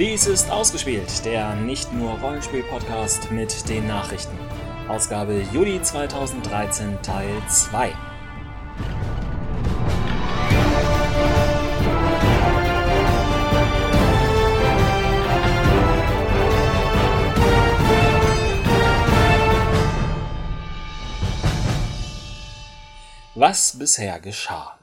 Dies 0.00 0.26
ist 0.26 0.50
ausgespielt, 0.50 1.26
der 1.26 1.54
nicht 1.56 1.92
nur 1.92 2.18
Rollenspiel-Podcast 2.20 3.30
mit 3.32 3.68
den 3.68 3.86
Nachrichten. 3.86 4.34
Ausgabe 4.88 5.42
Juli 5.52 5.82
2013, 5.82 7.02
Teil 7.02 7.30
2. 7.46 7.92
Was 23.34 23.78
bisher 23.78 24.18
geschah. 24.20 24.78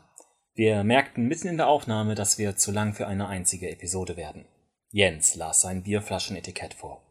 Wir 0.53 0.83
merkten 0.83 1.27
mitten 1.27 1.47
in 1.47 1.57
der 1.57 1.69
Aufnahme, 1.69 2.13
dass 2.13 2.37
wir 2.37 2.55
zu 2.55 2.71
lang 2.71 2.93
für 2.93 3.07
eine 3.07 3.27
einzige 3.27 3.71
Episode 3.71 4.15
werden. 4.15 4.45
Jens 4.89 5.35
las 5.35 5.61
sein 5.61 5.83
Bierflaschenetikett 5.83 6.73
vor. 6.73 7.03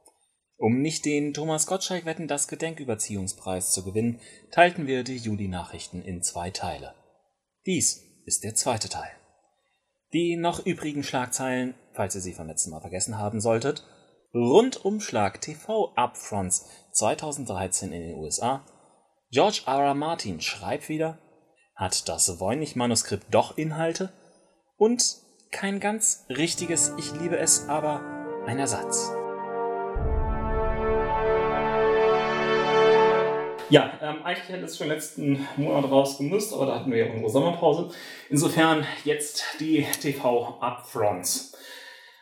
Um 0.59 0.81
nicht 0.81 1.05
den 1.05 1.35
Thomas 1.35 1.67
Gottschalk 1.67 2.07
Wetten 2.07 2.29
das 2.29 2.49
Gedenküberziehungspreis 2.49 3.73
zu 3.73 3.85
gewinnen, 3.85 4.21
teilten 4.51 4.87
wir 4.87 5.05
die 5.05 5.19
Juli-Nachrichten 5.19 6.03
in 6.03 6.23
zwei 6.23 6.51
Teile. 6.51 6.95
Dies 7.67 8.03
ist 8.25 8.43
der 8.43 8.55
zweite 8.55 8.89
Teil. 8.89 9.11
Die 10.13 10.37
noch 10.37 10.65
übrigen 10.65 11.03
Schlagzeilen, 11.03 11.75
falls 11.93 12.15
ihr 12.15 12.23
sie 12.23 12.33
vom 12.33 12.47
letzten 12.47 12.71
Mal 12.71 12.81
vergessen 12.81 13.19
haben 13.19 13.41
solltet, 13.41 13.85
Rundumschlag 14.33 15.41
TV 15.41 15.93
Upfronts 15.95 16.67
2013 16.93 17.93
in 17.93 18.03
den 18.03 18.15
USA, 18.17 18.65
George 19.31 19.63
R. 19.67 19.85
R. 19.85 19.95
Martin 19.95 20.41
schreibt 20.41 20.89
wieder, 20.89 21.19
hat 21.75 22.09
das 22.09 22.41
Voynich-Manuskript 22.41 23.27
doch 23.31 23.59
Inhalte? 23.59 24.13
Und 24.79 25.26
kein 25.57 25.81
ganz 25.81 26.27
richtiges 26.29 26.93
Ich 26.99 27.19
liebe 27.19 27.39
es, 27.39 27.67
aber 27.67 28.03
ein 28.45 28.59
Ersatz. 28.59 29.11
Ja, 33.71 33.91
ähm, 34.03 34.23
eigentlich 34.23 34.51
hätte 34.51 34.67
es 34.67 34.77
schon 34.77 34.89
letzten 34.89 35.49
Monat 35.57 35.91
rausgemüsst, 35.91 36.53
aber 36.53 36.67
da 36.67 36.75
hatten 36.75 36.93
wir 36.93 36.99
ja 36.99 37.11
unsere 37.11 37.31
Sommerpause. 37.31 37.89
Insofern 38.29 38.87
jetzt 39.05 39.47
die 39.59 39.87
TV 39.99 40.59
Upfronts. 40.61 41.57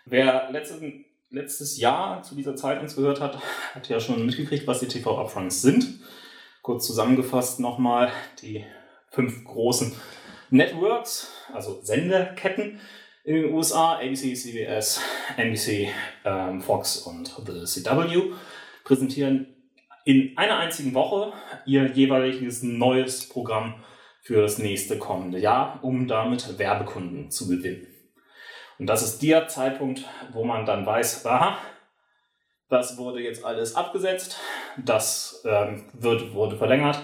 Wer 0.05 0.53
letzten, 0.53 1.05
letztes 1.31 1.77
Jahr 1.77 2.23
zu 2.23 2.37
dieser 2.37 2.55
Zeit 2.55 2.81
uns 2.81 2.95
gehört 2.95 3.21
hat, 3.21 3.41
hat 3.75 3.89
ja 3.89 3.99
schon 3.99 4.25
mitgekriegt, 4.25 4.69
was 4.69 4.79
die 4.79 4.87
TV 4.87 5.19
Upfronts 5.19 5.61
sind. 5.61 5.99
Kurz 6.63 6.87
zusammengefasst 6.87 7.59
nochmal 7.59 8.13
die 8.43 8.65
fünf 9.11 9.45
großen 9.45 9.93
Networks, 10.51 11.33
also 11.53 11.81
Senderketten 11.83 12.79
in 13.25 13.37
den 13.37 13.55
USA, 13.55 13.95
ABC, 13.95 14.35
CBS, 14.35 15.01
NBC, 15.39 15.89
ähm, 16.25 16.61
Fox 16.61 16.99
und 16.99 17.35
The 17.47 17.65
CW, 17.65 18.35
präsentieren 18.85 19.47
in 20.05 20.37
einer 20.37 20.59
einzigen 20.59 20.93
Woche 20.93 21.33
ihr 21.65 21.87
jeweiliges 21.87 22.63
neues 22.63 23.27
Programm 23.27 23.83
für 24.21 24.43
das 24.43 24.59
nächste 24.59 24.99
kommende 24.99 25.39
Jahr, 25.39 25.83
um 25.83 26.07
damit 26.07 26.59
Werbekunden 26.59 27.31
zu 27.31 27.49
gewinnen. 27.49 27.87
Und 28.79 28.87
das 28.87 29.03
ist 29.03 29.23
der 29.23 29.49
Zeitpunkt, 29.49 30.05
wo 30.33 30.45
man 30.45 30.67
dann 30.67 30.85
weiß, 30.85 31.25
aha, 31.25 31.57
das 32.69 32.99
wurde 32.99 33.21
jetzt 33.21 33.43
alles 33.45 33.75
abgesetzt, 33.75 34.39
das 34.77 35.43
ähm, 35.47 35.85
wird, 35.95 36.35
wurde 36.35 36.59
verlängert 36.59 36.99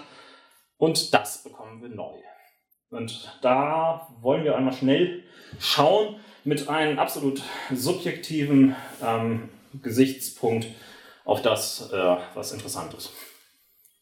und 0.76 1.14
das 1.14 1.42
bekommen 1.42 1.80
wir 1.80 1.88
neu. 1.88 2.18
Und 2.90 3.38
da 3.40 4.08
wollen 4.20 4.44
wir 4.44 4.56
einmal 4.56 4.74
schnell 4.74 5.24
schauen 5.58 6.16
mit 6.44 6.68
einem 6.68 6.98
absolut 6.98 7.42
subjektiven 7.72 8.76
ähm, 9.02 9.48
Gesichtspunkt 9.82 10.66
auf 11.24 11.42
das, 11.42 11.90
äh, 11.92 12.16
was 12.34 12.52
interessant 12.52 12.94
ist. 12.94 13.12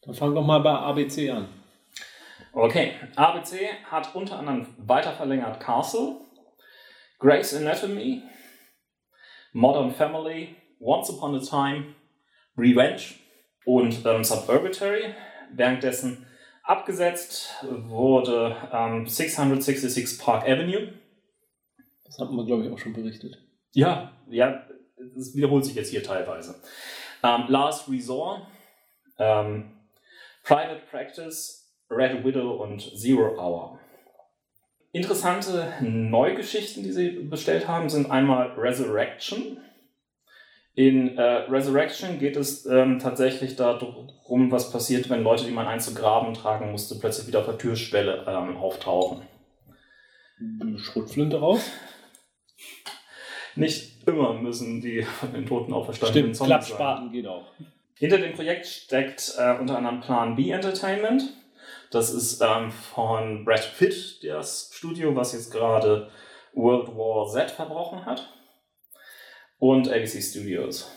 Dann 0.03 0.15
fangen 0.15 0.33
wir 0.33 0.41
mal 0.41 0.59
bei 0.59 0.71
ABC 0.71 1.29
an. 1.31 1.49
Okay, 2.53 2.93
ABC 3.15 3.69
hat 3.89 4.15
unter 4.15 4.39
anderem 4.39 4.67
weiter 4.77 5.11
verlängert 5.11 5.59
Castle, 5.59 6.15
Grey's 7.19 7.53
Anatomy, 7.53 8.23
Modern 9.53 9.93
Family, 9.93 10.55
Once 10.79 11.09
Upon 11.09 11.35
a 11.35 11.39
Time, 11.39 11.95
Revenge 12.57 13.15
und 13.65 14.05
ähm, 14.05 14.23
Suburbitary. 14.23 15.13
Währenddessen 15.51 16.25
Abgesetzt 16.69 17.65
wurde 17.67 18.55
ähm, 18.71 19.07
666 19.07 20.19
Park 20.19 20.43
Avenue. 20.43 20.93
Das 22.09 22.19
hatten 22.19 22.35
wir, 22.35 22.45
glaube 22.45 22.65
ich, 22.65 22.71
auch 22.71 22.77
schon 22.77 22.93
berichtet. 22.93 23.37
Ja, 23.71 24.11
ja, 24.29 24.63
das 25.15 25.35
wiederholt 25.35 25.63
sich 25.63 25.75
jetzt 25.75 25.89
hier 25.89 26.03
teilweise. 26.03 26.55
Ähm, 27.23 27.45
Last 27.47 27.89
Resort, 27.89 28.41
ähm, 29.17 29.71
Private 30.43 30.81
Practice, 30.89 31.71
Red 31.89 32.23
Widow 32.25 32.63
und 32.63 32.81
Zero 32.81 33.37
Hour. 33.37 33.79
Interessante 34.91 35.71
Neugeschichten, 35.81 36.83
die 36.83 36.91
sie 36.91 37.09
bestellt 37.09 37.67
haben, 37.67 37.89
sind 37.89 38.09
einmal 38.09 38.51
Resurrection, 38.57 39.59
in 40.79 41.17
äh, 41.17 41.21
Resurrection 41.21 42.19
geht 42.19 42.37
es 42.37 42.65
ähm, 42.65 42.99
tatsächlich 42.99 43.57
darum, 43.57 44.49
was 44.49 44.71
passiert, 44.71 45.09
wenn 45.09 45.23
Leute, 45.23 45.43
die 45.43 45.51
man 45.51 45.67
einst 45.67 45.89
zu 45.89 45.93
Graben 45.93 46.33
tragen 46.33 46.71
musste, 46.71 46.95
plötzlich 46.95 47.27
wieder 47.27 47.39
auf 47.39 47.47
der 47.47 47.57
Türschwelle 47.57 48.23
ähm, 48.25 48.55
auftauchen. 48.55 49.23
Schrotflinte 50.77 51.41
raus? 51.41 51.69
Nicht 53.59 54.07
immer 54.07 54.33
müssen 54.33 54.81
die 54.81 55.03
von 55.03 55.33
den 55.33 55.45
Toten 55.45 55.73
auferstandenen 55.73 56.33
Stimmt, 56.33 56.47
Klappspaten 56.47 57.11
geht 57.11 57.27
auch. 57.27 57.45
Hinter 57.95 58.17
dem 58.17 58.33
Projekt 58.33 58.65
steckt 58.65 59.35
äh, 59.37 59.57
unter 59.59 59.77
anderem 59.77 59.99
Plan 59.99 60.35
B 60.35 60.51
Entertainment. 60.51 61.23
Das 61.91 62.11
ist 62.11 62.41
ähm, 62.41 62.71
von 62.71 63.43
Brad 63.43 63.77
Pitt, 63.77 64.23
das 64.23 64.71
Studio, 64.73 65.15
was 65.15 65.33
jetzt 65.33 65.51
gerade 65.51 66.09
World 66.53 66.95
War 66.95 67.27
Z 67.27 67.51
verbrochen 67.51 68.05
hat 68.05 68.29
und 69.57 69.89
ABC 69.89 70.21
Studios. 70.21 70.89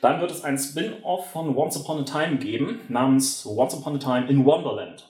Dann 0.00 0.20
wird 0.20 0.30
es 0.30 0.44
ein 0.44 0.58
Spin-off 0.58 1.30
von 1.30 1.56
Once 1.56 1.76
Upon 1.78 2.00
a 2.00 2.04
Time 2.04 2.36
geben, 2.36 2.82
namens 2.88 3.46
Once 3.46 3.74
Upon 3.74 3.96
a 3.96 3.98
Time 3.98 4.28
in 4.28 4.44
Wonderland. 4.44 5.08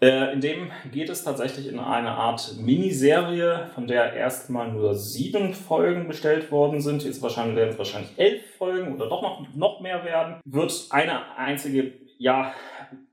Äh, 0.00 0.34
in 0.34 0.40
dem 0.40 0.70
geht 0.92 1.08
es 1.08 1.24
tatsächlich 1.24 1.68
in 1.68 1.78
eine 1.78 2.10
Art 2.10 2.56
Miniserie, 2.58 3.70
von 3.74 3.86
der 3.86 4.12
erstmal 4.12 4.70
nur 4.70 4.94
sieben 4.94 5.54
Folgen 5.54 6.06
bestellt 6.06 6.50
worden 6.52 6.82
sind. 6.82 7.02
Jetzt 7.04 7.22
wahrscheinlich 7.22 7.56
werden 7.56 7.70
es 7.70 7.78
wahrscheinlich 7.78 8.12
elf 8.18 8.56
Folgen 8.56 8.94
oder 8.94 9.08
doch 9.08 9.22
noch, 9.22 9.46
noch 9.54 9.80
mehr 9.80 10.04
werden. 10.04 10.40
Wird 10.44 10.88
eine 10.90 11.36
einzige, 11.36 11.94
ja, 12.18 12.52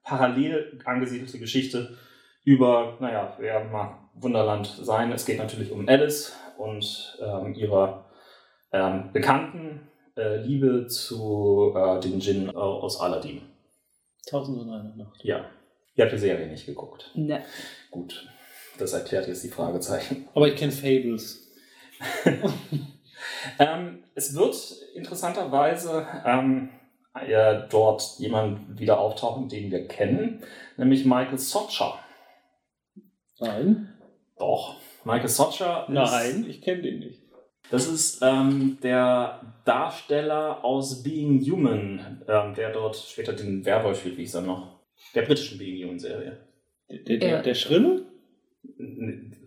parallel 0.03 0.79
angesiedelte 0.83 1.39
Geschichte 1.39 1.97
über, 2.43 2.97
naja, 2.99 3.33
wer 3.39 3.63
mag 3.63 3.99
Wunderland 4.15 4.67
sein. 4.67 5.11
Es 5.13 5.25
geht 5.25 5.37
natürlich 5.37 5.71
um 5.71 5.87
Alice 5.87 6.35
und 6.57 7.17
ähm, 7.21 7.53
ihre 7.53 8.03
ähm, 8.73 9.11
bekannten 9.13 9.87
äh, 10.17 10.37
Liebe 10.37 10.87
zu 10.87 11.73
äh, 11.75 11.99
den 12.01 12.19
Djinn 12.19 12.49
äh, 12.49 12.51
aus 12.51 12.99
Aladdin. 12.99 13.41
Tausend 14.29 14.59
und 14.59 14.69
eine 14.69 14.95
Nacht. 14.97 15.23
Ja. 15.23 15.45
Ihr 15.95 16.05
habt 16.05 16.13
die 16.13 16.19
Serie 16.19 16.47
nicht 16.47 16.65
geguckt. 16.65 17.11
Ne. 17.13 17.43
Gut. 17.91 18.27
Das 18.77 18.93
erklärt 18.93 19.27
jetzt 19.27 19.43
die 19.43 19.49
Fragezeichen. 19.49 20.27
Aber 20.33 20.47
ich 20.47 20.55
kenne 20.55 20.71
Fables. 20.71 21.51
ähm, 23.59 24.03
es 24.15 24.35
wird 24.35 24.55
interessanterweise 24.95 26.07
ähm, 26.25 26.69
ja, 27.27 27.53
dort 27.67 28.17
jemand 28.17 28.79
wieder 28.79 28.99
auftauchen, 28.99 29.47
den 29.47 29.71
wir 29.71 29.87
kennen, 29.87 30.43
nämlich 30.77 31.05
Michael 31.05 31.37
Socha. 31.37 31.99
Nein. 33.39 33.93
Doch. 34.37 34.77
Michael 35.05 35.29
Socha 35.29 35.85
Nein, 35.89 36.45
ich 36.47 36.61
kenne 36.61 36.81
den 36.81 36.99
nicht. 36.99 37.21
Das 37.69 37.87
ist 37.87 38.21
ähm, 38.21 38.77
der 38.83 39.41
Darsteller 39.65 40.63
aus 40.63 41.01
Being 41.03 41.39
Human, 41.41 42.21
ähm, 42.27 42.53
der 42.55 42.71
dort 42.71 42.95
später 42.95 43.33
den 43.33 43.65
Werwolf 43.65 43.99
spielt, 43.99 44.17
wie 44.17 44.23
ich 44.23 44.31
sage 44.31 44.47
noch. 44.47 44.72
Der 45.15 45.23
britischen 45.23 45.57
Being 45.57 45.83
Human-Serie. 45.83 46.47
Der, 46.89 46.99
der, 46.99 47.17
der, 47.17 47.41
der 47.41 47.53
Schrille? 47.53 48.05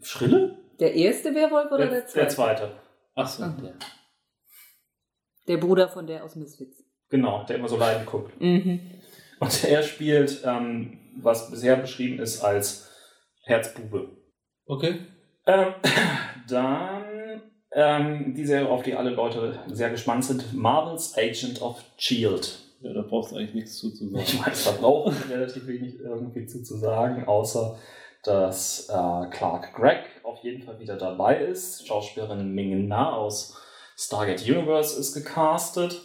Schrille? 0.02 0.58
Der 0.78 0.94
erste 0.94 1.34
Werwolf 1.34 1.70
oder 1.72 1.86
der, 1.86 2.00
der 2.00 2.06
zweite? 2.06 2.20
Der 2.20 2.28
zweite. 2.28 2.72
Ach 3.14 3.28
so, 3.28 3.44
der. 3.62 3.74
Der 5.48 5.56
Bruder 5.58 5.88
von 5.88 6.06
der 6.06 6.24
aus 6.24 6.36
Misfits. 6.36 6.84
Genau, 7.08 7.44
der 7.44 7.56
immer 7.56 7.68
so 7.68 7.76
leiden 7.76 8.04
guckt. 8.04 8.38
Mhm. 8.40 8.80
Und 9.38 9.64
er 9.64 9.82
spielt, 9.82 10.42
ähm, 10.44 10.98
was 11.16 11.50
bisher 11.50 11.76
beschrieben 11.76 12.18
ist, 12.18 12.42
als 12.42 12.90
Herzbube. 13.44 14.16
Okay. 14.66 14.98
Ähm, 15.46 15.74
dann 16.48 17.42
ähm, 17.72 18.34
die 18.34 18.44
Serie, 18.44 18.68
auf 18.68 18.82
die 18.82 18.94
alle 18.94 19.10
Leute 19.10 19.60
sehr 19.68 19.90
gespannt 19.90 20.24
sind. 20.24 20.52
Marvel's 20.52 21.16
Agent 21.16 21.62
of 21.62 21.82
Shield. 21.96 22.65
Ja, 22.80 22.92
da 22.92 23.02
brauchst 23.02 23.32
du 23.32 23.36
eigentlich 23.36 23.54
nichts 23.54 23.78
zuzusagen. 23.78 24.22
Ich 24.22 24.46
weiß, 24.46 24.64
da 24.64 24.70
braucht 24.72 25.30
relativ 25.30 25.66
wenig 25.66 25.98
irgendwie 26.00 26.46
zuzusagen, 26.46 27.24
außer 27.26 27.78
dass 28.22 28.88
äh, 28.88 29.26
Clark 29.30 29.74
Gregg 29.74 30.04
auf 30.24 30.42
jeden 30.42 30.62
Fall 30.62 30.78
wieder 30.80 30.96
dabei 30.96 31.36
ist. 31.38 31.86
Schauspielerin 31.86 32.52
Ming 32.52 32.88
Na 32.88 33.12
aus 33.12 33.56
Stargate 33.96 34.42
Universe 34.42 34.98
ist 34.98 35.14
gecastet. 35.14 36.02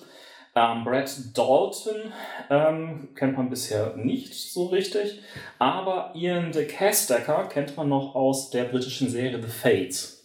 Ähm, 0.54 0.84
Brad 0.84 1.10
Dalton 1.36 2.12
ähm, 2.50 3.10
kennt 3.16 3.38
man 3.38 3.50
bisher 3.50 3.96
nicht 3.96 4.34
so 4.34 4.66
richtig, 4.66 5.22
aber 5.60 6.12
Ian 6.14 6.52
de 6.52 6.68
Castacker 6.68 7.48
kennt 7.48 7.78
man 7.78 7.88
noch 7.88 8.16
aus 8.16 8.50
der 8.50 8.66
britischen 8.66 9.10
Serie 9.10 9.42
The 9.42 9.48
Fates. 9.48 10.21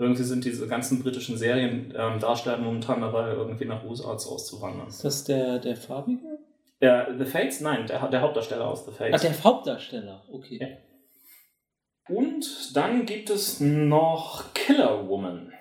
Irgendwie 0.00 0.22
sind 0.22 0.46
diese 0.46 0.66
ganzen 0.66 1.02
britischen 1.02 1.36
Seriendarsteller 1.36 2.56
ähm, 2.56 2.64
momentan 2.64 3.02
dabei, 3.02 3.32
irgendwie 3.32 3.66
nach 3.66 3.84
USA 3.84 4.12
auszuwandern. 4.12 4.88
Ist 4.88 5.04
das 5.04 5.24
der, 5.24 5.58
der 5.58 5.76
farbige? 5.76 6.38
Ja, 6.80 7.06
The 7.18 7.26
Fates? 7.26 7.60
Nein, 7.60 7.86
der, 7.86 8.08
der 8.08 8.22
Hauptdarsteller 8.22 8.66
aus 8.66 8.86
The 8.86 8.92
Fates. 8.92 9.20
Ah, 9.20 9.22
der 9.22 9.44
Hauptdarsteller, 9.44 10.24
okay. 10.32 10.58
Ja. 10.58 12.16
Und 12.16 12.74
dann 12.74 13.04
gibt 13.04 13.28
es 13.28 13.60
noch 13.60 14.54
Killer 14.54 15.06
Woman. 15.06 15.52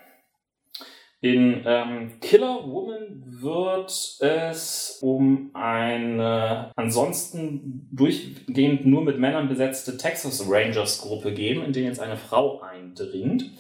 In 1.20 1.64
ähm, 1.66 2.22
Killer 2.22 2.64
Woman 2.66 3.22
wird 3.42 3.90
es 4.22 5.00
um 5.02 5.52
eine 5.54 6.72
ansonsten 6.78 7.90
durchgehend 7.92 8.86
nur 8.86 9.04
mit 9.04 9.20
Männern 9.20 9.50
besetzte 9.50 9.98
Texas 9.98 10.50
Rangers 10.50 11.02
Gruppe 11.02 11.34
geben, 11.34 11.66
in 11.66 11.74
denen 11.74 11.88
jetzt 11.88 12.00
eine 12.00 12.16
Frau 12.16 12.62
eindringt. 12.62 13.52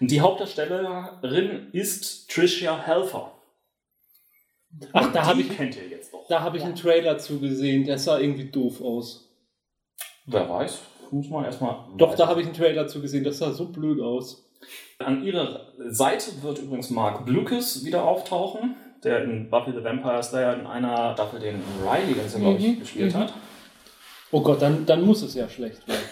Die 0.00 0.20
Hauptdarstellerin 0.20 1.70
ist 1.72 2.30
Tricia 2.30 2.78
Helfer. 2.78 3.32
Ach, 4.92 5.12
da 5.12 5.24
habe 5.24 5.40
ich, 5.40 5.56
kennt 5.56 5.76
ihr 5.76 5.88
jetzt 5.88 6.12
doch. 6.12 6.26
Da 6.28 6.40
habe 6.40 6.56
ich 6.56 6.62
ja. 6.62 6.68
einen 6.68 6.76
Trailer 6.76 7.18
zugesehen, 7.18 7.84
der 7.84 7.98
sah 7.98 8.18
irgendwie 8.18 8.50
doof 8.50 8.82
aus. 8.82 9.30
Wer 10.26 10.48
weiß, 10.48 10.80
muss 11.12 11.28
man 11.30 11.44
erstmal. 11.44 11.76
Doch, 11.96 12.14
da 12.14 12.26
habe 12.26 12.40
ich 12.40 12.46
einen 12.46 12.56
Trailer 12.56 12.86
zugesehen, 12.88 13.24
das 13.24 13.38
sah 13.38 13.52
so 13.52 13.66
blöd 13.66 14.00
aus. 14.00 14.44
An 14.98 15.22
ihrer 15.22 15.72
Seite 15.88 16.42
wird 16.42 16.58
übrigens 16.58 16.90
Mark 16.90 17.24
Blucas 17.24 17.84
wieder 17.84 18.04
auftauchen, 18.04 18.76
der 19.04 19.24
in 19.24 19.48
Buffy 19.48 19.72
the 19.72 19.84
Vampire 19.84 20.22
Slayer 20.22 20.58
in 20.58 20.66
einer 20.66 21.14
Staffel 21.14 21.40
den 21.40 21.62
Riley, 21.82 22.14
den 22.14 22.24
er, 22.32 22.38
glaube 22.38 22.58
ich, 22.58 22.66
mhm. 22.66 22.80
gespielt 22.80 23.14
mhm. 23.14 23.18
hat. 23.18 23.34
Oh 24.30 24.40
Gott, 24.40 24.60
dann, 24.60 24.84
dann 24.84 25.04
muss 25.04 25.22
es 25.22 25.34
ja 25.34 25.48
schlecht 25.48 25.86
werden. 25.86 26.02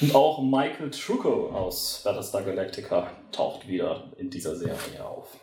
Und 0.00 0.14
auch 0.14 0.42
Michael 0.42 0.90
Trucco 0.90 1.50
aus 1.50 2.02
Battlestar 2.04 2.42
Galactica 2.42 3.10
taucht 3.32 3.66
wieder 3.68 4.04
in 4.16 4.30
dieser 4.30 4.56
Serie 4.56 5.04
auf. 5.04 5.36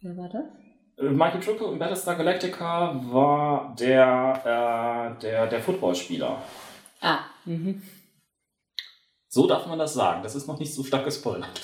Wer 0.00 0.16
war 0.16 0.28
das? 0.28 0.44
Äh, 0.98 1.10
Michael 1.10 1.40
Trucco 1.40 1.72
in 1.72 1.78
Battlestar 1.78 2.16
Galactica 2.16 3.00
war 3.10 3.74
der, 3.78 5.16
äh, 5.18 5.20
der, 5.22 5.46
der 5.46 5.60
Footballspieler. 5.60 6.42
Ah, 7.00 7.20
mhm. 7.44 7.82
So 9.28 9.46
darf 9.46 9.66
man 9.66 9.78
das 9.78 9.94
sagen. 9.94 10.22
Das 10.22 10.34
ist 10.34 10.48
noch 10.48 10.58
nicht 10.58 10.74
so 10.74 10.82
stark 10.82 11.04
gespoilert. 11.04 11.60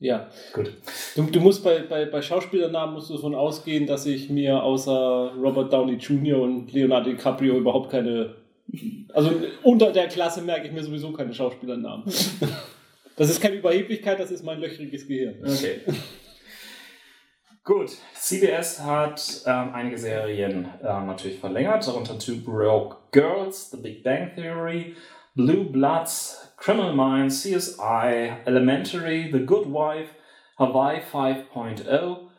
Ja. 0.00 0.28
Gut. 0.54 0.72
Du, 1.14 1.24
du 1.24 1.40
musst 1.40 1.62
bei, 1.62 1.80
bei, 1.80 2.06
bei 2.06 2.22
Schauspielernamen 2.22 2.94
musst 2.94 3.10
du 3.10 3.14
davon 3.14 3.34
ausgehen, 3.34 3.86
dass 3.86 4.06
ich 4.06 4.30
mir 4.30 4.62
außer 4.62 5.34
Robert 5.36 5.72
Downey 5.72 5.96
Jr. 5.96 6.40
und 6.40 6.72
Leonardo 6.72 7.10
DiCaprio 7.10 7.58
überhaupt 7.58 7.90
keine. 7.90 8.34
Also 9.12 9.32
unter 9.62 9.92
der 9.92 10.08
Klasse 10.08 10.42
merke 10.42 10.66
ich 10.66 10.72
mir 10.72 10.82
sowieso 10.82 11.12
keine 11.12 11.34
Schauspielernamen. 11.34 12.04
Das 13.16 13.28
ist 13.28 13.40
keine 13.42 13.56
Überheblichkeit, 13.56 14.18
das 14.18 14.30
ist 14.30 14.44
mein 14.44 14.60
löchriges 14.60 15.06
Gehirn. 15.06 15.36
Okay. 15.42 15.80
Gut, 17.64 17.90
CBS 18.14 18.80
hat 18.80 19.42
ähm, 19.46 19.74
einige 19.74 19.98
Serien 19.98 20.66
ähm, 20.82 21.06
natürlich 21.06 21.38
verlängert, 21.38 21.86
darunter 21.86 22.18
Two 22.18 22.36
Broke 22.36 22.96
Girls, 23.12 23.70
The 23.70 23.76
Big 23.76 24.02
Bang 24.02 24.32
Theory, 24.34 24.96
Blue 25.34 25.64
Bloods, 25.64 26.54
Criminal 26.56 26.94
Minds, 26.94 27.42
CSI, 27.42 28.38
Elementary, 28.46 29.30
The 29.30 29.44
Good 29.44 29.66
Wife, 29.66 30.14
Hawaii 30.58 31.00
5.0, 31.00 32.30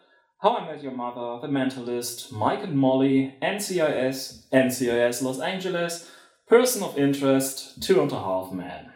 How 0.41 0.57
I 0.57 0.65
Met 0.65 0.83
Your 0.83 0.93
Mother, 0.93 1.39
The 1.41 1.47
Mentalist, 1.47 2.31
Mike 2.31 2.63
and 2.63 2.75
Molly, 2.75 3.35
NCIS, 3.41 4.49
NCIS 4.51 5.21
Los 5.21 5.39
Angeles, 5.39 6.09
Person 6.51 6.83
of 6.83 6.97
Interest, 6.97 7.81
Two 7.81 8.01
and 8.01 8.11
a 8.11 8.25
Half 8.25 8.51
Men. 8.51 8.91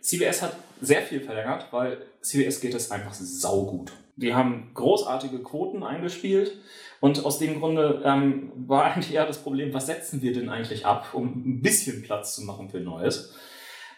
CBS 0.00 0.40
hat 0.40 0.56
sehr 0.80 1.02
viel 1.02 1.20
verlängert, 1.20 1.66
weil 1.72 1.98
CBS 2.22 2.60
geht 2.60 2.74
es 2.74 2.92
einfach 2.92 3.12
saugut. 3.12 3.90
Die 4.14 4.32
haben 4.32 4.70
großartige 4.72 5.42
Quoten 5.42 5.82
eingespielt 5.82 6.56
und 7.00 7.24
aus 7.24 7.40
dem 7.40 7.58
Grunde 7.58 8.02
ähm, 8.04 8.52
war 8.68 8.84
eigentlich 8.84 9.12
eher 9.12 9.26
das 9.26 9.38
Problem, 9.38 9.74
was 9.74 9.86
setzen 9.86 10.22
wir 10.22 10.32
denn 10.32 10.48
eigentlich 10.48 10.86
ab, 10.86 11.08
um 11.12 11.56
ein 11.56 11.60
bisschen 11.60 12.04
Platz 12.04 12.36
zu 12.36 12.42
machen 12.42 12.70
für 12.70 12.78
Neues. 12.78 13.34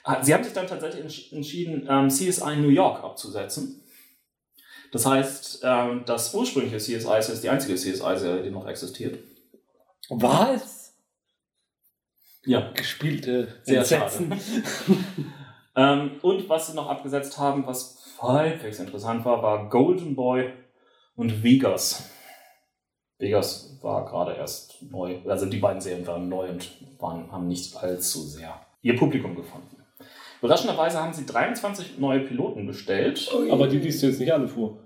Ah, 0.03 0.25
sie 0.25 0.33
haben 0.33 0.45
sich 0.45 0.55
dann 0.55 0.67
tatsächlich 0.67 1.31
entschieden, 1.31 1.87
ähm, 1.91 2.09
CSI 2.09 2.57
New 2.57 2.71
York 2.71 3.05
abzusetzen. 3.05 3.83
Das 4.93 5.05
heißt, 5.05 5.61
ähm, 5.63 6.05
das 6.07 6.33
ursprüngliche 6.33 6.79
CSI 6.79 7.19
ist 7.19 7.45
die 7.45 7.51
einzige 7.51 7.75
CSI-Serie, 7.75 8.45
die 8.45 8.51
noch 8.51 8.67
existiert. 8.67 9.19
Was? 10.09 10.88
Ja. 12.49 12.71
Gespielte 12.75 13.49
sehr 13.63 13.81
Entsetzen. 13.81 14.33
ähm, 15.77 16.13
und 16.23 16.49
was 16.49 16.69
sie 16.69 16.75
noch 16.75 16.89
abgesetzt 16.89 17.39
haben, 17.39 17.67
was 17.67 18.17
halbwegs 18.21 18.79
interessant 18.79 19.25
war, 19.25 19.43
war 19.43 19.69
Golden 19.69 20.17
Boy 20.17 20.51
und 21.15 21.43
Vegas. 21.43 22.11
Vegas 23.19 23.79
war 23.83 24.07
gerade 24.07 24.35
erst 24.35 24.83
neu, 24.91 25.19
also 25.27 25.47
die 25.47 25.59
beiden 25.59 25.81
Serien 25.81 26.07
waren 26.07 26.29
neu 26.29 26.49
und 26.49 26.71
waren, 26.99 27.31
haben 27.31 27.49
nicht 27.49 27.77
allzu 27.77 28.21
sehr 28.21 28.59
ihr 28.81 28.97
Publikum 28.97 29.35
gefunden. 29.35 29.77
Überraschenderweise 30.41 31.03
haben 31.03 31.13
sie 31.13 31.27
23 31.27 31.99
neue 31.99 32.21
Piloten 32.21 32.67
bestellt. 32.67 33.31
Aber 33.51 33.67
die 33.67 33.79
liest 33.79 34.03
du 34.03 34.07
jetzt 34.07 34.21
nicht 34.21 34.33
alle 34.33 34.49
vor. 34.49 34.79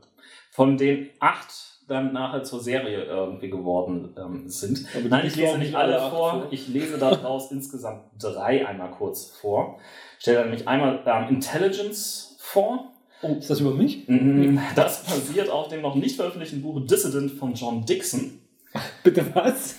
Von 0.51 0.79
den 0.79 1.11
acht 1.21 1.72
dann 1.89 2.13
nachher 2.13 2.43
zur 2.45 2.61
Serie 2.61 3.05
irgendwie 3.05 3.51
geworden 3.51 4.15
ähm, 4.17 4.49
sind. 4.49 4.87
Nein, 5.09 5.27
ich 5.27 5.37
lese 5.37 5.59
nicht 5.59 5.75
alle 5.75 5.99
vor. 6.11 6.47
Ich 6.51 6.69
lese 6.69 6.99
daraus 6.99 7.51
insgesamt 7.53 8.05
drei 8.19 8.67
einmal 8.67 8.91
kurz 8.91 9.27
vor. 9.27 9.79
Ich 10.19 10.23
stelle 10.23 10.43
nämlich 10.43 10.69
einmal 10.69 11.01
ähm, 11.07 11.35
Intelligence 11.35 12.37
vor. 12.39 12.93
Oh, 13.23 13.37
ist 13.39 13.51
das 13.51 13.61
über 13.61 13.73
mich? 13.73 14.09
Mm, 14.09 14.59
das 14.75 15.05
basiert 15.05 15.49
auf 15.49 15.69
dem 15.69 15.83
noch 15.83 15.95
nicht 15.95 16.17
veröffentlichten 16.17 16.63
Buch 16.63 16.85
Dissident 16.87 17.33
von 17.33 17.55
John 17.55 17.85
Dixon. 17.85 18.41
Bitte 19.05 19.25
was? 19.35 19.77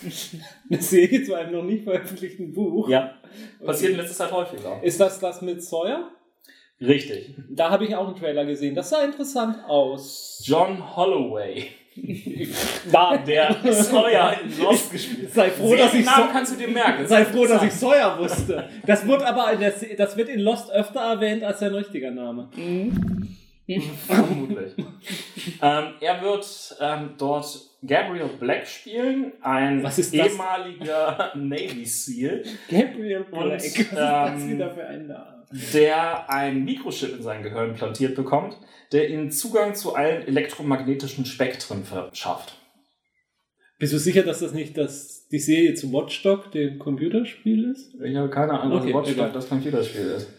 Eine 0.69 0.81
Serie 0.81 1.23
zu 1.23 1.33
einem 1.33 1.51
noch 1.53 1.63
nicht 1.63 1.83
veröffentlichten 1.83 2.53
Buch? 2.53 2.87
Ja, 2.89 3.15
passiert 3.65 3.91
in 3.91 3.97
letzter 3.97 4.15
Zeit 4.15 4.31
häufiger. 4.31 4.81
Ist 4.83 4.99
das 4.99 5.19
das 5.19 5.41
mit 5.41 5.63
Sawyer? 5.63 6.11
Richtig. 6.79 7.35
Da 7.49 7.69
habe 7.69 7.85
ich 7.85 7.95
auch 7.95 8.07
einen 8.07 8.15
Trailer 8.15 8.45
gesehen. 8.45 8.75
Das 8.75 8.89
sah 8.89 9.03
interessant 9.03 9.57
aus. 9.67 10.41
John 10.45 10.95
Holloway. 10.95 11.69
War 12.91 13.17
der 13.19 13.55
Sawyer 13.71 14.37
in 14.43 14.63
Lost 14.63 14.91
gespielt. 14.91 15.33
Sei 15.33 15.49
froh, 15.49 15.75
dass 15.75 15.93
ich 15.93 16.05
Namen 16.05 16.29
kannst 16.31 16.53
du 16.53 16.57
dir 16.57 16.67
merken. 16.67 17.07
Sei 17.07 17.25
froh, 17.25 17.45
dass 17.45 17.63
ich 17.63 17.73
Sawyer 17.73 18.17
wusste. 18.17 18.69
Das 18.85 19.07
wird 19.07 19.23
aber 19.23 19.51
in 19.53 19.59
der, 19.59 19.73
das 19.97 20.17
wird 20.17 20.29
in 20.29 20.39
Lost 20.39 20.71
öfter 20.71 21.01
erwähnt 21.01 21.43
als 21.43 21.59
sein 21.59 21.73
richtiger 21.73 22.11
Name. 22.11 22.49
Mhm. 22.55 23.21
Vermutlich. 24.07 24.73
ähm, 25.61 25.85
er 26.01 26.21
wird 26.21 26.75
ähm, 26.81 27.11
dort 27.17 27.61
Gabriel 27.85 28.29
Black 28.39 28.67
spielen, 28.67 29.33
ein 29.41 29.85
ehemaliger 30.11 31.31
Navy 31.35 31.85
SEAL. 31.85 32.43
Gabriel 32.69 33.23
Black. 33.23 33.43
Und, 33.43 33.51
Was 33.53 33.65
ist 33.65 33.93
das 33.93 34.47
wieder 34.47 34.69
für 34.71 34.85
ein 34.85 35.07
Name? 35.07 35.42
Der 35.73 36.31
ein 36.31 36.65
Mikrochip 36.65 37.15
in 37.15 37.21
sein 37.21 37.43
Gehirn 37.43 37.71
implantiert 37.71 38.15
bekommt, 38.15 38.57
der 38.91 39.09
ihnen 39.09 39.29
Zugang 39.29 39.75
zu 39.75 39.93
allen 39.93 40.27
elektromagnetischen 40.27 41.25
Spektren 41.25 41.83
verschafft. 41.83 42.55
Bist 43.77 43.93
du 43.93 43.99
sicher, 43.99 44.23
dass 44.23 44.39
das 44.39 44.53
nicht 44.53 44.77
das, 44.77 45.27
die 45.27 45.39
Serie 45.39 45.75
zu 45.75 45.91
Watchdog, 45.93 46.51
dem 46.51 46.79
Computerspiel 46.79 47.69
ist? 47.71 47.93
Ich 48.03 48.15
habe 48.15 48.29
keine 48.29 48.59
Ahnung, 48.59 48.79
okay, 48.79 48.93
Watchdog 48.93 49.15
egal. 49.15 49.31
das 49.31 49.49
Computerspiel 49.49 50.05
ist. 50.07 50.29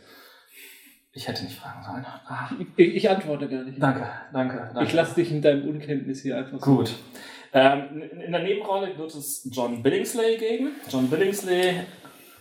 Ich 1.13 1.29
hätte 1.29 1.45
nicht 1.45 1.57
fragen 1.57 1.85
sollen. 1.85 2.05
Ah. 2.05 2.51
Ich, 2.77 2.97
ich, 2.97 3.09
antworte 3.09 3.49
gar 3.49 3.63
nicht. 3.63 3.81
Danke, 3.81 4.09
danke. 4.33 4.57
danke. 4.57 4.85
Ich 4.85 4.93
lasse 4.95 5.15
dich 5.15 5.31
in 5.31 5.43
deinem 5.43 5.69
Unkenntnis 5.69 6.23
hier 6.23 6.39
einfach 6.39 6.59
so. 6.59 6.77
Gut. 6.77 6.93
Ähm, 7.53 8.03
in 8.25 8.33
der 8.33 8.43
Nebenrolle 8.43 8.99
wird 8.99 9.15
es 9.15 9.49
John 9.53 9.81
Billingsley 9.81 10.37
geben. 10.39 10.71
John 10.91 11.09
Billingsley. 11.09 11.83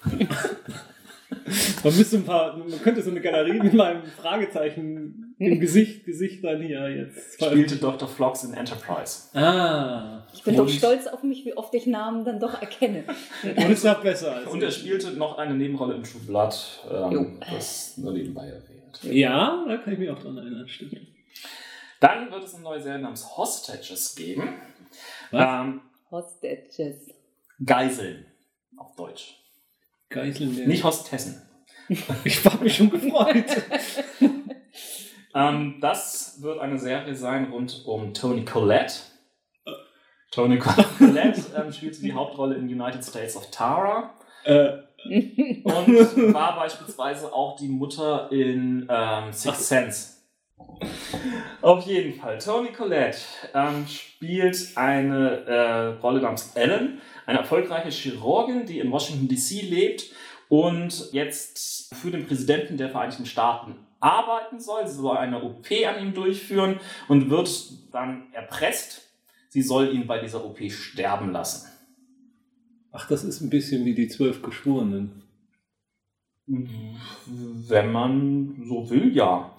man, 1.84 1.98
müsste 1.98 2.18
ein 2.18 2.26
paar, 2.26 2.58
man 2.58 2.82
könnte 2.82 3.02
so 3.02 3.12
eine 3.12 3.22
Galerie 3.22 3.60
mit 3.60 3.74
meinem 3.74 4.04
Fragezeichen 4.04 5.36
im 5.40 5.60
Gesicht, 5.60 6.06
Gesicht 6.06 6.44
dann 6.44 6.62
hier 6.62 6.90
jetzt. 6.90 7.36
Spielte 7.44 7.76
Dr. 7.78 8.08
Flox 8.08 8.44
in 8.44 8.54
Enterprise. 8.54 9.36
Ah. 9.38 10.26
Ich 10.34 10.44
bin 10.44 10.60
und 10.60 10.68
doch 10.68 10.74
stolz 10.74 11.08
auf 11.08 11.24
mich, 11.24 11.46
wie 11.46 11.56
oft 11.56 11.74
ich 11.74 11.86
Namen 11.86 12.26
dann 12.26 12.40
doch 12.40 12.62
erkenne. 12.62 13.04
Und 13.44 13.72
es 13.72 13.84
war 13.84 14.02
besser 14.02 14.36
als 14.36 14.48
Und 14.48 14.64
er 14.64 14.72
spielte 14.72 15.12
noch 15.12 15.38
eine 15.38 15.56
Nebenrolle 15.56 15.96
in 15.96 16.04
True 16.04 16.22
Blood, 16.26 16.56
ähm, 16.92 17.40
das 17.52 17.98
nur 17.98 18.14
nebenbei 18.14 18.48
erwähnt. 18.48 19.00
Ja, 19.04 19.66
da 19.68 19.78
kann 19.78 19.94
ich 19.94 20.00
mich 20.00 20.10
auch 20.10 20.20
dran 20.20 20.38
erinnern, 20.38 20.68
stimmt. 20.68 20.98
Dann 22.00 22.32
wird 22.32 22.44
es 22.44 22.54
eine 22.54 22.64
neue 22.64 22.82
Serie 22.82 23.00
namens 23.00 23.38
Hostages 23.38 24.16
geben. 24.16 24.50
Ähm, 25.32 25.82
Hostages. 26.12 27.10
Geiseln 27.66 28.26
auf 28.78 28.96
Deutsch. 28.96 29.43
Geiseln. 30.14 30.68
Nicht 30.68 30.84
Hostessen. 30.84 31.42
ich 32.24 32.46
habe 32.46 32.64
mich 32.64 32.76
schon 32.76 32.90
gefreut. 32.90 33.46
Ähm, 35.36 35.78
das 35.82 36.42
wird 36.42 36.60
eine 36.60 36.78
Serie 36.78 37.16
sein 37.16 37.46
rund 37.52 37.84
um 37.86 38.14
Tony 38.14 38.46
Collette. 38.46 38.94
Tony 40.32 40.60
Collette 40.60 41.42
ähm, 41.58 41.72
spielte 41.72 42.02
die 42.02 42.14
Hauptrolle 42.14 42.56
in 42.56 42.66
United 42.66 43.04
States 43.04 43.36
of 43.36 43.50
Tara 43.50 44.14
Äh, 44.44 44.74
und 45.64 46.34
war 46.34 46.56
beispielsweise 46.56 47.34
auch 47.34 47.56
die 47.58 47.68
Mutter 47.68 48.32
in 48.32 48.88
ähm, 48.90 49.34
Sixth 49.34 49.66
Sense. 49.66 50.14
Auf 51.62 51.86
jeden 51.86 52.20
Fall. 52.20 52.38
Tony 52.38 52.72
Collette 52.72 53.18
ähm, 53.54 53.86
spielt 53.88 54.72
eine 54.76 55.46
äh, 55.46 55.86
Rolle 56.02 56.22
namens 56.22 56.52
Ellen, 56.56 57.02
eine 57.26 57.40
erfolgreiche 57.40 57.90
Chirurgin, 57.90 58.66
die 58.66 58.80
in 58.80 58.92
Washington 58.92 59.28
DC 59.28 59.64
lebt 59.70 60.12
und 60.50 61.12
jetzt 61.14 61.94
für 61.96 62.12
den 62.12 62.26
Präsidenten 62.26 62.78
der 62.78 62.90
Vereinigten 62.90 63.26
Staaten 63.26 63.76
arbeiten 64.00 64.60
soll. 64.60 64.88
Sie 64.88 64.96
soll 64.96 65.18
eine 65.18 65.42
OP 65.42 65.68
an 65.88 66.02
ihm 66.02 66.14
durchführen 66.14 66.80
und 67.08 67.30
wird 67.30 67.50
dann 67.92 68.28
erpresst. 68.34 69.10
Sie 69.50 69.62
soll 69.62 69.94
ihn 69.94 70.08
bei 70.08 70.20
dieser 70.20 70.44
OP 70.46 70.60
sterben 70.72 71.32
lassen. 71.32 71.70
ach, 72.92 73.08
das 73.08 73.24
ist 73.24 73.42
ein 73.42 73.50
bisschen 73.50 73.86
wie 73.86 73.96
die 73.96 74.08
zwölf 74.08 74.42
Geschworenen. 74.42 75.24
Wenn 76.46 77.92
man 77.92 78.64
so 78.68 78.90
will, 78.90 79.16
ja. 79.16 79.56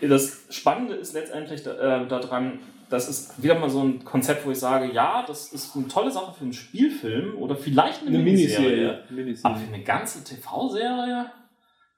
Das 0.00 0.46
Spannende 0.50 0.94
ist 0.94 1.12
letztendlich 1.12 1.64
äh, 1.66 2.06
daran, 2.08 2.58
das 2.92 3.08
ist 3.08 3.42
wieder 3.42 3.58
mal 3.58 3.70
so 3.70 3.82
ein 3.82 4.04
Konzept, 4.04 4.44
wo 4.44 4.50
ich 4.50 4.58
sage, 4.58 4.92
ja, 4.92 5.24
das 5.26 5.52
ist 5.52 5.74
eine 5.74 5.88
tolle 5.88 6.10
Sache 6.10 6.34
für 6.34 6.42
einen 6.44 6.52
Spielfilm 6.52 7.38
oder 7.38 7.56
vielleicht 7.56 8.02
eine, 8.02 8.10
Eine 8.10 8.18
Miniserie. 8.18 8.66
Miniserie. 8.66 8.90
Aber 8.90 9.14
Miniserie. 9.14 9.56
für 9.56 9.74
eine 9.74 9.82
ganze 9.82 10.24
TV-Serie 10.24 11.32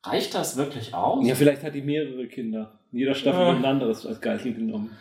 reicht 0.05 0.35
das 0.35 0.57
wirklich 0.57 0.95
aus? 0.95 1.27
Ja, 1.27 1.35
vielleicht 1.35 1.65
hat 1.65 1.75
die 1.75 1.83
mehrere 1.83 2.29
Kinder. 2.29 2.79
In 2.93 3.01
jeder 3.01 3.15
Staffel 3.15 3.45
wird 3.45 3.57
ein 3.57 3.65
anderes 3.65 4.07
als 4.07 4.21
Geisel 4.21 4.55
genommen. 4.55 4.97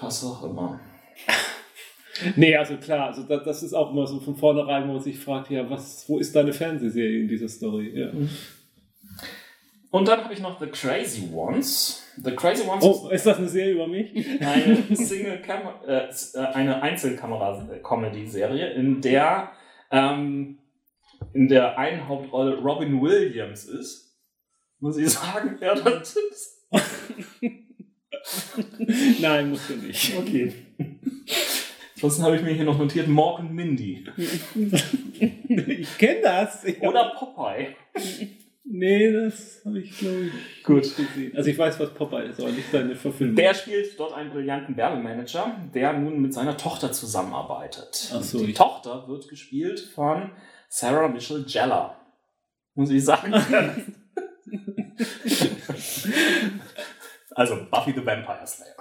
Was 0.00 0.22
auch 0.24 0.44
immer. 0.44 0.80
Nee, 2.34 2.56
also 2.56 2.76
klar, 2.78 3.06
also 3.06 3.22
das, 3.22 3.44
das 3.44 3.62
ist 3.62 3.74
auch 3.74 3.92
immer 3.92 4.04
so 4.04 4.18
von 4.18 4.34
vornherein, 4.34 4.88
wo 4.88 4.94
man 4.94 5.00
sich 5.00 5.16
fragt, 5.20 5.52
ja, 5.52 5.70
was, 5.70 6.04
wo 6.08 6.18
ist 6.18 6.34
deine 6.34 6.52
Fernsehserie 6.52 7.20
in 7.20 7.28
dieser 7.28 7.46
Story? 7.46 7.92
Ja. 7.94 8.10
Und 9.90 10.06
dann 10.06 10.22
habe 10.22 10.34
ich 10.34 10.40
noch 10.40 10.60
The 10.60 10.66
Crazy 10.66 11.30
Ones. 11.32 12.02
The 12.22 12.32
Crazy 12.32 12.68
Ones 12.68 12.84
Oh, 12.84 13.08
ist 13.10 13.24
das 13.24 13.38
eine 13.38 13.48
Serie 13.48 13.72
über 13.72 13.86
mich? 13.86 14.12
eine 14.40 14.82
Single 14.94 15.40
äh, 15.86 16.08
äh, 16.08 16.38
eine 16.52 16.82
Einzelkamera-Comedy-Serie, 16.82 18.72
in 18.74 19.00
der 19.00 19.52
ähm, 19.90 20.58
in 21.32 21.48
der 21.48 21.78
einen 21.78 22.06
Hauptrolle 22.06 22.58
Robin 22.58 23.00
Williams 23.00 23.64
ist. 23.64 24.14
Muss 24.80 24.98
ich 24.98 25.10
sagen, 25.10 25.56
wer 25.58 25.74
das 25.74 26.16
ist. 26.16 26.68
Nein, 29.20 29.50
musst 29.50 29.70
du 29.70 29.76
nicht. 29.76 30.16
Okay. 30.16 30.52
Ansonsten 31.94 32.22
habe 32.22 32.36
ich 32.36 32.42
mir 32.42 32.52
hier 32.52 32.64
noch 32.64 32.78
notiert 32.78 33.08
Mork 33.08 33.40
und 33.40 33.52
Mindy. 33.52 34.04
Ich 34.54 35.98
kenne 35.98 36.20
das. 36.22 36.64
Oder 36.80 37.12
Popeye. 37.18 37.74
Nee, 38.70 39.10
das 39.12 39.62
habe 39.64 39.78
ich, 39.80 39.96
glaube 39.98 40.26
ich, 40.26 40.62
Gut. 40.62 40.82
nicht 40.82 40.96
gesehen. 40.96 41.34
Also 41.36 41.48
ich 41.48 41.56
weiß, 41.58 41.80
was 41.80 41.94
Popeye 41.94 42.26
ist, 42.28 42.38
aber 42.38 42.50
nicht 42.50 42.70
seine 42.70 42.94
Verfilmung. 42.94 43.34
Der 43.36 43.54
spielt 43.54 43.98
dort 43.98 44.12
einen 44.12 44.30
brillanten 44.30 44.76
Werbemanager, 44.76 45.56
der 45.74 45.94
nun 45.94 46.20
mit 46.20 46.34
seiner 46.34 46.54
Tochter 46.56 46.92
zusammenarbeitet. 46.92 48.12
Ach 48.14 48.22
so, 48.22 48.38
Die 48.44 48.50
ich- 48.50 48.56
Tochter 48.56 49.08
wird 49.08 49.26
gespielt 49.28 49.80
von 49.80 50.32
Sarah 50.68 51.08
Michelle 51.08 51.44
Gellar. 51.44 51.94
Muss 52.74 52.90
ich 52.90 53.02
sagen. 53.04 53.32
also 57.34 57.66
Buffy 57.70 57.92
the 57.92 58.04
Vampire 58.04 58.46
Slayer. 58.46 58.74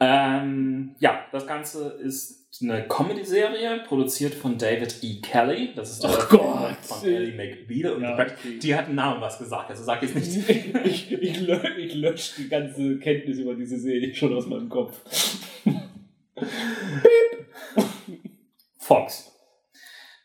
ähm, 0.00 0.94
ja, 0.98 1.26
das 1.32 1.46
Ganze 1.46 1.90
ist 2.02 2.39
eine 2.62 2.86
Comedy-Serie, 2.88 3.84
produziert 3.86 4.34
von 4.34 4.58
David 4.58 4.96
E. 5.02 5.20
Kelly. 5.20 5.70
Das 5.74 5.90
ist 5.92 6.02
der 6.02 6.10
Gott. 6.28 6.76
von 6.82 7.08
Ellie 7.08 7.32
McBeal. 7.34 7.92
Und 7.94 8.02
Ja, 8.02 8.26
die- 8.62 8.74
hat 8.74 8.86
einen 8.86 8.96
Namen 8.96 9.20
was 9.20 9.38
gesagt, 9.38 9.70
also 9.70 9.82
sag 9.84 10.02
ich 10.04 10.14
nicht. 10.14 10.48
ich, 10.84 11.12
ich, 11.12 11.40
lö 11.40 11.58
ich 11.78 11.94
lösche 11.94 12.42
die 12.42 12.48
ganze 12.48 12.98
Kenntnis 12.98 13.38
über 13.38 13.54
diese 13.54 13.78
Serie 13.78 14.14
schon 14.14 14.34
aus 14.36 14.46
meinem 14.46 14.68
Kopf. 14.68 15.00
Fox. 18.78 19.32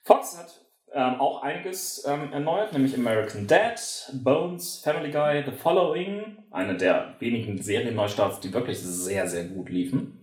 Fox 0.04 0.38
hat 0.38 0.62
ähm, 0.94 1.20
auch 1.20 1.42
einiges 1.44 2.06
ähm, 2.08 2.32
erneuert, 2.32 2.74
nämlich 2.74 2.96
American 2.96 3.48
Dad, 3.48 3.80
Bones, 4.13 4.80
Family 4.84 5.12
Guy, 5.12 5.44
The 5.46 5.51
Following, 5.51 6.38
eine 6.51 6.77
der 6.77 7.15
wenigen 7.20 7.62
Serienneustarts, 7.62 8.39
die 8.39 8.54
wirklich 8.54 8.80
sehr, 8.80 9.27
sehr 9.27 9.46
gut 9.46 9.70
liefen. 9.70 10.20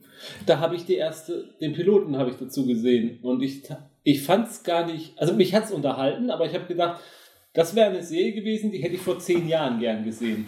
Da 0.47 0.59
habe 0.59 0.77
ich 0.77 0.85
die 0.85 0.95
erste, 0.95 1.55
den 1.61 1.73
Piloten 1.73 2.17
habe 2.17 2.31
ich 2.31 2.37
dazu 2.37 2.67
gesehen 2.67 3.19
und 3.23 3.43
ich, 3.43 3.63
ich 4.03 4.23
fand 4.23 4.49
es 4.49 4.63
gar 4.63 4.87
nicht, 4.87 5.19
also 5.19 5.35
mich 5.35 5.55
hat 5.55 5.65
es 5.65 5.73
unterhalten, 5.73 6.31
aber 6.31 6.47
ich 6.47 6.55
habe 6.55 6.67
gedacht, 6.67 7.01
das 7.55 7.75
wäre 7.75 7.91
eine 7.91 8.03
Serie 8.03 8.33
gewesen, 8.33 8.73
die 8.73 8.79
hätte 8.79 8.95
ich 8.95 9.01
vor 9.01 9.19
zehn 9.19 9.47
Jahren 9.47 9.79
gern 9.79 10.05
gesehen. 10.05 10.47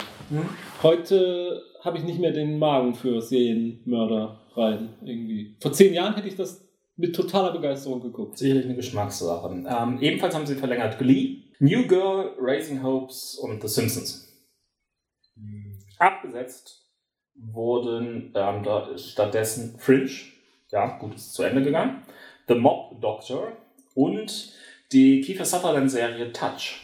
Heute 0.83 1.63
habe 1.83 1.99
ich 1.99 2.05
nicht 2.05 2.19
mehr 2.19 2.33
den 2.33 2.59
Magen 2.59 2.95
für 2.95 3.21
Serienmörder 3.21 4.41
rein, 4.55 4.95
irgendwie. 5.05 5.57
Vor 5.61 5.73
zehn 5.73 5.93
Jahren 5.93 6.15
hätte 6.15 6.29
ich 6.29 6.37
das 6.37 6.67
mit 6.97 7.15
totaler 7.15 7.53
Begeisterung 7.53 8.01
geguckt. 8.01 8.39
Sicherlich 8.39 8.65
eine 8.65 8.77
Geschmackssache. 8.77 9.51
Ähm, 9.51 9.99
ebenfalls 10.01 10.35
haben 10.35 10.47
sie 10.47 10.55
verlängert 10.55 10.99
Glee, 10.99 11.43
New 11.59 11.87
Girl, 11.87 12.33
Raising 12.39 12.83
Hopes 12.83 13.37
und 13.37 13.61
The 13.61 13.69
Simpsons. 13.69 14.33
Abgesetzt 15.99 16.84
wurden 17.35 18.33
ähm, 18.35 18.65
stattdessen 18.97 19.79
Fringe, 19.79 20.11
ja, 20.71 20.99
gut, 20.99 21.15
ist 21.15 21.35
zu 21.35 21.43
Ende 21.43 21.63
gegangen, 21.63 22.03
The 22.49 22.55
Mob 22.55 23.01
Doctor 23.01 23.53
und 23.95 24.53
die 24.93 25.21
Kiefer 25.21 25.45
Sutherland-Serie 25.45 26.33
Touch. 26.33 26.81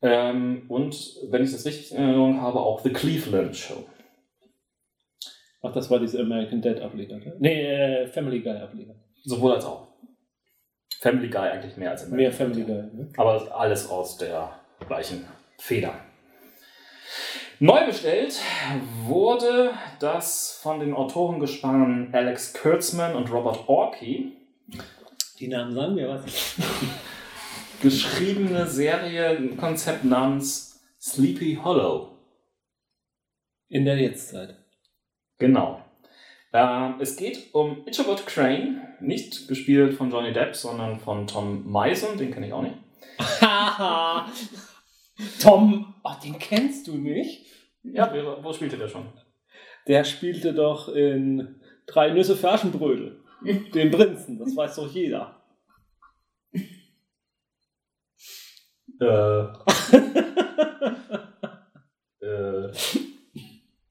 Ähm, 0.00 0.64
und, 0.68 0.94
wenn 1.30 1.42
ich 1.42 1.50
das 1.50 1.66
richtig 1.66 1.92
in 1.92 1.98
Erinnerung 1.98 2.40
habe, 2.40 2.60
auch 2.60 2.80
The 2.80 2.92
Cleveland 2.92 3.56
Show. 3.56 3.84
Ach, 5.60 5.72
das 5.72 5.90
war 5.90 5.98
diese 5.98 6.20
American 6.20 6.62
Dad 6.62 6.80
Ableger, 6.80 7.16
ne? 7.16 7.34
Nee, 7.40 7.62
äh, 7.64 8.06
Family 8.06 8.40
Guy 8.40 8.56
Ableger. 8.56 8.94
Sowohl 9.24 9.54
als 9.54 9.64
auch. 9.64 9.88
Family 11.00 11.28
Guy 11.28 11.48
eigentlich 11.48 11.76
mehr 11.76 11.90
als 11.90 12.08
Mehr 12.08 12.28
American 12.30 12.52
Family 12.52 12.64
Dad. 12.64 12.90
Guy, 12.90 13.00
ne? 13.00 13.12
Aber 13.16 13.60
alles 13.60 13.90
aus 13.90 14.16
der 14.18 14.60
gleichen 14.86 15.24
Feder. 15.58 15.94
Neu 17.60 17.86
bestellt 17.86 18.40
wurde 19.04 19.72
das 19.98 20.60
von 20.62 20.78
den 20.78 20.94
Autorengespannen 20.94 22.14
Alex 22.14 22.52
Kurtzman 22.52 23.16
und 23.16 23.32
Robert 23.32 23.68
Orkey 23.68 24.32
Die 25.40 25.48
Namen 25.48 25.74
sagen 25.74 25.96
mir 25.96 26.08
was. 26.08 26.22
geschriebene 27.82 28.68
Serie, 28.68 29.56
Konzept 29.56 30.04
namens 30.04 30.80
Sleepy 31.00 31.58
Hollow. 31.62 32.12
In 33.68 33.84
der 33.84 33.96
Jetztzeit. 33.96 34.54
Genau. 35.38 35.82
Ähm, 36.52 36.94
es 37.00 37.16
geht 37.16 37.52
um 37.52 37.84
Ichabod 37.86 38.24
Crane, 38.24 38.94
nicht 39.00 39.48
gespielt 39.48 39.94
von 39.94 40.12
Johnny 40.12 40.32
Depp, 40.32 40.54
sondern 40.54 41.00
von 41.00 41.26
Tom 41.26 41.64
Mison, 41.70 42.16
den 42.16 42.30
kenne 42.30 42.46
ich 42.46 42.52
auch 42.52 42.62
nicht. 42.62 42.76
Tom, 45.42 45.94
ach, 46.08 46.20
den 46.20 46.38
kennst 46.38 46.86
du 46.88 46.96
nicht? 46.96 47.46
Ja, 47.82 48.10
wer- 48.12 48.42
wo 48.42 48.52
spielte 48.52 48.76
der 48.76 48.88
schon? 48.88 49.06
Der 49.86 50.04
spielte 50.04 50.52
doch 50.52 50.88
in 50.88 51.56
Drei 51.86 52.10
Nüsse 52.10 52.36
für 52.36 52.50
Aschenbrödel. 52.50 53.20
Den 53.72 53.90
Prinzen, 53.90 54.38
das 54.38 54.54
weiß 54.54 54.76
doch 54.76 54.92
jeder. 54.92 55.40
Äh. 59.00 59.04
äh, 62.26 62.72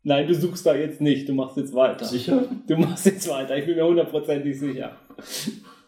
Nein, 0.04 0.28
du 0.28 0.36
suchst 0.36 0.66
da 0.66 0.76
jetzt 0.76 1.02
nicht, 1.02 1.28
du 1.28 1.34
machst 1.34 1.58
jetzt 1.58 1.74
weiter. 1.74 2.06
sicher? 2.06 2.44
Du 2.68 2.78
machst 2.78 3.06
jetzt 3.06 3.28
weiter, 3.30 3.58
ich 3.58 3.66
bin 3.66 3.76
mir 3.76 3.86
hundertprozentig 3.86 4.58
sicher. 4.60 4.98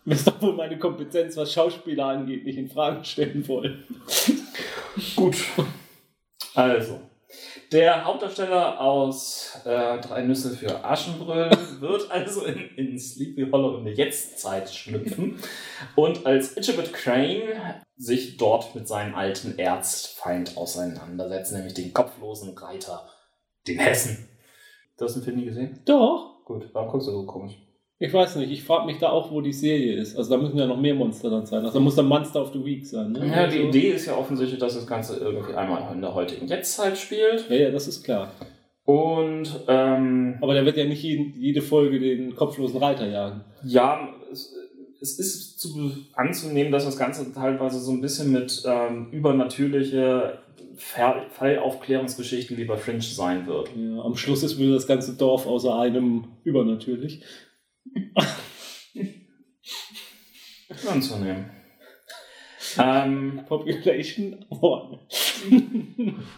Du 0.05 0.11
wirst 0.11 0.27
doch 0.27 0.41
wohl 0.41 0.53
meine 0.53 0.79
Kompetenz, 0.79 1.37
was 1.37 1.53
Schauspieler 1.53 2.05
angeht, 2.07 2.43
nicht 2.45 2.57
in 2.57 2.69
Frage 2.69 3.03
stellen 3.05 3.47
wollen. 3.47 3.83
Gut. 5.15 5.35
Also, 6.55 6.99
der 7.71 8.05
Hauptdarsteller 8.05 8.81
aus 8.81 9.59
äh, 9.63 9.99
Drei 9.99 10.23
Nüsse 10.23 10.55
für 10.55 10.83
Aschenbrödel 10.83 11.51
wird 11.79 12.09
also 12.09 12.43
in, 12.43 12.69
in 12.75 12.97
Sleepy 12.97 13.47
Hollow 13.51 13.77
in 13.77 13.85
der 13.85 13.93
Jetztzeit 13.93 14.69
schlüpfen 14.69 15.39
und 15.95 16.25
als 16.25 16.57
Ichabod 16.57 16.91
Crane 16.91 17.83
sich 17.95 18.37
dort 18.37 18.73
mit 18.73 18.87
seinem 18.87 19.13
alten 19.13 19.59
Erzfeind 19.59 20.57
auseinandersetzen, 20.57 21.57
nämlich 21.57 21.75
den 21.75 21.93
kopflosen 21.93 22.57
Reiter, 22.57 23.07
den 23.67 23.77
Hessen. 23.77 24.27
Du 24.97 25.05
hast 25.05 25.15
den 25.15 25.23
Film 25.23 25.37
nie 25.37 25.45
gesehen? 25.45 25.81
Doch. 25.85 26.43
Gut, 26.45 26.69
warum 26.73 26.89
guckst 26.89 27.07
du 27.07 27.11
so 27.11 27.25
komisch? 27.27 27.68
Ich 28.01 28.13
weiß 28.13 28.37
nicht, 28.37 28.49
ich 28.51 28.63
frage 28.63 28.85
mich 28.85 28.97
da 28.97 29.09
auch, 29.09 29.29
wo 29.29 29.41
die 29.41 29.51
Serie 29.51 29.95
ist. 29.95 30.15
Also 30.17 30.29
da 30.35 30.41
müssen 30.41 30.57
ja 30.57 30.65
noch 30.65 30.79
mehr 30.79 30.95
Monster 30.95 31.29
dann 31.29 31.45
sein. 31.45 31.65
Also 31.65 31.79
da 31.79 31.83
muss 31.83 31.95
der 31.95 32.05
Monster 32.05 32.41
of 32.41 32.53
the 32.53 32.63
Week 32.63 32.85
sein. 32.85 33.11
Ne? 33.11 33.27
Ja, 33.27 33.45
die 33.47 33.57
Also- 33.57 33.67
Idee 33.69 33.89
ist 33.89 34.05
ja 34.05 34.15
offensichtlich, 34.15 34.57
dass 34.59 34.75
das 34.75 34.87
Ganze 34.87 35.17
irgendwie 35.17 35.53
einmal 35.53 35.93
in 35.93 35.99
der 36.01 36.13
heutigen 36.15 36.47
Jetztzeit 36.47 36.97
spielt. 36.97 37.49
Ja, 37.49 37.55
ja, 37.57 37.71
das 37.71 37.89
ist 37.89 38.03
klar. 38.03 38.31
Und 38.85 39.49
ähm, 39.67 40.37
Aber 40.41 40.53
der 40.53 40.65
wird 40.65 40.77
ja 40.77 40.85
nicht 40.85 41.03
jede 41.03 41.61
Folge 41.61 41.99
den 41.99 42.35
kopflosen 42.35 42.79
Reiter 42.79 43.05
jagen. 43.07 43.41
ja, 43.65 44.09
es, 44.31 44.55
es 45.01 45.19
ist 45.19 45.59
zu 45.59 45.91
anzunehmen, 46.13 46.71
dass 46.71 46.85
das 46.85 46.97
Ganze 46.97 47.31
teilweise 47.33 47.79
so 47.79 47.91
ein 47.91 48.01
bisschen 48.01 48.31
mit 48.31 48.63
ähm, 48.65 49.09
übernatürliche 49.11 50.39
Fall 50.77 51.25
Fallaufklärungsgeschichten 51.31 52.57
wie 52.57 52.63
bei 52.65 52.77
Fringe 52.77 53.01
sein 53.01 53.45
wird. 53.45 53.69
Ja, 53.75 54.01
am 54.03 54.15
Schluss 54.15 54.43
ist 54.43 54.57
wieder 54.57 54.73
das 54.73 54.87
ganze 54.87 55.13
Dorf 55.17 55.45
außer 55.45 55.77
einem 55.77 56.25
übernatürlich. 56.45 57.21
Anzunehmen. 60.89 61.49
Ähm, 62.77 63.41
Population 63.47 64.45
One. 64.49 64.99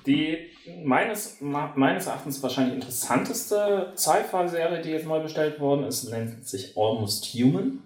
Die 0.06 0.38
meines, 0.84 1.42
meines 1.42 2.08
Erachtens 2.08 2.42
wahrscheinlich 2.42 2.76
interessanteste 2.76 3.92
Sci-Fi-Serie, 3.96 4.82
die 4.82 4.92
jetzt 4.92 5.06
neu 5.06 5.20
bestellt 5.20 5.60
worden 5.60 5.84
ist, 5.84 6.10
nennt 6.10 6.48
sich 6.48 6.78
Almost 6.78 7.26
Human. 7.34 7.84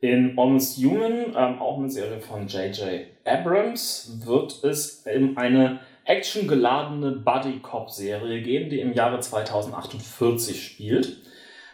In 0.00 0.38
Almost 0.38 0.78
Human, 0.78 1.34
ähm, 1.36 1.60
auch 1.60 1.78
eine 1.78 1.90
Serie 1.90 2.20
von 2.20 2.46
J.J. 2.46 3.06
Abrams, 3.24 4.20
wird 4.24 4.62
es 4.62 5.06
in 5.06 5.36
eine 5.36 5.80
actiongeladene 6.04 7.12
Buddy-Cop-Serie 7.12 8.42
geben, 8.42 8.70
die 8.70 8.80
im 8.80 8.92
Jahre 8.92 9.20
2048 9.20 10.62
spielt. 10.62 11.18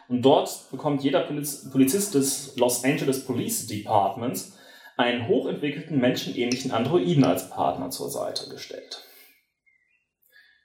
Und 0.08 0.22
dort 0.22 0.70
bekommt 0.70 1.02
jeder 1.02 1.20
Poliz 1.20 1.70
Polizist 1.70 2.14
des 2.14 2.56
Los 2.56 2.84
Angeles 2.84 3.24
Police 3.24 3.66
Departments 3.66 4.58
einen 4.96 5.28
hochentwickelten 5.28 5.98
menschenähnlichen 5.98 6.70
Androiden 6.70 7.24
als 7.24 7.50
Partner 7.50 7.90
zur 7.90 8.10
Seite 8.10 8.48
gestellt. 8.50 9.02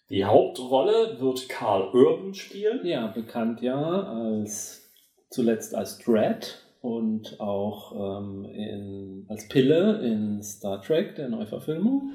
Die 0.09 0.25
Hauptrolle 0.25 1.19
wird 1.19 1.49
Carl 1.49 1.89
Urban 1.93 2.33
spielen. 2.33 2.85
Ja, 2.85 3.07
bekannt 3.07 3.61
ja 3.61 4.03
als 4.03 4.91
zuletzt 5.29 5.75
als 5.75 5.99
Dread 5.99 6.65
und 6.81 7.39
auch 7.39 8.19
ähm, 8.19 8.45
in, 8.45 9.25
als 9.29 9.47
Pille 9.47 10.01
in 10.01 10.41
Star 10.41 10.81
Trek, 10.81 11.15
der 11.15 11.29
Neuverfilmung. 11.29 12.13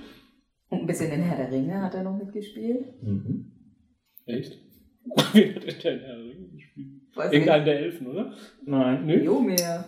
Und 0.70 0.80
ein 0.80 0.86
bisschen 0.86 1.12
in 1.12 1.22
Herr 1.22 1.36
der 1.36 1.52
Ringe 1.52 1.82
hat 1.82 1.94
er 1.94 2.02
noch 2.02 2.16
mitgespielt. 2.16 2.94
Echt? 4.26 4.58
Wen 5.32 5.54
hat 5.54 5.64
denn 5.64 5.78
der 5.82 6.00
Herr 6.00 6.16
der 6.16 6.18
Ringe? 6.18 6.43
Weiß 7.14 7.32
Irgendeinen 7.32 7.64
der 7.64 7.78
Elfen, 7.78 8.06
oder? 8.08 8.32
Nein. 8.64 9.06
nicht. 9.06 9.24
Eomer. 9.24 9.84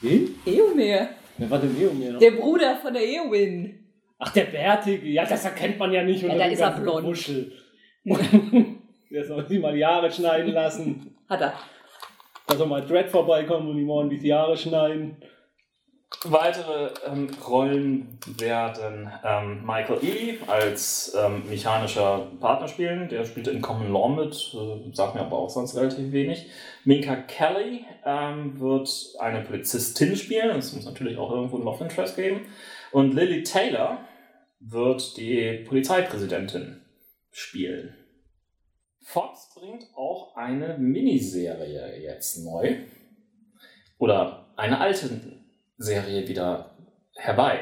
Wen? 0.00 0.34
Eomer. 0.46 1.08
Wer 1.38 1.50
war 1.50 1.58
denn 1.58 1.80
Eomer 1.80 2.12
noch? 2.12 2.20
Der 2.20 2.30
Bruder 2.32 2.76
von 2.76 2.92
der 2.92 3.02
Eowyn. 3.02 3.78
Ach, 4.18 4.32
der 4.32 4.44
Bärtige. 4.44 5.08
Ja, 5.08 5.24
das 5.24 5.44
erkennt 5.44 5.78
man 5.78 5.92
ja 5.92 6.04
nicht 6.04 6.22
Ja, 6.22 6.36
da 6.36 6.44
ist 6.44 6.60
er 6.60 6.70
blond. 6.72 7.04
Wuschel. 7.04 7.52
der 8.04 9.24
soll 9.24 9.48
sich 9.48 9.60
mal 9.60 9.74
die 9.74 9.84
Haare 9.84 10.10
schneiden 10.10 10.52
lassen. 10.52 11.16
Hat 11.28 11.40
er. 11.40 11.54
Da 12.46 12.56
soll 12.56 12.68
mal 12.68 12.84
Dread 12.86 13.08
vorbeikommen 13.08 13.68
und 13.70 13.78
ihm 13.78 13.90
ordentlich 13.90 14.20
die 14.20 14.32
Haare 14.32 14.56
schneiden. 14.56 15.16
Weitere 16.24 16.90
ähm, 17.04 17.30
Rollen 17.48 18.18
werden 18.38 19.10
ähm, 19.24 19.66
Michael 19.66 19.98
Ealy 20.04 20.38
als 20.46 21.16
ähm, 21.18 21.48
mechanischer 21.48 22.28
Partner 22.38 22.68
spielen. 22.68 23.08
Der 23.08 23.24
spielt 23.24 23.48
in 23.48 23.60
Common 23.60 23.92
Law 23.92 24.08
mit, 24.08 24.54
äh, 24.54 24.94
sagt 24.94 25.16
mir 25.16 25.22
aber 25.22 25.36
auch 25.36 25.50
sonst 25.50 25.74
relativ 25.74 26.12
wenig. 26.12 26.46
Minka 26.84 27.16
Kelly 27.16 27.84
ähm, 28.04 28.60
wird 28.60 29.14
eine 29.18 29.42
Polizistin 29.42 30.14
spielen. 30.14 30.56
Es 30.56 30.72
muss 30.72 30.84
natürlich 30.84 31.18
auch 31.18 31.32
irgendwo 31.32 31.58
ein 31.58 31.64
Love 31.64 31.82
Interest 31.82 32.14
geben. 32.14 32.46
Und 32.92 33.14
Lily 33.14 33.42
Taylor 33.42 33.98
wird 34.60 35.16
die 35.16 35.64
Polizeipräsidentin 35.66 36.82
spielen. 37.32 37.96
Fox 39.00 39.52
bringt 39.56 39.88
auch 39.96 40.36
eine 40.36 40.78
Miniserie 40.78 42.00
jetzt 42.00 42.44
neu. 42.44 42.76
Oder 43.98 44.46
eine 44.56 44.80
alte 44.80 45.41
Serie 45.82 46.26
wieder 46.26 46.70
herbei. 47.14 47.60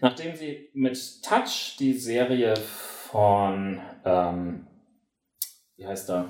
Nachdem 0.00 0.34
sie 0.34 0.68
mit 0.74 1.22
Touch 1.22 1.76
die 1.78 1.94
Serie 1.94 2.54
von, 2.56 3.80
ähm, 4.04 4.66
wie 5.76 5.86
heißt 5.86 6.10
er? 6.10 6.28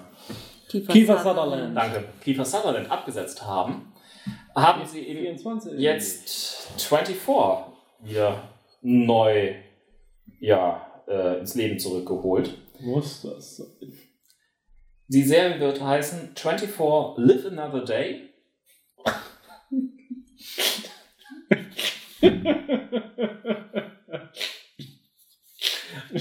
Kiefer, 0.68 0.92
Kiefer 0.92 1.18
Sutherland. 1.18 1.76
Danke, 1.76 2.04
Kiefer 2.22 2.44
Sutherland 2.44 2.90
abgesetzt 2.90 3.44
haben, 3.44 3.92
haben 4.54 4.84
sie 4.86 5.00
in 5.00 5.18
24. 5.18 5.78
jetzt 5.78 6.28
24 6.78 7.16
wieder 8.02 8.48
neu 8.82 9.54
ja, 10.40 11.02
äh, 11.06 11.38
ins 11.38 11.54
Leben 11.54 11.78
zurückgeholt. 11.78 12.56
Muss 12.80 13.22
das 13.22 13.56
sein? 13.56 13.66
Die 15.08 15.22
Serie 15.22 15.60
wird 15.60 15.80
heißen 15.80 16.32
24 16.34 16.68
Live 17.16 17.46
Another 17.46 17.84
Day. 17.84 18.25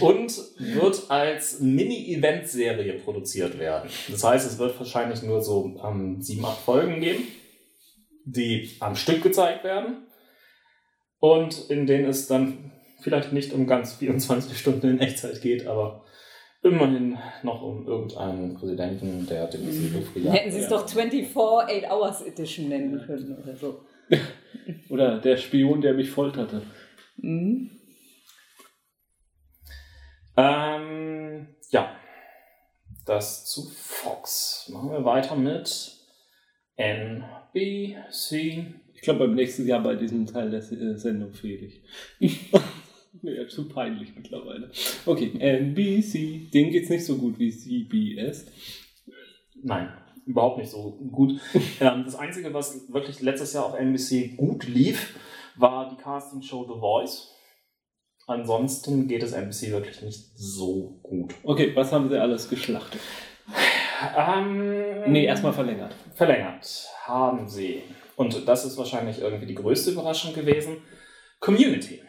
Und 0.01 0.37
wird 0.59 1.09
als 1.09 1.59
Mini-Event-Serie 1.59 2.93
produziert 2.99 3.59
werden. 3.59 3.89
Das 4.09 4.23
heißt, 4.23 4.47
es 4.47 4.57
wird 4.59 4.77
wahrscheinlich 4.77 5.23
nur 5.23 5.41
so 5.41 5.79
ähm, 5.83 6.21
sieben, 6.21 6.45
acht 6.45 6.59
Folgen 6.59 6.99
geben, 7.01 7.23
die 8.25 8.71
am 8.79 8.95
Stück 8.95 9.23
gezeigt 9.23 9.63
werden 9.63 10.07
und 11.19 11.69
in 11.69 11.85
denen 11.85 12.09
es 12.09 12.27
dann 12.27 12.71
vielleicht 13.01 13.33
nicht 13.33 13.53
um 13.53 13.67
ganz 13.67 13.93
24 13.93 14.57
Stunden 14.57 14.87
in 14.89 14.99
Echtzeit 14.99 15.41
geht, 15.41 15.67
aber 15.67 16.03
immerhin 16.63 17.17
noch 17.43 17.61
um 17.61 17.87
irgendeinen 17.87 18.55
Präsidenten, 18.55 19.27
der 19.27 19.47
dem 19.47 19.69
die 19.69 19.89
Luft 19.89 20.15
Hätten 20.15 20.51
sie 20.51 20.59
es 20.59 20.69
doch 20.69 20.87
24 20.89 21.37
8 21.37 21.91
Hours 21.91 22.21
Edition 22.23 22.69
nennen 22.69 23.03
können 23.05 23.37
oder 23.41 23.55
so. 23.55 23.81
Oder 24.89 25.19
der 25.19 25.37
Spion, 25.37 25.81
der 25.81 25.93
mich 25.93 26.09
folterte. 26.09 26.61
Mhm. 27.17 27.71
Ähm, 30.37 31.47
ja, 31.69 31.95
das 33.05 33.45
zu 33.45 33.69
Fox. 33.69 34.69
Machen 34.71 34.91
wir 34.91 35.05
weiter 35.05 35.35
mit 35.35 35.95
NBC. 36.75 38.33
Ich 38.93 39.01
glaube, 39.01 39.27
beim 39.27 39.35
nächsten 39.35 39.67
Jahr 39.67 39.81
bei 39.81 39.95
diesem 39.95 40.25
Teil 40.25 40.49
der 40.49 40.59
äh, 40.59 40.97
Sendung 40.97 41.33
fehle 41.33 41.67
ich. 41.67 41.81
nee, 43.21 43.47
zu 43.47 43.69
peinlich 43.69 44.15
mittlerweile. 44.15 44.71
Okay, 45.05 45.31
NBC. 45.37 46.51
Denen 46.51 46.71
geht's 46.71 46.89
nicht 46.89 47.05
so 47.05 47.17
gut 47.17 47.39
wie 47.39 47.51
CBS. 47.51 48.47
Nein, 49.63 49.89
überhaupt 50.25 50.57
nicht 50.57 50.69
so 50.71 50.91
gut. 51.11 51.39
ähm, 51.79 52.03
das 52.05 52.15
Einzige, 52.15 52.53
was 52.53 52.91
wirklich 52.91 53.21
letztes 53.21 53.53
Jahr 53.53 53.65
auf 53.65 53.75
NBC 53.75 54.35
gut 54.37 54.67
lief, 54.67 55.17
war 55.55 55.89
die 55.89 55.95
Castingshow 56.01 56.63
The 56.65 56.79
Voice. 56.79 57.31
Ansonsten 58.27 59.07
geht 59.07 59.21
es 59.23 59.33
NBC 59.33 59.71
wirklich 59.71 60.01
nicht 60.01 60.31
so 60.35 60.99
gut. 61.03 61.33
Okay, 61.43 61.71
was 61.75 61.91
haben 61.91 62.09
sie 62.09 62.19
alles 62.19 62.49
geschlachtet? 62.49 62.99
Ähm, 64.17 65.11
Nee, 65.11 65.25
erstmal 65.25 65.53
verlängert. 65.53 65.93
verlängert 66.15 66.87
haben 67.05 67.47
sie. 67.47 67.83
Und 68.15 68.47
das 68.47 68.65
ist 68.65 68.77
wahrscheinlich 68.77 69.19
irgendwie 69.21 69.45
die 69.45 69.55
größte 69.55 69.91
Überraschung 69.91 70.33
gewesen. 70.33 70.77
Community. 71.39 72.01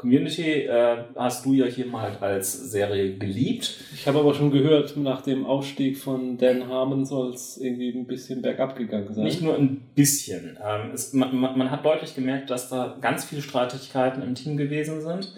Community 0.00 0.62
äh, 0.62 1.04
hast 1.14 1.44
du 1.44 1.52
ja 1.52 1.66
hier 1.66 1.84
mal 1.84 2.16
als 2.20 2.52
Serie 2.70 3.18
geliebt. 3.18 3.84
Ich 3.92 4.08
habe 4.08 4.20
aber 4.20 4.32
schon 4.32 4.50
gehört, 4.50 4.96
nach 4.96 5.20
dem 5.20 5.44
Ausstieg 5.44 5.98
von 5.98 6.38
Dan 6.38 6.68
Harmon 6.68 7.04
soll 7.04 7.34
es 7.34 7.58
irgendwie 7.58 7.90
ein 7.90 8.06
bisschen 8.06 8.40
bergab 8.40 8.76
gegangen 8.76 9.12
sein. 9.12 9.24
Nicht 9.24 9.42
nur 9.42 9.54
ein 9.56 9.82
bisschen. 9.94 10.58
Ähm, 10.66 10.92
es, 10.94 11.12
man, 11.12 11.36
man 11.36 11.58
man 11.58 11.70
hat 11.70 11.84
deutlich 11.84 12.14
gemerkt, 12.14 12.48
dass 12.48 12.70
da 12.70 12.96
ganz 13.02 13.26
viele 13.26 13.42
Streitigkeiten 13.42 14.22
im 14.22 14.34
Team 14.34 14.56
gewesen 14.56 15.02
sind. 15.02 15.34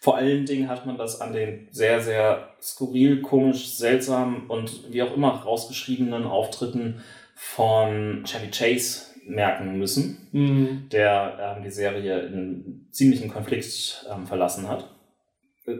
Vor 0.00 0.16
allen 0.16 0.46
Dingen 0.46 0.70
hat 0.70 0.86
man 0.86 0.96
das 0.96 1.20
an 1.20 1.34
den 1.34 1.68
sehr, 1.70 2.00
sehr 2.00 2.54
skurril, 2.62 3.20
komisch, 3.20 3.74
seltsam 3.74 4.44
und 4.48 4.92
wie 4.92 5.02
auch 5.02 5.14
immer 5.14 5.28
rausgeschriebenen 5.28 6.24
Auftritten 6.24 7.02
von 7.34 8.24
Chevy 8.24 8.50
Chase 8.50 9.02
merken 9.28 9.78
müssen, 9.78 10.28
Mhm. 10.32 10.88
der 10.90 11.56
ähm, 11.56 11.62
die 11.62 11.70
Serie 11.70 12.20
in 12.20 12.88
ziemlichen 12.90 13.28
Konflikt 13.28 14.06
ähm, 14.12 14.26
verlassen 14.26 14.68
hat. 14.68 14.88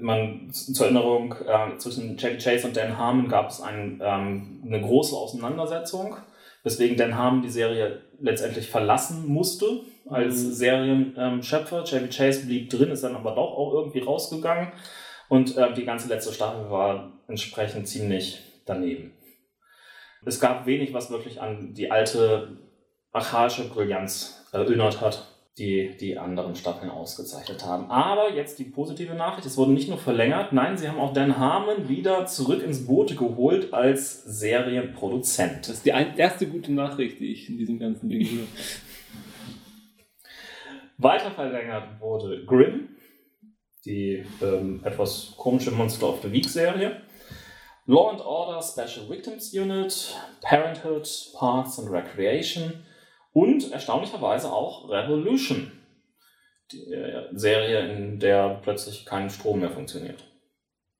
Man, 0.01 0.51
zur 0.53 0.87
Erinnerung, 0.87 1.35
äh, 1.47 1.79
zwischen 1.79 2.17
Chevy 2.17 2.39
Chase 2.39 2.67
und 2.67 2.77
Dan 2.77 2.99
Harmon 2.99 3.29
gab 3.29 3.51
es 3.51 3.61
ein, 3.61 4.01
ähm, 4.05 4.63
eine 4.67 4.81
große 4.81 5.15
Auseinandersetzung, 5.15 6.17
weswegen 6.65 6.97
Dan 6.97 7.17
Harmon 7.17 7.43
die 7.43 7.51
Serie 7.51 8.03
letztendlich 8.21 8.69
verlassen 8.69 9.29
musste 9.29 9.67
als 10.09 10.43
Mhm. 10.43 10.53
Serienschöpfer. 10.53 11.85
Chevy 11.85 12.09
Chase 12.09 12.47
blieb 12.47 12.69
drin, 12.71 12.91
ist 12.91 13.05
dann 13.05 13.15
aber 13.15 13.31
doch 13.37 13.53
auch 13.57 13.73
irgendwie 13.75 14.01
rausgegangen 14.01 14.73
und 15.29 15.57
äh, 15.57 15.73
die 15.75 15.85
ganze 15.85 16.09
letzte 16.09 16.33
Staffel 16.33 16.69
war 16.69 17.13
entsprechend 17.29 17.87
ziemlich 17.87 18.43
daneben. 18.67 19.13
Es 20.25 20.41
gab 20.41 20.67
wenig, 20.67 20.93
was 20.93 21.11
wirklich 21.13 21.41
an 21.41 21.75
die 21.75 21.93
alte 21.93 22.59
archaische 23.17 23.69
Brillanz 23.69 24.47
erinnert 24.53 25.01
hat, 25.01 25.27
die 25.59 25.97
die 25.99 26.19
anderen 26.19 26.55
Staffeln 26.55 26.91
ausgezeichnet 26.91 27.65
haben. 27.65 27.91
Aber 27.91 28.35
jetzt 28.35 28.59
die 28.59 28.65
positive 28.65 29.15
Nachricht, 29.15 29.47
es 29.47 29.57
wurde 29.57 29.73
nicht 29.73 29.89
nur 29.89 29.97
verlängert, 29.97 30.53
nein, 30.53 30.77
sie 30.77 30.87
haben 30.87 31.01
auch 31.01 31.15
Dan 31.15 31.39
Harmon 31.39 31.89
wieder 31.89 32.27
zurück 32.27 32.63
ins 32.63 32.87
Boot 32.87 33.17
geholt 33.17 33.73
als 33.73 34.23
Serienproduzent. 34.25 35.61
Das 35.61 35.77
ist 35.77 35.87
die 35.87 35.91
erste 35.91 36.47
gute 36.47 36.73
Nachricht, 36.73 37.19
die 37.19 37.33
ich 37.33 37.49
in 37.49 37.57
diesem 37.57 37.79
ganzen 37.79 38.11
Ding 38.11 38.23
höre. 38.23 38.47
Weiter 40.99 41.31
verlängert 41.31 42.01
wurde 42.01 42.45
Grimm, 42.45 42.91
die 43.87 44.27
ähm, 44.43 44.81
etwas 44.85 45.35
komische 45.39 45.71
Monster 45.71 46.11
of 46.11 46.23
the 46.23 46.31
Week 46.31 46.49
Serie. 46.49 47.01
Law 47.87 48.11
and 48.11 48.21
Order 48.21 48.61
Special 48.63 49.09
Victims 49.09 49.55
Unit, 49.55 50.17
Parenthood, 50.43 51.09
Parks 51.35 51.79
and 51.79 51.91
Recreation 51.91 52.85
und 53.37 53.71
erstaunlicherweise 53.71 54.51
auch 54.51 54.89
Revolution, 54.89 55.71
die 56.73 56.91
äh, 56.91 57.27
Serie, 57.35 57.81
in 57.81 58.19
der 58.19 58.61
plötzlich 58.63 59.05
kein 59.05 59.29
Strom 59.29 59.61
mehr 59.61 59.69
funktioniert. 59.69 60.25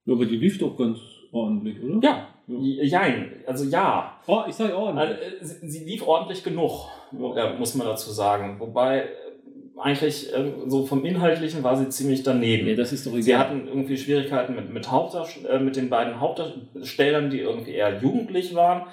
Ja, 0.05 0.13
aber 0.13 0.27
die 0.27 0.37
lief 0.37 0.59
doch 0.59 0.77
ganz 0.77 0.99
ordentlich, 1.31 1.81
oder? 1.81 1.97
Ja, 2.07 2.27
jein, 2.47 3.31
also 3.47 3.65
ja. 3.65 4.19
Oh, 4.27 4.43
ich 4.47 4.53
sage 4.53 4.77
ordentlich. 4.77 5.17
Also, 5.17 5.63
äh, 5.63 5.67
sie, 5.67 5.83
lief 5.83 6.07
ordentlich 6.07 6.43
genug, 6.43 6.89
ja, 7.11 7.55
muss 7.57 7.73
man 7.73 7.87
dazu 7.87 8.11
sagen. 8.11 8.59
Wobei 8.59 8.99
äh, 8.99 9.07
eigentlich 9.79 10.31
so 10.67 10.85
vom 10.85 11.03
Inhaltlichen 11.05 11.63
war 11.63 11.75
sie 11.75 11.89
ziemlich 11.89 12.21
daneben. 12.21 12.65
Nee, 12.65 12.75
das 12.75 12.93
ist 12.93 13.07
doch 13.07 13.13
egal. 13.13 13.23
Sie 13.23 13.35
hatten 13.35 13.67
irgendwie 13.67 13.97
Schwierigkeiten 13.97 14.55
mit, 14.55 14.71
mit, 14.71 14.91
Hauptdarst 14.91 15.39
mit 15.59 15.75
den 15.75 15.89
beiden 15.89 16.19
Hauptdarstellern, 16.19 17.31
die 17.31 17.39
irgendwie 17.39 17.71
eher 17.71 17.97
jugendlich 17.97 18.53
waren. 18.53 18.83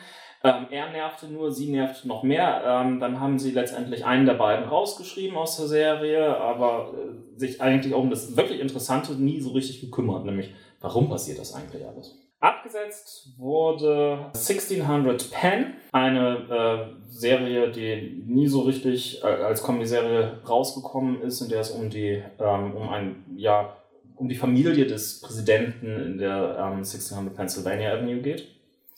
Ähm, 0.44 0.66
er 0.70 0.90
nervte 0.90 1.26
nur, 1.26 1.50
sie 1.50 1.70
nervte 1.70 2.06
noch 2.06 2.22
mehr. 2.22 2.62
Ähm, 2.66 3.00
dann 3.00 3.18
haben 3.18 3.38
sie 3.38 3.50
letztendlich 3.50 4.04
einen 4.04 4.26
der 4.26 4.34
beiden 4.34 4.68
rausgeschrieben 4.68 5.38
aus 5.38 5.56
der 5.56 5.66
Serie, 5.66 6.36
aber 6.36 6.92
äh, 6.92 7.38
sich 7.38 7.62
eigentlich 7.62 7.94
auch 7.94 8.02
um 8.02 8.10
das 8.10 8.36
wirklich 8.36 8.60
Interessante 8.60 9.14
nie 9.14 9.40
so 9.40 9.52
richtig 9.52 9.80
gekümmert, 9.80 10.26
nämlich 10.26 10.50
warum 10.80 11.08
passiert 11.08 11.38
das 11.38 11.54
eigentlich 11.54 11.86
alles? 11.86 12.20
Abgesetzt 12.40 13.38
wurde 13.38 14.26
1600 14.34 15.30
Pen, 15.30 15.76
eine 15.92 16.36
äh, 16.50 17.08
Serie, 17.08 17.70
die 17.70 18.22
nie 18.26 18.48
so 18.48 18.60
richtig 18.62 19.24
äh, 19.24 19.26
als 19.26 19.62
Komödie-Serie 19.62 20.40
rausgekommen 20.46 21.22
ist, 21.22 21.40
in 21.40 21.48
der 21.48 21.60
es 21.60 21.70
um 21.70 21.88
die, 21.88 22.22
ähm, 22.38 22.76
um 22.76 22.90
ein, 22.90 23.24
ja, 23.34 23.74
um 24.16 24.28
die 24.28 24.34
Familie 24.34 24.84
des 24.84 25.22
Präsidenten 25.22 25.86
in 25.86 26.18
der 26.18 26.56
ähm, 26.58 26.78
1600 26.78 27.34
Pennsylvania 27.34 27.94
Avenue 27.94 28.20
geht. 28.20 28.53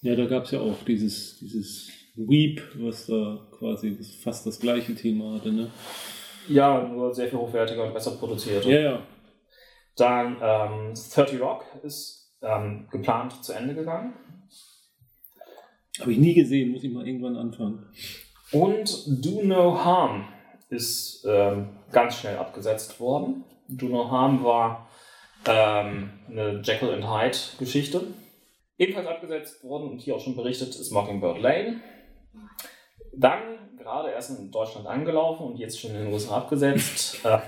Ja, 0.07 0.15
da 0.15 0.27
gab 0.27 0.45
es 0.45 0.53
ja 0.53 0.61
auch 0.61 0.85
dieses, 0.87 1.41
dieses 1.41 1.91
Weep, 2.15 2.63
was 2.77 3.07
da 3.07 3.41
quasi 3.59 3.99
fast 4.23 4.47
das 4.47 4.61
gleiche 4.61 4.95
Thema 4.95 5.35
hatte, 5.35 5.51
ne? 5.51 5.69
Ja, 6.47 6.81
nur 6.81 7.13
sehr 7.13 7.27
viel 7.29 7.41
hochwertiger 7.41 7.83
und 7.83 7.93
besser 7.93 8.13
produziert. 8.13 8.65
Ja, 8.67 8.79
ja. 8.79 9.03
Dann 9.97 10.37
ähm, 10.41 10.95
30 10.95 11.41
Rock 11.41 11.65
ist 11.83 12.37
ähm, 12.41 12.87
geplant 12.89 13.45
zu 13.45 13.53
Ende 13.53 13.75
gegangen. 13.75 14.15
Habe 15.99 16.13
ich 16.13 16.19
nie 16.19 16.35
gesehen, 16.35 16.71
muss 16.71 16.85
ich 16.85 16.93
mal 16.93 17.05
irgendwann 17.05 17.37
anfangen. 17.37 17.87
Und 18.53 19.25
Do 19.25 19.43
No 19.43 19.85
Harm 19.85 20.29
ist 20.69 21.27
ähm, 21.29 21.71
ganz 21.91 22.21
schnell 22.21 22.37
abgesetzt 22.37 23.01
worden. 23.01 23.43
Do 23.67 23.89
No 23.89 24.09
Harm 24.09 24.45
war 24.45 24.89
ähm, 25.49 26.11
eine 26.31 26.63
Jekyll 26.63 26.95
and 26.95 27.11
Hyde 27.11 27.39
Geschichte. 27.59 28.03
Ebenfalls 28.79 29.07
abgesetzt 29.07 29.65
worden 29.65 29.91
und 29.91 30.01
hier 30.01 30.17
auch 30.17 30.21
schon 30.21 30.37
berichtet 30.37 30.69
ist 30.69 30.91
Mockingbird 30.91 31.41
Lane. 31.41 31.81
Dann 33.17 33.77
gerade 33.79 34.11
erst 34.11 34.39
in 34.39 34.51
Deutschland 34.51 34.87
angelaufen 34.87 35.47
und 35.47 35.57
jetzt 35.57 35.81
schon 35.81 35.93
in 35.93 36.05
den 36.05 36.13
USA 36.13 36.39
abgesetzt. 36.39 37.21
äh, 37.25 37.39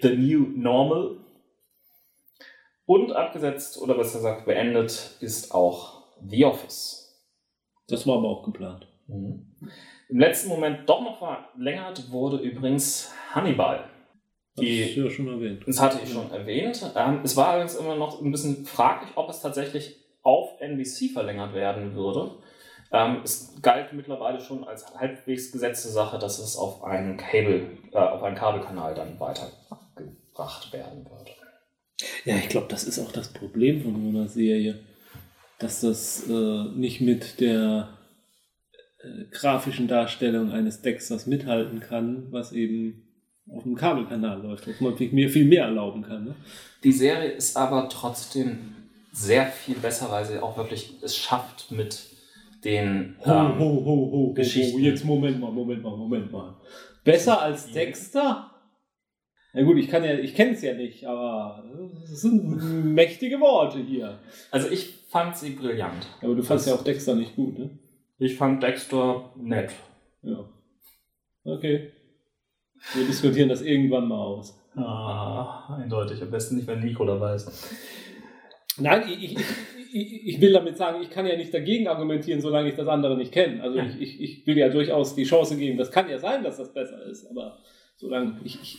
The 0.00 0.16
New 0.16 0.46
Normal 0.56 1.18
und 2.86 3.12
abgesetzt 3.12 3.80
oder 3.80 3.94
besser 3.94 4.18
gesagt 4.18 4.44
beendet 4.44 5.16
ist 5.20 5.52
auch 5.54 6.04
The 6.26 6.44
Office. 6.44 7.04
Das 7.88 8.06
war 8.06 8.18
aber 8.18 8.28
auch 8.28 8.44
geplant. 8.44 8.86
Mhm. 9.06 9.56
Im 10.08 10.18
letzten 10.18 10.48
Moment 10.48 10.88
doch 10.88 11.02
noch 11.02 11.18
verlängert 11.18 12.10
wurde 12.10 12.38
übrigens 12.38 13.12
Hannibal. 13.32 13.88
Die, 14.56 14.82
das, 14.82 14.94
ja 14.94 15.10
schon 15.10 15.26
erwähnt. 15.26 15.64
das 15.66 15.80
hatte 15.80 15.98
ich 16.02 16.12
schon 16.12 16.30
erwähnt. 16.30 16.92
Ähm, 16.94 17.20
es 17.24 17.36
war 17.36 17.48
allerdings 17.48 17.74
immer 17.74 17.96
noch 17.96 18.20
ein 18.20 18.30
bisschen 18.30 18.64
fraglich, 18.64 19.10
ob 19.16 19.28
es 19.28 19.40
tatsächlich 19.40 20.03
NBC 20.64 21.12
verlängert 21.12 21.54
werden 21.54 21.94
würde. 21.94 22.32
Ähm, 22.92 23.22
es 23.24 23.54
galt 23.60 23.92
mittlerweile 23.92 24.40
schon 24.40 24.64
als 24.64 24.86
halbwegs 24.94 25.50
gesetzte 25.50 25.88
Sache, 25.88 26.18
dass 26.18 26.38
es 26.38 26.56
auf 26.56 26.84
einen 26.84 27.16
Cable, 27.16 27.66
äh, 27.92 27.98
auf 27.98 28.22
einen 28.22 28.36
Kabelkanal 28.36 28.94
dann 28.94 29.18
weitergebracht 29.18 30.72
werden 30.72 31.04
würde. 31.04 31.32
Ja, 32.24 32.36
ich 32.36 32.48
glaube, 32.48 32.66
das 32.68 32.84
ist 32.84 32.98
auch 32.98 33.12
das 33.12 33.32
Problem 33.32 33.82
von 33.82 34.00
so 34.00 34.08
einer 34.16 34.28
Serie, 34.28 34.78
dass 35.58 35.80
das 35.80 36.28
äh, 36.28 36.64
nicht 36.74 37.00
mit 37.00 37.40
der 37.40 37.88
äh, 38.98 39.24
grafischen 39.30 39.88
Darstellung 39.88 40.52
eines 40.52 40.82
Dexters 40.82 41.26
mithalten 41.26 41.80
kann, 41.80 42.28
was 42.30 42.52
eben 42.52 43.08
auf 43.50 43.62
dem 43.64 43.74
Kabelkanal 43.74 44.42
läuft, 44.42 44.66
wo 44.68 44.84
man 44.84 44.96
mir 45.12 45.30
viel 45.30 45.44
mehr 45.44 45.64
erlauben 45.64 46.02
kann. 46.02 46.24
Ne? 46.24 46.34
Die 46.82 46.92
Serie 46.92 47.30
ist 47.30 47.56
aber 47.56 47.88
trotzdem 47.88 48.74
sehr 49.14 49.46
viel 49.46 49.76
besser, 49.76 50.10
weil 50.10 50.24
sie 50.24 50.42
auch 50.42 50.56
wirklich 50.56 50.94
es 51.02 51.16
schafft 51.16 51.70
mit 51.70 52.10
den 52.64 53.16
ho, 53.24 53.30
ähm, 53.30 53.58
ho, 53.58 53.84
ho, 53.84 54.10
ho, 54.12 54.32
Geschichten. 54.32 54.74
Ho, 54.74 54.78
jetzt 54.78 55.04
Moment 55.04 55.40
mal, 55.40 55.52
Moment 55.52 55.82
mal, 55.82 55.96
Moment 55.96 56.32
mal. 56.32 56.56
Besser 57.04 57.40
als 57.40 57.70
Dexter? 57.70 58.50
Na 59.52 59.62
gut, 59.62 59.76
ich 59.76 59.88
kann 59.88 60.02
ja, 60.02 60.14
ich 60.14 60.34
kenne 60.34 60.52
es 60.52 60.62
ja 60.62 60.74
nicht, 60.74 61.06
aber 61.06 61.62
es 62.04 62.22
sind 62.22 62.92
mächtige 62.94 63.38
Worte 63.38 63.78
hier. 63.78 64.18
Also 64.50 64.68
ich 64.68 65.04
fand 65.08 65.36
sie 65.36 65.50
brillant. 65.50 66.06
Aber 66.22 66.34
du 66.34 66.42
fandst 66.42 66.66
ja 66.66 66.74
auch 66.74 66.82
Dexter 66.82 67.14
nicht 67.14 67.36
gut, 67.36 67.58
ne? 67.58 67.78
Ich 68.18 68.36
fand 68.36 68.62
Dexter 68.62 69.32
nett. 69.36 69.72
Ja. 70.22 70.44
Okay. 71.44 71.92
Wir 72.94 73.06
diskutieren 73.06 73.48
das 73.48 73.62
irgendwann 73.62 74.08
mal 74.08 74.18
aus. 74.18 74.58
Ah, 74.74 75.76
eindeutig. 75.76 76.20
Am 76.20 76.30
besten 76.30 76.56
nicht, 76.56 76.66
wenn 76.66 76.80
Nico 76.80 77.04
dabei 77.04 77.34
ist. 77.36 77.48
Nein, 78.76 79.04
ich, 79.08 79.36
ich, 79.36 79.38
ich, 79.92 80.26
ich 80.26 80.40
will 80.40 80.52
damit 80.52 80.76
sagen, 80.76 81.02
ich 81.02 81.10
kann 81.10 81.26
ja 81.26 81.36
nicht 81.36 81.54
dagegen 81.54 81.86
argumentieren, 81.86 82.40
solange 82.40 82.70
ich 82.70 82.76
das 82.76 82.88
andere 82.88 83.16
nicht 83.16 83.32
kenne. 83.32 83.62
Also 83.62 83.78
ja. 83.78 83.86
ich, 83.98 84.20
ich, 84.20 84.46
will 84.46 84.58
ja 84.58 84.68
durchaus 84.68 85.14
die 85.14 85.24
Chance 85.24 85.56
geben, 85.56 85.78
das 85.78 85.90
kann 85.90 86.08
ja 86.08 86.18
sein, 86.18 86.42
dass 86.42 86.56
das 86.56 86.72
besser 86.72 87.04
ist, 87.04 87.26
aber 87.30 87.58
solange 87.96 88.40
ich, 88.44 88.60
ich 88.60 88.78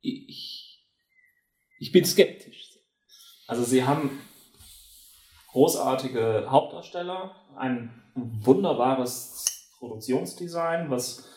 ich, 0.00 0.86
ich 1.78 1.92
bin 1.92 2.04
skeptisch. 2.04 2.78
Also 3.46 3.64
sie 3.64 3.84
haben 3.84 4.10
großartige 5.52 6.46
Hauptdarsteller, 6.48 7.34
ein 7.56 8.02
wunderbares 8.14 9.44
Produktionsdesign, 9.78 10.90
was 10.90 11.28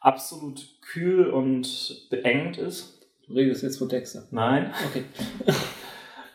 absolut 0.00 0.80
kühl 0.82 1.30
und 1.30 2.08
beengt 2.10 2.58
ist. 2.58 2.98
Du 3.26 3.34
redest 3.34 3.62
jetzt 3.62 3.78
von 3.78 3.88
Dexter. 3.88 4.26
Nein. 4.30 4.74
Okay. 4.88 5.04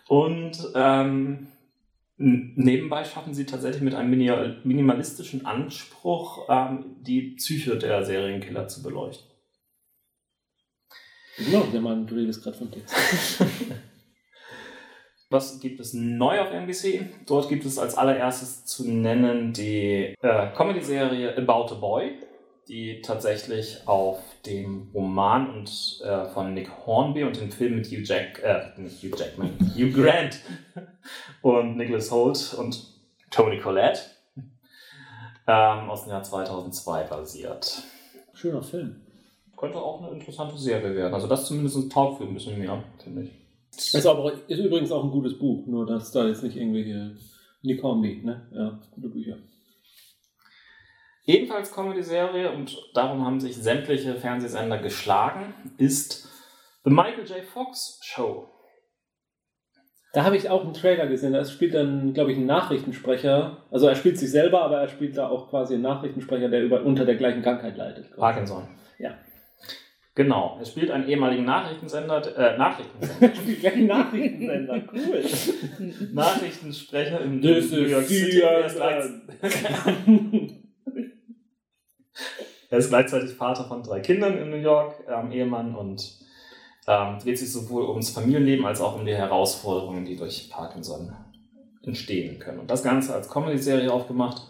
und 0.07 0.57
ähm, 0.75 1.47
nebenbei 2.17 3.03
schaffen 3.03 3.33
sie 3.33 3.45
tatsächlich 3.45 3.81
mit 3.81 3.95
einem 3.95 4.09
minimalistischen 4.63 5.45
Anspruch, 5.45 6.47
ähm, 6.49 6.95
die 7.01 7.35
Psyche 7.35 7.77
der 7.77 8.05
Serienkiller 8.05 8.67
zu 8.67 8.83
beleuchten. 8.83 9.27
Genau, 11.37 11.63
der 11.63 11.81
Mann, 11.81 12.07
du 12.07 12.15
redest 12.15 12.43
gerade 12.43 12.57
von 12.57 12.71
Text. 12.71 12.95
Was 15.29 15.59
gibt 15.59 15.79
es 15.81 15.93
neu 15.93 16.39
auf 16.39 16.51
NBC? 16.51 17.09
Dort 17.25 17.49
gibt 17.49 17.65
es 17.65 17.77
als 17.77 17.95
allererstes 17.95 18.63
zu 18.65 18.89
nennen 18.89 19.51
die 19.51 20.15
äh, 20.21 20.47
Comedy-Serie 20.55 21.35
About 21.37 21.73
a 21.73 21.77
Boy, 21.79 22.19
die 22.69 23.01
tatsächlich 23.01 23.79
auf 23.85 24.19
dem 24.45 24.89
Roman 24.93 25.49
und 25.49 26.01
äh, 26.03 26.25
von 26.25 26.53
Nick 26.53 26.69
Hornby 26.85 27.23
und 27.23 27.39
dem 27.39 27.51
Film 27.51 27.75
mit 27.75 27.87
Hugh 27.87 28.03
Jack, 28.03 28.41
äh, 28.43 28.79
nicht 28.79 29.03
Hugh 29.03 29.15
Jackman, 29.17 29.51
Hugh 29.75 29.91
Grant 29.91 30.39
und 31.41 31.77
Nicholas 31.77 32.11
Holt 32.11 32.55
und 32.57 32.87
Tony 33.31 33.59
Collette 33.59 34.01
ähm, 35.47 35.89
aus 35.89 36.03
dem 36.03 36.11
Jahr 36.11 36.23
2002 36.23 37.03
basiert. 37.03 37.83
Schöner 38.33 38.61
Film 38.61 39.05
könnte 39.55 39.77
auch 39.77 40.03
eine 40.03 40.13
interessante 40.13 40.57
Serie 40.57 40.95
werden. 40.95 41.13
Also 41.13 41.27
das 41.27 41.45
zumindest 41.45 41.91
taugt 41.91 42.17
für 42.17 42.25
ein 42.25 42.33
bisschen 42.33 42.59
mehr, 42.59 42.83
finde 43.03 43.23
ich. 43.23 43.31
Ist, 43.93 44.05
aber, 44.05 44.31
ist 44.47 44.59
übrigens 44.59 44.91
auch 44.91 45.03
ein 45.03 45.11
gutes 45.11 45.37
Buch, 45.37 45.65
nur 45.67 45.85
dass 45.85 46.11
da 46.11 46.27
jetzt 46.27 46.43
nicht 46.43 46.55
irgendwelche 46.55 47.11
Nick 47.61 47.83
Hornby, 47.83 48.21
ne? 48.23 48.41
Ja, 48.53 48.79
gute 48.91 49.09
Bücher. 49.09 49.37
Ebenfalls 51.27 51.73
Comedy-Serie 51.73 52.51
und 52.51 52.77
darum 52.93 53.25
haben 53.25 53.39
sich 53.39 53.55
sämtliche 53.55 54.15
Fernsehsender 54.15 54.77
geschlagen, 54.77 55.53
ist 55.77 56.29
The 56.83 56.91
Michael 56.91 57.25
J. 57.25 57.43
Fox 57.43 57.99
Show. 58.03 58.47
Da 60.13 60.23
habe 60.23 60.37
ich 60.37 60.49
auch 60.49 60.63
einen 60.63 60.73
Trailer 60.73 61.07
gesehen. 61.07 61.33
Da 61.33 61.43
spielt 61.43 61.73
dann, 61.73 62.13
glaube 62.13 62.31
ich, 62.31 62.37
ein 62.37 62.45
Nachrichtensprecher. 62.45 63.65
Also 63.69 63.87
er 63.87 63.95
spielt 63.95 64.17
sich 64.17 64.31
selber, 64.31 64.61
aber 64.61 64.79
er 64.79 64.87
spielt 64.87 65.17
da 65.17 65.27
auch 65.27 65.49
quasi 65.49 65.73
einen 65.73 65.83
Nachrichtensprecher, 65.83 66.47
der 66.47 66.63
über, 66.63 66.83
unter 66.83 67.05
der 67.05 67.15
gleichen 67.15 67.41
Krankheit 67.41 67.75
leidet. 67.75 68.15
Parkinson. 68.15 68.67
Ja. 68.97 69.17
Genau. 70.13 70.55
Er 70.59 70.65
spielt 70.65 70.91
einen 70.91 71.09
ehemaligen 71.09 71.43
Nachrichtensender, 71.43 72.21
äh, 72.37 72.57
Nachrichtensender, 72.57 73.27
Er 73.27 73.35
spielt 73.35 73.59
gleich 73.59 73.75
Nachrichtensender. 73.75 74.83
Cool. 74.93 75.25
Nachrichtensprecher 76.13 77.19
This 77.41 77.71
New 77.71 77.81
York 77.81 78.05
City. 78.05 78.41
Er 82.75 82.79
ist, 82.79 82.89
gleichzeitig, 82.89 83.29
er 83.29 83.35
Vater 83.37 83.63
von 83.63 83.83
drei 83.83 84.01
Kindern 84.01 84.37
in 84.37 84.49
New 84.49 84.57
York, 84.57 84.95
ähm, 85.07 85.31
Ehemann 85.31 85.75
und 85.75 86.11
ähm, 86.87 87.19
dreht 87.19 87.39
sich 87.39 87.49
sowohl 87.49 87.87
ums 87.87 88.09
Familienleben 88.09 88.65
als 88.65 88.81
auch 88.81 88.97
um 88.97 89.05
die 89.05 89.15
Herausforderungen, 89.15 90.03
die 90.03 90.17
durch 90.17 90.49
Parkinson 90.51 91.15
entstehen 91.83 92.37
können. 92.37 92.59
Und 92.59 92.69
das 92.69 92.83
Ganze 92.83 93.13
als 93.13 93.29
Comedy-Serie 93.29 93.91
aufgemacht. 93.91 94.41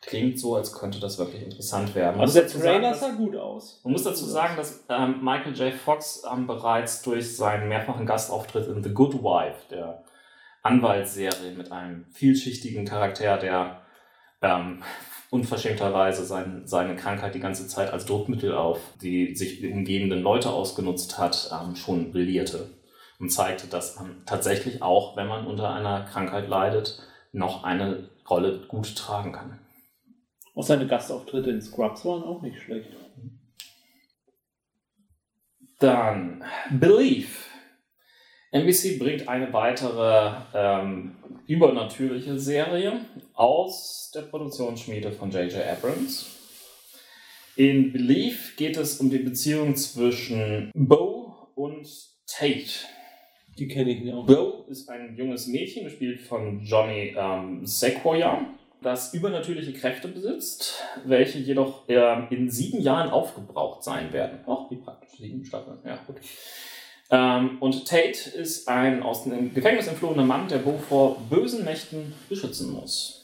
Klingt 0.00 0.38
so, 0.38 0.54
als 0.54 0.72
könnte 0.72 1.00
das 1.00 1.18
wirklich 1.18 1.42
interessant 1.42 1.94
werden. 1.96 2.18
Man 2.18 2.20
Also 2.20 2.40
der 2.40 2.48
Trailer 2.48 2.94
sah 2.94 3.10
gut 3.10 3.34
aus. 3.34 3.80
man 3.82 3.92
muss 3.92 4.04
dazu 4.04 4.24
sagen, 4.24 4.56
dass 4.56 4.84
ähm, 4.88 5.16
Michael 5.20 5.52
J. 5.52 5.74
Fox 5.74 6.22
ähm, 6.32 6.46
bereits 6.46 7.02
durch 7.02 7.36
seinen 7.36 7.68
mehrfachen 7.68 8.06
Gastauftritt 8.06 8.68
in 8.68 8.82
The 8.82 8.94
Good 8.94 9.22
Wife, 9.24 9.66
der 9.70 10.04
Anwaltsserie 10.62 11.50
mit 11.56 11.72
einem 11.72 12.06
vielschichtigen 12.12 12.86
Charakter, 12.86 13.36
der 13.38 13.82
ähm, 14.40 14.82
unverschämterweise 15.30 16.24
sein, 16.24 16.62
seine 16.66 16.96
Krankheit 16.96 17.34
die 17.34 17.40
ganze 17.40 17.68
Zeit 17.68 17.92
als 17.92 18.04
Druckmittel 18.04 18.54
auf 18.54 18.80
die 19.00 19.34
sich 19.36 19.64
umgebenden 19.64 20.22
Leute 20.22 20.50
ausgenutzt 20.50 21.18
hat, 21.18 21.50
ähm, 21.52 21.76
schon 21.76 22.10
brillierte 22.10 22.70
und 23.20 23.30
zeigte, 23.30 23.68
dass 23.68 23.96
man 23.96 24.22
tatsächlich 24.26 24.82
auch, 24.82 25.16
wenn 25.16 25.28
man 25.28 25.46
unter 25.46 25.72
einer 25.72 26.04
Krankheit 26.04 26.48
leidet, 26.48 27.00
noch 27.32 27.62
eine 27.62 28.08
Rolle 28.28 28.66
gut 28.66 28.96
tragen 28.96 29.32
kann. 29.32 29.58
Auch 30.54 30.62
seine 30.62 30.86
Gastauftritte 30.86 31.50
in 31.50 31.62
Scrubs 31.62 32.04
waren 32.04 32.24
auch 32.24 32.42
nicht 32.42 32.60
schlecht. 32.60 32.90
Dann 35.78 36.44
Belief. 36.70 37.46
NBC 38.50 38.98
bringt 38.98 39.28
eine 39.28 39.52
weitere 39.52 40.32
ähm, 40.54 41.16
übernatürliche 41.50 42.38
Serie 42.38 43.00
aus 43.34 44.12
der 44.14 44.22
Produktionsschmiede 44.22 45.10
von 45.10 45.32
J.J. 45.32 45.66
Abrams. 45.66 46.30
In 47.56 47.92
Belief 47.92 48.54
geht 48.56 48.76
es 48.76 49.00
um 49.00 49.10
die 49.10 49.18
Beziehung 49.18 49.74
zwischen 49.74 50.70
Bo 50.74 51.48
und 51.56 51.88
Tate. 52.28 52.86
Die 53.58 53.66
kenne 53.66 53.90
ich 53.90 54.12
auch. 54.12 54.26
Bo 54.26 54.64
ist 54.68 54.88
ein 54.88 55.16
junges 55.16 55.48
Mädchen, 55.48 55.82
gespielt 55.82 56.20
von 56.20 56.60
Johnny 56.62 57.16
ähm, 57.18 57.66
Sequoia, 57.66 58.46
das 58.80 59.12
übernatürliche 59.12 59.72
Kräfte 59.72 60.06
besitzt, 60.06 60.84
welche 61.04 61.40
jedoch 61.40 61.82
ähm, 61.88 62.28
in 62.30 62.48
sieben 62.48 62.80
Jahren 62.80 63.10
aufgebraucht 63.10 63.82
sein 63.82 64.12
werden. 64.12 64.38
Ach, 64.46 64.70
wie 64.70 64.76
praktisch, 64.76 65.18
sieben 65.18 65.44
Staffeln, 65.44 65.78
ja 65.84 65.98
gut. 66.06 66.18
Ähm, 67.10 67.58
und 67.60 67.86
Tate 67.86 68.30
ist 68.30 68.68
ein 68.68 69.02
aus 69.02 69.24
dem 69.24 69.52
Gefängnis 69.52 69.88
entflohener 69.88 70.24
Mann, 70.24 70.48
der 70.48 70.58
Bo 70.58 70.78
vor 70.78 71.20
bösen 71.28 71.64
Mächten 71.64 72.14
beschützen 72.28 72.70
muss. 72.70 73.20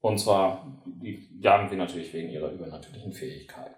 Und 0.00 0.18
zwar, 0.18 0.82
die 0.86 1.28
jagen 1.40 1.70
wir 1.70 1.78
natürlich 1.78 2.12
wegen 2.12 2.30
ihrer 2.30 2.50
übernatürlichen 2.50 3.12
Fähigkeiten. 3.12 3.74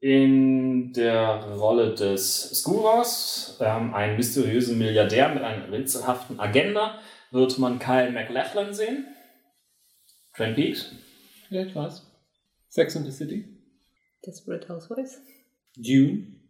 In 0.00 0.92
der 0.92 1.44
Rolle 1.58 1.94
des 1.94 2.60
Skuras, 2.60 3.58
ähm, 3.60 3.94
ein 3.94 4.16
mysteriösen 4.16 4.78
Milliardär 4.78 5.28
mit 5.34 5.42
einer 5.42 5.70
rätselhaften 5.70 6.40
Agenda, 6.40 7.00
wird 7.30 7.58
man 7.58 7.78
Kyle 7.78 8.10
MacLachlan 8.10 8.72
sehen. 8.72 9.06
Twin 10.34 10.54
Peaks. 10.54 10.92
Ja, 11.50 11.62
ich 11.62 11.74
weiß. 11.74 12.06
Sex 12.68 12.96
and 12.96 13.04
the 13.04 13.12
City. 13.12 13.44
Desperate 14.24 14.68
Housewives. 14.68 15.20
Dune. 15.76 16.40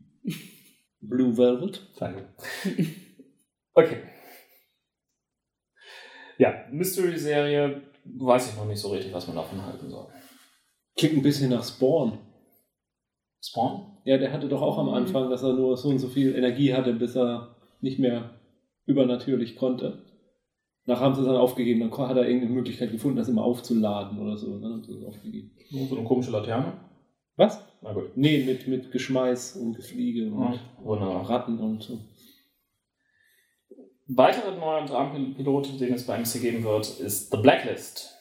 Blue 1.01 1.37
Velvet. 1.37 1.87
Danke. 1.99 2.29
Okay. 3.73 3.99
Ja, 6.39 6.65
Mystery-Serie, 6.73 7.83
weiß 8.05 8.51
ich 8.51 8.57
noch 8.57 8.67
nicht 8.67 8.81
so 8.81 8.89
richtig, 8.89 9.13
was 9.13 9.29
man 9.29 9.37
davon 9.37 9.65
halten 9.65 9.89
soll. 9.89 10.09
Klingt 10.97 11.17
ein 11.17 11.23
bisschen 11.23 11.51
nach 11.51 11.65
Spawn. 11.65 12.19
Spawn? 13.43 13.99
Ja, 14.05 14.19
der 14.19 14.33
hatte 14.33 14.49
doch 14.49 14.61
auch 14.61 14.77
am 14.79 14.89
Anfang, 14.89 15.31
dass 15.31 15.45
er 15.45 15.53
nur 15.53 15.77
so 15.77 15.89
und 15.89 16.01
so 16.01 16.09
viel 16.09 16.35
Energie 16.35 16.75
hatte, 16.75 16.93
bis 16.95 17.17
er 17.17 17.57
nicht 17.81 17.99
mehr 17.99 18.41
übernatürlich 18.87 19.57
konnte. 19.57 20.05
Nachher 20.87 21.05
haben 21.05 21.15
sie 21.15 21.21
es 21.21 21.27
dann 21.27 21.37
aufgegeben, 21.37 21.81
dann 21.81 22.09
hat 22.09 22.17
er 22.17 22.27
irgendeine 22.27 22.55
Möglichkeit 22.55 22.91
gefunden, 22.91 23.19
das 23.19 23.29
immer 23.29 23.45
aufzuladen 23.45 24.19
oder 24.19 24.37
so. 24.37 24.49
Und 24.49 24.63
dann 24.63 24.73
haben 24.73 24.85
sie 24.85 24.95
es 24.95 25.05
aufgegeben. 25.05 25.53
So 25.71 25.97
eine 25.97 26.05
komische 26.05 26.33
Laterne? 26.33 26.90
Was? 27.41 27.59
Na 27.81 27.95
gut. 27.95 28.15
Nee, 28.19 28.45
mit, 28.45 28.69
mit 28.69 28.93
Geschmeiß 28.93 29.57
und 29.57 29.73
Gefliege 29.73 30.31
und 30.31 30.61
Wunderbar. 30.83 31.31
Ratten 31.31 31.59
und 31.59 31.83
so. 31.83 31.99
Weitere 34.09 34.55
neue 34.59 34.85
Dramenpilote, 34.85 35.79
den 35.79 35.95
es 35.95 36.05
bei 36.05 36.19
MC 36.19 36.43
geben 36.43 36.63
wird, 36.65 37.01
ist 37.01 37.31
The 37.31 37.39
Blacklist. 37.39 38.15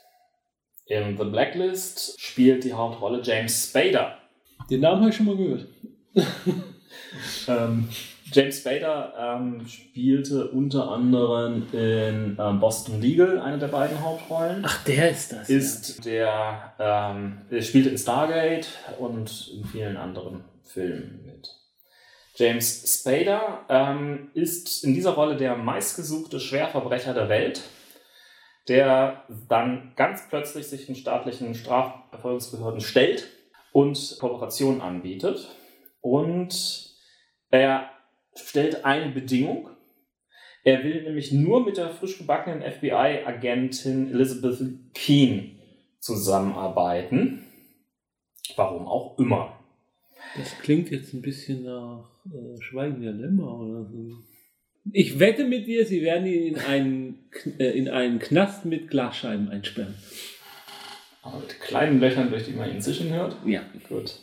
In 0.86 1.18
The 1.18 1.26
Blacklist 1.26 2.18
spielt 2.22 2.64
die 2.64 2.72
Hauptrolle 2.72 3.22
James 3.22 3.68
Spader. 3.68 4.20
Den 4.70 4.80
Namen 4.80 5.02
habe 5.02 5.10
ich 5.10 5.16
schon 5.18 5.26
mal 5.26 5.36
gehört. 5.36 5.68
Ähm, 7.48 7.90
James 8.32 8.60
Spader 8.60 9.14
ähm, 9.18 9.66
spielte 9.68 10.50
unter 10.52 10.92
anderem 10.92 11.68
in 11.72 12.38
ähm, 12.40 12.60
Boston 12.60 13.02
Legal 13.02 13.40
eine 13.40 13.58
der 13.58 13.68
beiden 13.68 14.02
Hauptrollen. 14.02 14.64
Ach, 14.66 14.84
der 14.84 15.12
ist 15.12 15.32
das. 15.32 15.50
ist 15.50 16.06
der, 16.06 16.74
ähm, 16.80 17.42
er 17.50 17.62
spielte 17.62 17.90
in 17.90 17.98
Stargate 17.98 18.68
und 19.00 19.52
in 19.54 19.66
vielen 19.66 19.98
anderen 19.98 20.44
Filmen 20.64 21.24
mit. 21.26 21.50
James 22.36 23.02
Spader 23.02 23.66
ähm, 23.68 24.30
ist 24.34 24.84
in 24.84 24.94
dieser 24.94 25.12
Rolle 25.12 25.36
der 25.36 25.56
meistgesuchte 25.56 26.40
Schwerverbrecher 26.40 27.14
der 27.14 27.28
Welt, 27.28 27.62
der 28.68 29.24
dann 29.50 29.94
ganz 29.96 30.30
plötzlich 30.30 30.68
sich 30.68 30.86
den 30.86 30.96
staatlichen 30.96 31.56
Strafverfolgungsbehörden 31.56 32.82
stellt 32.82 33.28
und 33.74 34.18
Kooperation 34.20 34.82
anbietet. 34.82 35.50
Und 36.02 36.94
er 37.52 37.90
stellt 38.48 38.86
eine 38.86 39.12
Bedingung. 39.12 39.70
Er 40.64 40.84
will 40.84 41.04
nämlich 41.04 41.32
nur 41.32 41.66
mit 41.66 41.78
der 41.78 41.90
frisch 41.90 42.18
gebackenen 42.18 42.62
FBI-Agentin 42.62 44.12
Elizabeth 44.12 44.60
Keane 44.94 45.52
zusammenarbeiten. 46.00 47.46
Warum 48.56 48.88
auch 48.88 49.18
immer. 49.20 49.60
Das 50.38 50.58
klingt 50.60 50.92
jetzt 50.92 51.14
ein 51.14 51.22
bisschen 51.22 51.64
nach 51.64 52.06
äh, 52.26 52.62
Schweigen 52.62 53.02
der 53.02 53.14
Lämmer 53.14 53.60
oder 53.60 53.86
so. 53.86 54.18
Ich 54.92 55.20
wette 55.20 55.46
mit 55.46 55.68
dir, 55.68 55.86
sie 55.86 56.02
werden 56.02 56.26
ihn 56.26 56.56
in 56.56 56.60
einen, 56.60 57.30
äh, 57.58 57.78
in 57.78 57.90
einen 57.90 58.20
Knast 58.20 58.66
mit 58.66 58.90
Glasscheiben 58.90 59.50
einsperren. 59.50 59.96
Aber 61.22 61.40
mit 61.40 61.60
kleinen 61.60 62.00
Löchern, 62.00 62.30
durch 62.30 62.46
die 62.46 62.54
man 62.54 62.72
ihn 62.72 62.82
zischen 62.82 63.12
hört. 63.14 63.36
Ja. 63.46 63.62
Gut. 63.88 64.16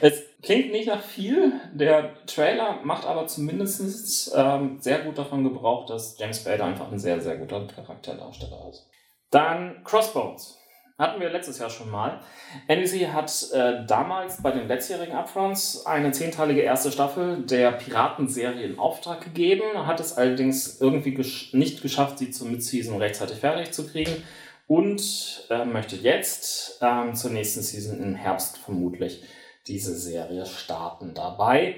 Es 0.00 0.22
klingt 0.42 0.72
nicht 0.72 0.88
nach 0.88 1.02
viel. 1.02 1.52
Der 1.72 2.14
Trailer 2.26 2.80
macht 2.82 3.06
aber 3.06 3.26
zumindest 3.26 4.32
ähm, 4.36 4.78
sehr 4.80 5.00
gut 5.00 5.16
davon 5.16 5.44
Gebrauch, 5.44 5.86
dass 5.86 6.18
James 6.18 6.40
Spader 6.40 6.64
einfach 6.64 6.90
ein 6.90 6.98
sehr, 6.98 7.20
sehr 7.20 7.36
guter 7.36 7.66
Charakterdarsteller 7.66 8.68
ist. 8.70 8.88
Dann 9.30 9.82
Crossbones. 9.84 10.58
Hatten 10.98 11.20
wir 11.20 11.30
letztes 11.30 11.58
Jahr 11.58 11.70
schon 11.70 11.90
mal. 11.90 12.20
NBC 12.68 13.08
hat 13.08 13.50
äh, 13.52 13.84
damals 13.86 14.42
bei 14.42 14.50
den 14.52 14.68
letztjährigen 14.68 15.16
Upfronts 15.16 15.86
eine 15.86 16.12
zehnteilige 16.12 16.60
erste 16.60 16.92
Staffel 16.92 17.44
der 17.44 17.72
Piratenserie 17.72 18.64
in 18.64 18.78
Auftrag 18.78 19.22
gegeben, 19.22 19.86
hat 19.86 20.00
es 20.00 20.16
allerdings 20.16 20.80
irgendwie 20.80 21.14
gesch 21.14 21.54
nicht 21.54 21.82
geschafft, 21.82 22.18
sie 22.18 22.30
zur 22.30 22.46
Mid-Season 22.48 22.98
rechtzeitig 22.98 23.38
fertig 23.38 23.72
zu 23.72 23.88
kriegen 23.88 24.22
und 24.68 25.46
äh, 25.50 25.64
möchte 25.64 25.96
jetzt 25.96 26.78
ähm, 26.82 27.14
zur 27.14 27.30
nächsten 27.30 27.62
Season 27.62 28.00
im 28.00 28.14
Herbst 28.14 28.58
vermutlich 28.58 29.24
diese 29.66 29.96
Serie 29.96 30.46
starten. 30.46 31.14
Dabei 31.14 31.76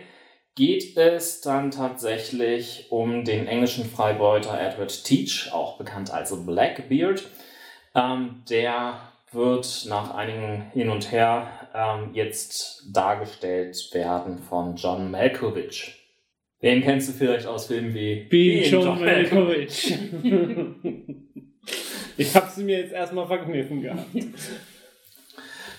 geht 0.55 0.97
es 0.97 1.41
dann 1.41 1.71
tatsächlich 1.71 2.87
um 2.91 3.25
den 3.25 3.47
englischen 3.47 3.85
Freibeuter 3.85 4.59
Edward 4.59 5.05
Teach, 5.05 5.51
auch 5.53 5.79
bekannt 5.79 6.13
als 6.13 6.35
Blackbeard. 6.47 7.25
Ähm, 7.95 8.43
der 8.49 9.01
wird 9.33 9.87
nach 9.89 10.15
einigen 10.15 10.71
Hin 10.73 10.89
und 10.89 11.11
Her 11.11 11.49
ähm, 11.75 12.11
jetzt 12.15 12.85
dargestellt 12.93 13.77
werden 13.93 14.39
von 14.39 14.77
John 14.77 15.11
Malkovich. 15.11 16.01
Den 16.63 16.83
kennst 16.83 17.09
du 17.09 17.13
vielleicht 17.13 17.47
aus 17.47 17.67
Filmen 17.67 17.93
wie 17.95 18.27
wie 18.31 18.65
John 18.65 19.01
Malkovich. 19.01 19.93
ich 22.17 22.35
habe 22.35 22.51
sie 22.51 22.65
mir 22.65 22.79
jetzt 22.79 22.93
erstmal 22.93 23.27
verkniffen 23.27 23.83
gehabt. 23.83 24.07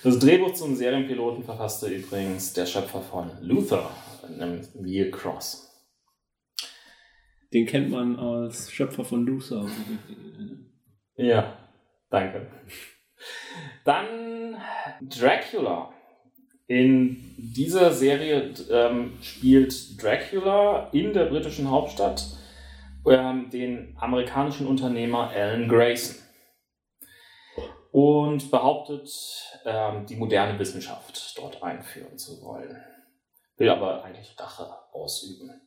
Das 0.05 0.19
Drehbuch 0.19 0.53
zum 0.53 0.75
Serienpiloten 0.75 1.43
verfasste 1.43 1.87
übrigens 1.87 2.53
der 2.53 2.67
Schöpfer 2.67 3.01
von 3.01 3.31
Luther, 3.41 3.89
nämlich 4.29 4.67
Neil 4.75 5.09
Cross. 5.09 5.67
Den 7.51 7.65
kennt 7.65 7.89
man 7.89 8.15
als 8.19 8.71
Schöpfer 8.71 9.03
von 9.03 9.25
Luther. 9.25 9.67
Ja, 11.15 11.57
danke. 12.11 12.45
Dann 13.83 14.57
Dracula. 15.01 15.91
In 16.67 17.33
dieser 17.37 17.91
Serie 17.91 18.53
ähm, 18.69 19.13
spielt 19.23 19.99
Dracula 19.99 20.87
in 20.91 21.13
der 21.13 21.25
britischen 21.25 21.71
Hauptstadt 21.71 22.23
ähm, 23.09 23.49
den 23.49 23.97
amerikanischen 23.99 24.67
Unternehmer 24.67 25.31
Alan 25.31 25.67
Grayson 25.67 26.24
und 27.95 28.51
behauptet, 28.51 29.09
ähm, 29.63 30.05
die 30.05 30.17
moderne 30.17 30.59
Wissenschaft 30.59 31.37
dort 31.37 31.63
einführen 31.63 32.17
zu 32.17 32.41
wollen. 32.41 32.83
Will 33.55 33.69
aber 33.69 34.03
eigentlich 34.03 34.35
Rache 34.37 34.67
ausüben. 34.91 35.61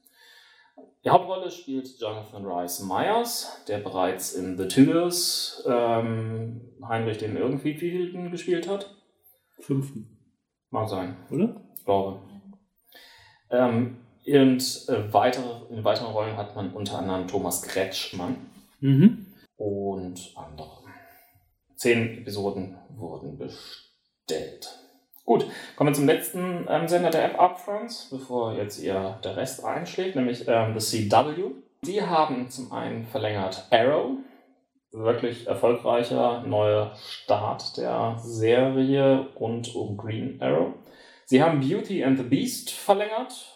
Die 1.02 1.08
Hauptrolle 1.08 1.50
spielt 1.50 1.88
Jonathan 1.98 2.44
Rice 2.44 2.80
Myers, 2.82 3.64
der 3.66 3.78
bereits 3.78 4.34
in 4.34 4.58
The 4.58 4.68
Tudors 4.68 5.64
ähm, 5.66 6.76
Heinrich 6.86 7.16
den 7.16 7.34
irgendwie 7.34 7.72
Fielden 7.72 8.30
gespielt 8.30 8.68
hat. 8.68 8.94
Fünften. 9.60 10.18
Mag 10.68 10.86
sein, 10.90 11.16
Oder? 11.30 11.62
ich 11.78 11.84
glaube. 11.86 12.20
Ähm, 13.50 14.04
und 14.26 14.88
äh, 14.90 15.10
weitere, 15.14 15.64
in 15.74 15.82
weiteren 15.82 16.12
Rollen 16.12 16.36
hat 16.36 16.54
man 16.54 16.74
unter 16.74 16.98
anderem 16.98 17.26
Thomas 17.26 17.62
Kretschmann 17.62 18.50
Mhm. 18.80 19.34
und 19.56 20.34
andere. 20.36 20.77
Zehn 21.78 22.18
Episoden 22.18 22.76
wurden 22.90 23.38
bestellt. 23.38 24.68
Gut, 25.24 25.46
kommen 25.76 25.90
wir 25.90 25.94
zum 25.94 26.06
letzten 26.06 26.66
ähm, 26.68 26.88
Sender 26.88 27.10
der 27.10 27.24
App 27.24 27.38
Upfronts, 27.38 28.08
bevor 28.10 28.54
jetzt 28.54 28.82
ihr 28.82 29.20
der 29.22 29.36
Rest 29.36 29.64
einschlägt, 29.64 30.16
nämlich 30.16 30.48
ähm, 30.48 30.76
The 30.76 31.08
CW. 31.08 31.52
Die 31.84 32.02
haben 32.02 32.50
zum 32.50 32.72
einen 32.72 33.06
verlängert 33.06 33.68
Arrow, 33.70 34.16
wirklich 34.90 35.46
erfolgreicher 35.46 36.42
neuer 36.42 36.96
Start 36.96 37.76
der 37.76 38.18
Serie 38.24 39.28
rund 39.38 39.72
um 39.76 39.96
Green 39.96 40.42
Arrow. 40.42 40.74
Sie 41.26 41.40
haben 41.40 41.60
Beauty 41.60 42.02
and 42.02 42.18
the 42.18 42.24
Beast 42.24 42.72
verlängert, 42.72 43.54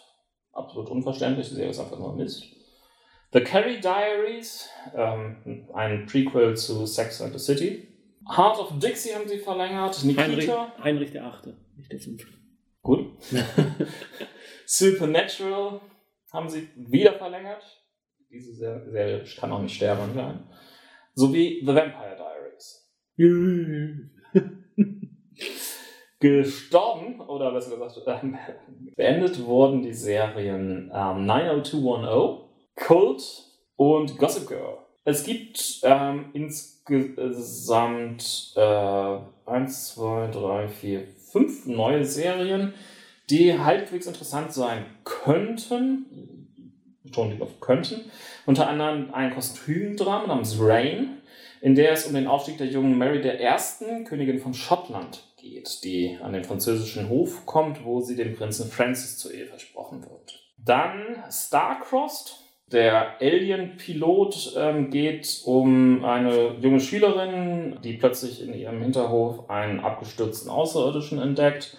absolut 0.53 0.91
unverständlich, 0.91 1.49
die 1.49 1.57
Serie 1.57 1.71
ist 1.71 1.81
einfach 1.81 1.99
nur 1.99 2.15
Mist. 2.15 2.45
The 3.33 3.41
Carrie 3.41 3.81
Diaries, 3.81 4.69
ähm, 4.95 5.67
ein 5.75 6.07
Prequel 6.07 6.57
zu 6.57 6.87
Sex 6.87 7.21
and 7.21 7.33
the 7.33 7.41
City. 7.41 7.89
Heart 8.29 8.59
of 8.59 8.79
Dixie 8.79 9.15
haben 9.15 9.29
sie 9.29 9.39
verlängert. 9.39 9.97
Heinrich, 10.03 10.37
Nikita. 10.37 10.73
Heinrich 10.83 11.11
der 11.13 11.25
Achte, 11.27 11.57
nicht 11.77 11.91
der 11.93 12.01
Fünfte. 12.01 12.29
Gut. 12.83 13.11
Supernatural 14.67 15.81
haben 16.33 16.49
sie 16.49 16.69
wieder 16.77 17.15
verlängert. 17.15 17.63
Diese 18.31 18.55
Ser- 18.55 18.91
Serie 18.91 19.25
kann 19.39 19.53
auch 19.53 19.61
nicht 19.61 19.75
sterben 19.75 20.15
sein. 20.15 20.45
Sowie 21.15 21.61
The 21.61 21.75
Vampire 21.75 22.17
Diaries. 22.17 22.89
Gestorben, 26.21 27.21
oder 27.21 27.51
besser 27.53 27.77
gesagt, 27.77 28.01
ähm, 28.23 28.39
beendet 28.97 29.45
wurden 29.45 29.83
die 29.83 29.93
Serien 29.93 30.91
ähm, 30.95 31.27
90210, 31.27 32.49
Cult 32.77 33.23
und 33.77 34.17
Gossip 34.19 34.49
Girl. 34.49 34.79
Es 35.05 35.25
gibt 35.25 35.81
ähm, 35.83 36.27
insgesamt 36.33 36.85
äh, 38.57 39.19
1, 39.47 39.95
2, 39.95 40.29
3, 40.29 40.69
4, 40.69 41.09
5 41.33 41.67
neue 41.67 42.05
Serien, 42.05 42.75
die 43.29 43.59
halbwegs 43.59 44.07
interessant 44.07 44.53
sein 44.53 44.87
könnten. 45.05 46.07
Schon 47.13 47.31
lieber 47.31 47.49
könnten. 47.61 48.03
Unter 48.47 48.69
anderem 48.69 49.13
ein 49.13 49.35
Kostümdrama 49.35 50.29
namens 50.29 50.57
Rain, 50.61 51.19
in 51.61 51.75
der 51.75 51.93
es 51.93 52.07
um 52.07 52.15
den 52.15 52.29
Aufstieg 52.29 52.59
der 52.59 52.69
jungen 52.69 52.97
Mary 52.97 53.19
I., 53.19 54.05
Königin 54.05 54.39
von 54.39 54.55
Schottland, 54.55 55.25
geht, 55.37 55.83
die 55.83 56.17
an 56.23 56.33
den 56.33 56.45
französischen 56.45 57.09
Hof 57.09 57.45
kommt, 57.45 57.85
wo 57.85 58.01
sie 58.01 58.15
dem 58.15 58.37
Prinzen 58.37 58.71
Francis 58.71 59.19
zur 59.19 59.35
Ehe 59.35 59.47
versprochen 59.47 60.03
wird. 60.03 60.41
Dann 60.59 61.25
Starcrossed. 61.29 62.42
Der 62.73 63.21
Alien-Pilot 63.21 64.55
ähm, 64.57 64.91
geht 64.91 65.43
um 65.45 66.05
eine 66.07 66.55
junge 66.61 66.81
Schülerin, 66.81 67.79
die 67.85 67.99
plötzlich 67.99 68.43
in 68.43 68.55
ihrem 68.55 68.81
Hinterhof 68.81 69.51
einen 69.51 69.81
abgestürzten 69.81 70.51
Außerirdischen 70.51 71.21
entdeckt, 71.21 71.77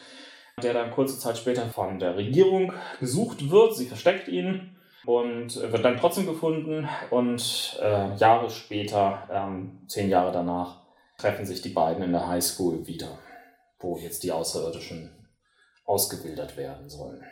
der 0.62 0.74
dann 0.74 0.92
kurze 0.92 1.18
Zeit 1.18 1.40
später 1.40 1.66
von 1.66 1.98
der 1.98 2.16
Regierung 2.16 2.74
gesucht 3.00 3.50
wird. 3.50 3.76
Sie 3.76 3.88
versteckt 3.88 4.28
ihn 4.28 4.76
und 5.06 5.56
wird 5.56 5.84
dann 5.84 5.98
trotzdem 5.98 6.28
gefunden 6.28 6.88
und 7.10 7.80
äh, 7.82 8.16
Jahre 8.16 8.52
später, 8.52 9.28
ähm, 9.32 9.82
zehn 9.88 10.10
Jahre 10.10 10.32
danach, 10.32 10.84
treffen 11.18 11.46
sich 11.46 11.64
die 11.64 11.70
beiden 11.70 12.04
in 12.04 12.12
der 12.12 12.28
Highschool 12.28 12.86
wieder, 12.86 13.18
wo 13.80 13.98
jetzt 13.98 14.24
die 14.24 14.32
Außerirdischen 14.32 15.10
ausgebildet 15.86 16.56
werden 16.56 16.88
sollen. 16.88 17.24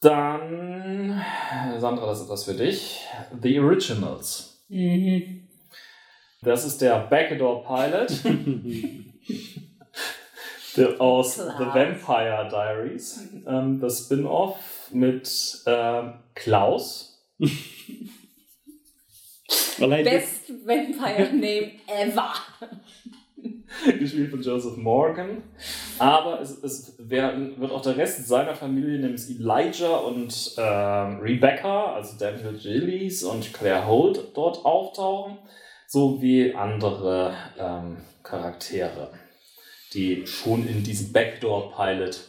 Dann, 0.00 1.22
Sandra, 1.78 2.06
das 2.06 2.18
ist 2.18 2.24
etwas 2.24 2.44
für 2.44 2.54
dich. 2.54 3.04
The 3.42 3.58
Originals. 3.58 4.62
Mhm. 4.68 5.48
Das 6.42 6.64
ist 6.64 6.80
der 6.80 7.00
Backdoor 7.00 7.64
Pilot 7.64 8.12
der, 10.76 11.00
aus 11.00 11.34
Klar. 11.34 11.58
The 11.58 11.64
Vampire 11.64 12.48
Diaries. 12.48 13.28
Ähm, 13.46 13.80
das 13.80 14.04
Spin-off 14.04 14.88
mit 14.92 15.62
ähm, 15.66 16.14
Klaus. 16.34 17.26
Best 19.78 20.50
Vampire 20.64 21.32
Name 21.32 21.72
ever. 21.86 22.34
gespielt 23.98 24.30
von 24.30 24.42
Joseph 24.42 24.76
Morgan. 24.76 25.42
Aber 25.98 26.40
es, 26.40 26.62
es 26.62 26.94
werden, 26.98 27.60
wird 27.60 27.70
auch 27.72 27.82
der 27.82 27.96
Rest 27.96 28.26
seiner 28.26 28.54
Familie, 28.54 28.98
nämlich 28.98 29.28
Elijah 29.28 29.96
und 29.98 30.54
ähm, 30.56 31.20
Rebecca, 31.20 31.94
also 31.94 32.16
Daniel 32.18 32.58
Gillies 32.58 33.22
und 33.22 33.52
Claire 33.52 33.86
Holt, 33.86 34.32
dort 34.34 34.64
auftauchen, 34.64 35.38
sowie 35.86 36.54
andere 36.54 37.34
ähm, 37.58 37.98
Charaktere, 38.22 39.10
die 39.94 40.26
schon 40.26 40.66
in 40.66 40.82
diesem 40.82 41.12
Backdoor-Pilot 41.12 42.20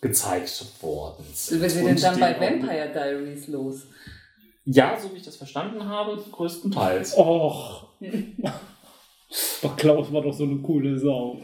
gezeigt 0.00 0.64
worden 0.82 1.24
sind. 1.32 1.62
Wir 1.62 1.70
sind 1.70 1.86
Und 1.86 2.02
dann 2.02 2.20
bei 2.20 2.38
Vampire 2.38 2.90
Diaries 2.92 3.48
los. 3.48 3.86
Ja, 4.64 4.98
so 4.98 5.12
wie 5.12 5.18
ich 5.18 5.22
das 5.22 5.36
verstanden 5.36 5.84
habe, 5.84 6.22
größtenteils. 6.30 7.16
Och. 7.16 7.86
Doch 9.62 9.76
Klaus 9.76 10.12
war 10.12 10.22
doch 10.22 10.32
so 10.32 10.44
eine 10.44 10.56
coole 10.58 10.98
Sau. 10.98 11.40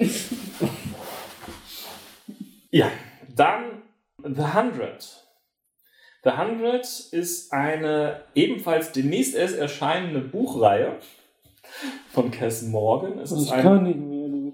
Ja, 2.70 2.90
dann 3.34 3.82
The 4.22 4.54
Hundred. 4.54 5.26
The 6.24 6.30
Hundred 6.30 6.86
ist 7.10 7.52
eine 7.52 8.22
ebenfalls 8.34 8.92
demnächst 8.92 9.34
erst 9.34 9.56
erscheinende 9.56 10.20
Buchreihe 10.20 10.98
von 12.12 12.30
Cass 12.30 12.62
Morgan. 12.62 13.18
Es 13.18 13.32
ist, 13.32 13.50
ein, 13.50 13.82
nicht 13.82 13.98
mehr. 13.98 14.52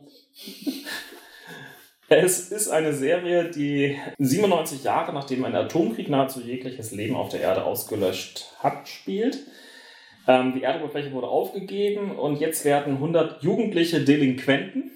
es 2.08 2.50
ist 2.50 2.68
eine 2.70 2.94
Serie, 2.94 3.50
die 3.50 3.98
97 4.18 4.82
Jahre 4.84 5.12
nachdem 5.12 5.44
ein 5.44 5.54
Atomkrieg 5.54 6.08
nahezu 6.08 6.40
jegliches 6.40 6.92
Leben 6.92 7.14
auf 7.14 7.28
der 7.28 7.42
Erde 7.42 7.64
ausgelöscht 7.64 8.54
hat, 8.60 8.88
spielt. 8.88 9.38
Ähm, 10.28 10.52
die 10.54 10.62
Erdoberfläche 10.62 11.10
wurde 11.12 11.26
aufgegeben 11.26 12.12
und 12.12 12.38
jetzt 12.38 12.64
werden 12.66 12.94
100 12.94 13.42
jugendliche 13.42 14.04
Delinquenten 14.04 14.90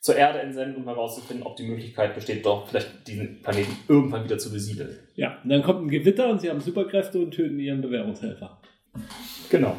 zur 0.00 0.16
Erde 0.16 0.40
entsenden, 0.40 0.76
um 0.76 0.84
herauszufinden, 0.84 1.46
ob 1.46 1.56
die 1.56 1.68
Möglichkeit 1.68 2.14
besteht, 2.14 2.44
doch 2.44 2.66
vielleicht 2.66 3.06
diesen 3.06 3.42
Planeten 3.42 3.76
irgendwann 3.86 4.24
wieder 4.24 4.38
zu 4.38 4.50
besiedeln. 4.50 4.98
Ja, 5.14 5.38
und 5.44 5.50
dann 5.50 5.62
kommt 5.62 5.82
ein 5.82 5.88
Gewitter 5.88 6.28
und 6.28 6.40
sie 6.40 6.50
haben 6.50 6.60
Superkräfte 6.60 7.20
und 7.20 7.30
töten 7.30 7.60
ihren 7.60 7.80
Bewährungshelfer. 7.80 8.60
Genau. 9.50 9.76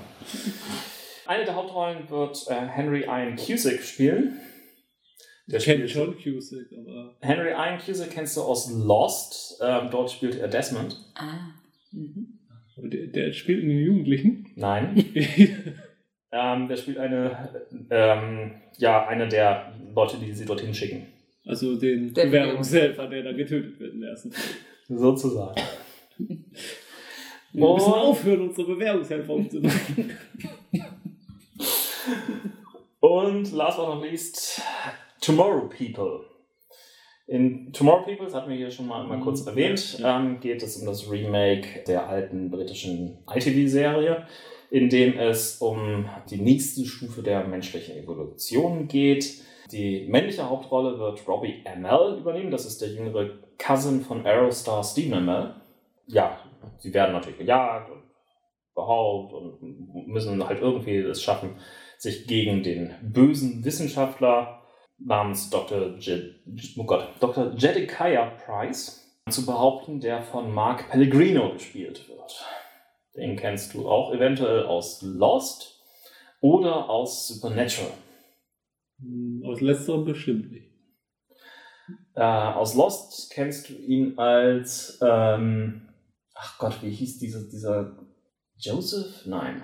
Eine 1.26 1.44
der 1.44 1.56
Hauptrollen 1.56 2.10
wird 2.10 2.46
äh, 2.48 2.54
Henry 2.54 3.04
Ian 3.04 3.36
Cusick 3.36 3.82
spielen. 3.82 4.40
Der 5.48 5.60
Ich 5.60 5.66
kenne 5.66 5.88
schon 5.88 6.16
Cusick, 6.16 6.68
aber. 6.78 7.18
Henry 7.20 7.50
Ian 7.50 7.80
Cusick 7.80 8.12
kennst 8.12 8.38
du 8.38 8.42
aus 8.42 8.72
Lost. 8.72 9.60
Ähm, 9.62 9.90
dort 9.92 10.12
spielt 10.12 10.36
er 10.36 10.48
Desmond. 10.48 10.96
Ah. 11.16 11.56
Mhm. 11.92 12.41
Aber 12.82 12.90
Der, 12.90 13.08
der 13.08 13.32
spielt 13.32 13.64
in 13.64 13.70
den 13.70 13.80
Jugendlichen. 13.86 14.48
Nein. 14.56 15.06
Ähm, 16.34 16.70
der 16.70 16.78
spielt 16.78 16.98
eine, 16.98 17.50
ähm, 17.90 18.52
ja, 18.78 19.06
eine 19.06 19.28
der 19.28 19.74
Leute, 19.94 20.16
die 20.18 20.32
sie 20.32 20.46
dorthin 20.46 20.74
schicken. 20.74 21.08
also 21.46 21.76
den 21.78 22.14
Der 22.14 22.28
Bewährungshelfer, 22.28 23.08
der 23.08 23.24
da 23.24 23.34
getötet 23.34 23.78
wird 23.78 24.02
der 24.02 24.12
ersten 24.12 24.32
Folge. 24.32 24.48
Sozusagen. 24.88 25.62
Wir 26.18 27.74
müssen 27.74 27.92
Und- 27.92 28.00
aufhören, 28.00 28.42
unsere 28.48 28.66
Bewährungshelfer 28.76 29.34
umzubringen. 29.34 30.12
Und 33.02 33.52
last 33.52 33.78
but 33.78 33.88
not 33.88 34.04
least, 34.04 34.62
Tomorrow 35.20 35.68
People 35.70 36.26
In 37.32 37.72
Tomorrow 37.72 38.04
People, 38.04 38.26
das 38.26 38.34
hatten 38.36 38.50
wir 38.50 38.58
hier 38.58 38.70
schon 38.70 38.88
mal, 38.88 39.08
mal 39.08 39.22
kurz 39.22 39.42
Mhm. 39.44 39.48
erwähnt, 39.48 40.02
ähm, 40.04 40.42
geht 40.42 40.62
es 40.62 40.76
um 40.76 40.86
das 40.86 41.10
Remake 41.10 41.82
der 41.88 42.10
alten 42.10 42.52
britischen 42.52 43.20
ITV-Serie, 43.34 44.28
in 44.70 44.90
dem 44.90 45.18
es 45.18 45.62
um 45.62 46.10
die 46.30 46.42
nächste 46.42 46.86
Stufe 46.86 47.24
der 47.24 47.48
menschlichen 47.48 47.96
Evolution 47.96 48.90
geht. 48.90 49.42
Die 49.72 50.08
männliche 50.10 50.50
Hauptrolle 50.50 51.00
wird 51.00 51.26
Robbie 51.26 51.64
Amell 51.66 52.18
übernehmen. 52.20 52.52
Das 52.52 52.66
ist 52.66 52.82
der 52.82 52.90
jüngere 52.90 53.30
Cousin 53.58 54.02
von 54.02 54.26
Aerostar 54.26 54.84
Stephen 54.84 55.14
Amell. 55.14 55.56
Ja, 56.08 56.38
sie 56.80 56.94
werden 56.94 57.14
natürlich 57.14 57.40
gejagt 57.40 57.90
und 57.92 58.04
behaupt 58.76 59.32
und 59.32 60.06
müssen 60.06 60.46
halt 60.46 60.60
irgendwie 60.60 60.98
es 60.98 61.24
schaffen, 61.24 61.52
sich 61.98 62.28
gegen 62.28 62.62
den 62.62 62.94
bösen 63.02 63.64
Wissenschaftler 63.64 64.61
namens 65.06 65.50
Dr. 65.50 65.98
Je 65.98 66.36
oh 66.78 66.84
Gott, 66.84 67.10
Dr. 67.20 67.54
Jedediah 67.56 68.32
Price 68.46 69.02
zu 69.30 69.46
behaupten, 69.46 70.00
der 70.00 70.22
von 70.22 70.54
Mark 70.54 70.90
Pellegrino 70.90 71.54
gespielt 71.54 72.08
wird. 72.08 72.46
Den 73.16 73.36
kennst 73.36 73.74
du 73.74 73.90
auch 73.90 74.14
eventuell 74.14 74.66
aus 74.66 75.02
Lost 75.02 75.82
oder 76.40 76.90
aus 76.90 77.28
Supernatural. 77.28 77.92
Hm, 79.00 79.44
Aus 79.46 79.62
letzterem 79.62 80.06
bestimmt 80.06 80.52
nicht. 80.52 80.72
Äh, 82.16 82.22
aus 82.22 82.76
Lost 82.76 83.32
kennst 83.32 83.70
du 83.70 83.74
ihn 83.74 84.18
als, 84.18 85.00
ähm, 85.02 85.90
ach 86.34 86.58
Gott, 86.58 86.82
wie 86.82 86.92
hieß 86.92 87.20
dieser, 87.20 87.48
dieser 87.50 87.98
Joseph? 88.58 89.26
Nein, 89.26 89.64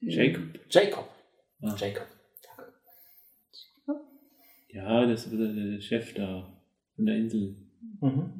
Jacob? 0.00 0.44
Jacob. 0.70 1.08
Ah. 1.62 1.74
Jacob. 1.76 2.06
Ja, 4.68 5.06
das 5.06 5.26
ist 5.26 5.32
der 5.38 5.80
Chef 5.80 6.14
da 6.14 6.52
von 6.94 7.06
der 7.06 7.16
Insel, 7.16 7.56
Mhm. 8.00 8.32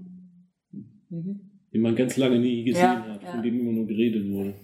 Mhm. 1.09 1.41
den 1.73 1.81
man 1.81 1.97
ganz 1.97 2.17
lange 2.17 2.39
nie 2.39 2.65
gesehen 2.65 2.83
Ja, 2.83 3.05
hat, 3.07 3.23
ja. 3.23 3.31
von 3.33 3.43
dem 3.43 3.59
immer 3.61 3.73
nur 3.73 3.87
geredet 3.87 4.29
wurde. 4.31 4.55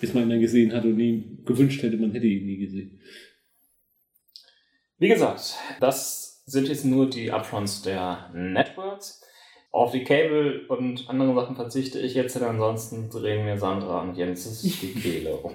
Bis 0.00 0.12
man 0.14 0.24
ihn 0.24 0.30
dann 0.30 0.40
gesehen 0.40 0.72
hat 0.72 0.84
und 0.84 0.96
nie 0.96 1.38
gewünscht 1.44 1.82
hätte, 1.82 1.96
man 1.96 2.12
hätte 2.12 2.26
ihn 2.26 2.46
nie 2.46 2.58
gesehen. 2.58 3.00
Wie 4.98 5.08
gesagt, 5.08 5.54
das 5.80 6.42
sind 6.46 6.68
jetzt 6.68 6.84
nur 6.84 7.08
die 7.10 7.30
Upfronts 7.30 7.82
der 7.82 8.30
Networks. 8.34 9.22
Auf 9.70 9.90
die 9.92 10.04
Cable 10.04 10.66
und 10.68 11.08
andere 11.08 11.34
Sachen 11.34 11.56
verzichte 11.56 11.98
ich 12.00 12.14
jetzt, 12.14 12.36
denn 12.36 12.44
ansonsten 12.44 13.10
drehen 13.10 13.44
mir 13.44 13.58
Sandra 13.58 14.02
und 14.02 14.16
Jens 14.16 14.62
die 14.62 14.92
Kehle 14.94 15.36
um. 15.36 15.52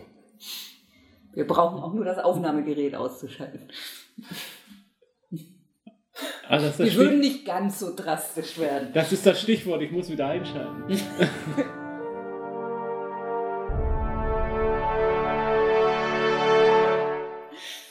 Wir 1.33 1.47
brauchen 1.47 1.79
auch 1.81 1.93
nur 1.93 2.03
das 2.05 2.17
Aufnahmegerät 2.17 2.95
auszuschalten. 2.95 3.69
Ah, 6.47 6.57
das, 6.57 6.71
ist 6.71 6.79
das, 6.79 6.87
Wir 6.87 6.95
würden 6.95 7.23
Stich, 7.23 7.33
nicht 7.33 7.45
ganz 7.45 7.79
so 7.79 7.95
drastisch 7.95 8.57
werden. 8.57 8.89
das 8.93 9.11
ist 9.11 9.25
das 9.25 9.39
Stichwort, 9.41 9.81
ich 9.81 9.91
muss 9.91 10.09
wieder 10.09 10.27
einschalten. 10.27 10.83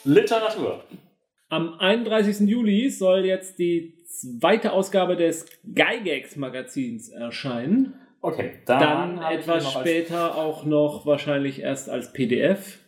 Literatur. 0.04 0.84
Am 1.50 1.78
31. 1.78 2.48
Juli 2.48 2.90
soll 2.90 3.24
jetzt 3.24 3.58
die 3.58 3.94
zweite 4.06 4.72
Ausgabe 4.72 5.16
des 5.16 5.46
Gygax 5.64 6.36
Magazins 6.36 7.08
erscheinen. 7.10 7.94
Okay, 8.20 8.54
Dann 8.66 9.18
ich 9.18 9.38
etwas 9.38 9.72
später 9.72 10.36
auch 10.36 10.64
noch 10.64 11.06
wahrscheinlich 11.06 11.60
erst 11.60 11.88
als 11.88 12.12
PDF. 12.12 12.78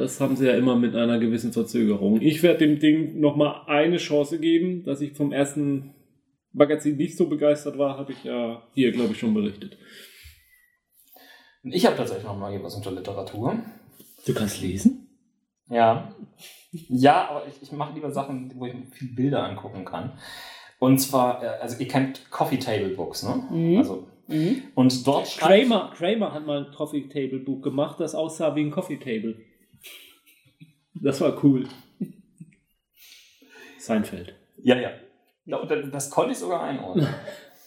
Das 0.00 0.18
haben 0.18 0.34
sie 0.34 0.46
ja 0.46 0.54
immer 0.54 0.76
mit 0.76 0.96
einer 0.96 1.18
gewissen 1.18 1.52
Verzögerung. 1.52 2.22
Ich 2.22 2.42
werde 2.42 2.66
dem 2.66 2.78
Ding 2.78 3.20
nochmal 3.20 3.64
eine 3.66 3.98
Chance 3.98 4.38
geben, 4.38 4.82
dass 4.82 5.02
ich 5.02 5.12
vom 5.12 5.30
ersten 5.30 5.94
Magazin 6.54 6.96
nicht 6.96 7.18
so 7.18 7.28
begeistert 7.28 7.76
war, 7.76 7.98
habe 7.98 8.12
ich 8.12 8.24
ja 8.24 8.62
hier, 8.72 8.92
glaube 8.92 9.12
ich, 9.12 9.18
schon 9.18 9.34
berichtet. 9.34 9.76
Ich 11.64 11.84
habe 11.84 11.96
tatsächlich 11.96 12.24
noch 12.24 12.38
mal 12.38 12.50
hier 12.50 12.62
was 12.62 12.74
unter 12.74 12.92
Literatur. 12.92 13.58
Du 14.24 14.32
kannst 14.32 14.62
lesen? 14.62 15.06
Ja. 15.68 16.14
Ja, 16.88 17.28
aber 17.28 17.42
ich, 17.46 17.62
ich 17.62 17.72
mache 17.72 17.94
lieber 17.94 18.10
Sachen, 18.10 18.50
wo 18.56 18.64
ich 18.64 18.72
mir 18.72 18.86
viele 18.90 19.12
Bilder 19.12 19.44
angucken 19.44 19.84
kann. 19.84 20.12
Und 20.78 20.98
zwar, 20.98 21.42
äh, 21.42 21.46
also 21.60 21.78
ihr 21.78 21.88
kennt 21.88 22.30
Coffee 22.30 22.56
Table 22.58 22.88
Books, 22.96 23.22
ne? 23.22 23.44
Mhm. 23.50 23.76
Also, 23.76 24.06
Mhm. 24.28 24.62
und 24.76 25.06
dort 25.06 25.28
schreibt... 25.28 25.68
Kramer, 25.68 25.92
Kramer 25.94 26.32
hat 26.32 26.46
mal 26.46 26.64
ein 26.64 26.72
Coffee 26.72 27.06
Table 27.08 27.40
Buch 27.40 27.60
gemacht, 27.60 28.00
das 28.00 28.14
aussah 28.14 28.54
wie 28.56 28.62
ein 28.62 28.70
Coffee 28.70 28.96
Table. 28.96 29.36
Das 31.00 31.20
war 31.20 31.42
cool. 31.44 31.66
Seinfeld. 33.78 34.34
Ja, 34.62 34.76
ja. 34.76 34.90
das- 35.90 36.10
konnte 36.10 36.32
ich 36.32 36.38
sogar 36.38 36.62
einordnen. 36.62 37.08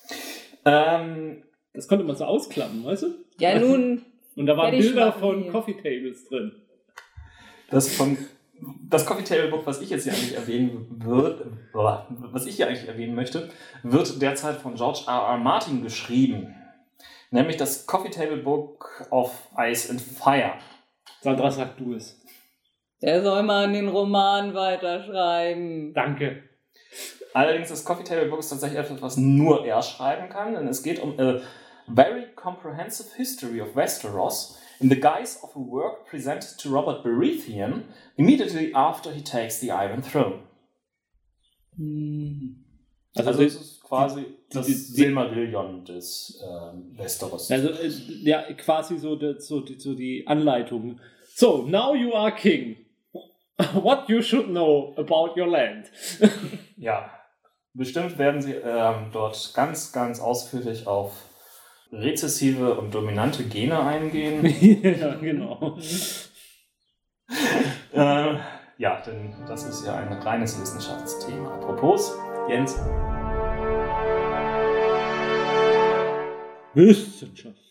ähm, 0.65 1.43
Das 1.73 1.87
konnte 1.87 2.05
man 2.05 2.15
so 2.15 2.25
ausklappen, 2.25 2.85
weißt 2.85 3.03
du? 3.03 3.07
Ja, 3.39 3.57
nun, 3.59 4.05
Und 4.35 4.45
da 4.45 4.55
waren 4.55 4.71
Bilder 4.71 5.11
von 5.11 5.41
hier. 5.43 5.51
Coffee 5.51 5.73
Tables 5.73 6.27
drin. 6.29 6.51
das 7.69 7.95
von 7.95 8.17
das 8.87 9.05
Coffee 9.05 9.23
Table 9.23 9.49
Book, 9.49 9.65
was 9.65 9.81
ich 9.81 9.89
jetzt 9.89 10.03
hier 10.03 10.13
eigentlich 10.13 10.35
erwähnen 10.35 10.85
würde, 11.03 11.51
was 11.73 12.45
ich 12.45 12.55
hier 12.55 12.67
eigentlich 12.67 12.87
erwähnen 12.87 13.13
möchte, 13.15 13.49
wird 13.81 14.21
derzeit 14.21 14.57
von 14.57 14.75
George 14.75 15.01
R. 15.07 15.13
R. 15.31 15.37
Martin 15.37 15.81
geschrieben. 15.83 16.55
Nämlich 17.31 17.57
das 17.57 17.85
Coffee 17.87 18.11
Table 18.11 18.37
Book 18.37 19.05
of 19.09 19.49
Ice 19.57 19.89
and 19.89 19.99
Fire. 19.99 20.53
Sandra, 21.21 21.49
sag 21.51 21.75
du 21.77 21.95
es. 21.95 22.22
Der 23.03 23.21
soll 23.23 23.43
mal 23.43 23.65
an 23.65 23.73
den 23.73 23.89
Roman 23.89 24.53
weiterschreiben. 24.55 25.93
Danke. 25.93 26.43
Allerdings 27.33 27.69
das 27.69 27.83
Coffee 27.85 28.03
Table 28.03 28.29
Book 28.29 28.39
ist 28.39 28.49
tatsächlich 28.49 28.79
etwas, 28.79 29.01
was 29.01 29.17
nur 29.17 29.65
er 29.65 29.81
schreiben 29.81 30.29
kann, 30.29 30.53
denn 30.53 30.67
es 30.67 30.83
geht 30.83 30.99
um 31.01 31.19
a 31.19 31.39
very 31.93 32.25
comprehensive 32.35 33.09
history 33.17 33.59
of 33.61 33.75
Westeros 33.75 34.59
in 34.79 34.89
the 34.89 34.99
guise 34.99 35.39
of 35.43 35.55
a 35.55 35.59
work 35.59 36.05
presented 36.05 36.57
to 36.59 36.69
Robert 36.69 37.03
Baratheon 37.03 37.83
immediately 38.17 38.73
after 38.73 39.11
he 39.11 39.21
takes 39.23 39.59
the 39.59 39.67
Iron 39.69 40.01
Throne. 40.01 40.39
Hm. 41.77 42.63
Also, 43.15 43.29
Also 43.29 43.43
es 43.43 43.55
ist 43.55 43.83
quasi 43.83 44.25
das 44.51 44.65
die- 44.65 44.71
die- 44.73 44.77
Silmarillion 44.77 45.85
des 45.85 46.39
ähm, 46.43 46.97
Westeros. 46.97 47.49
also 47.51 47.69
äh, 47.69 47.87
ja, 48.23 48.41
quasi 48.53 48.97
so, 48.97 49.15
die- 49.15 49.35
so, 49.39 49.63
so 49.77 49.93
die 49.93 50.25
Anleitung. 50.27 50.99
So, 51.35 51.63
now 51.67 51.93
you 51.95 52.13
are 52.13 52.31
king. 52.31 52.77
What 53.73 54.09
you 54.09 54.21
should 54.21 54.47
know 54.47 54.93
about 54.97 55.39
your 55.39 55.47
land. 55.47 55.91
Ja, 56.75 57.09
bestimmt 57.73 58.17
werden 58.17 58.41
sie 58.41 58.55
ähm, 58.55 59.11
dort 59.13 59.53
ganz, 59.53 59.93
ganz 59.93 60.19
ausführlich 60.19 60.85
auf 60.85 61.13
rezessive 61.93 62.75
und 62.75 62.93
dominante 62.93 63.45
Gene 63.45 63.79
eingehen. 63.79 64.43
ja, 64.99 65.15
genau. 65.15 65.77
äh, 67.93 68.37
ja, 68.77 69.01
denn 69.05 69.33
das 69.47 69.63
ist 69.63 69.85
ja 69.85 69.95
ein 69.95 70.11
reines 70.11 70.59
Wissenschaftsthema. 70.59 71.53
Apropos, 71.55 72.13
Jens, 72.49 72.77
Wissenschaft. 76.73 77.62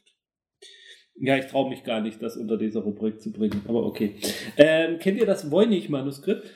Ja, 1.16 1.36
ich 1.36 1.46
traue 1.46 1.68
mich 1.68 1.84
gar 1.84 2.00
nicht, 2.00 2.22
das 2.22 2.36
unter 2.36 2.56
dieser 2.56 2.80
Rubrik 2.80 3.20
zu 3.20 3.32
bringen, 3.32 3.62
aber 3.68 3.84
okay. 3.84 4.16
Ähm, 4.56 4.98
kennt 4.98 5.18
ihr 5.18 5.26
das 5.26 5.50
Voynich-Manuskript? 5.50 6.50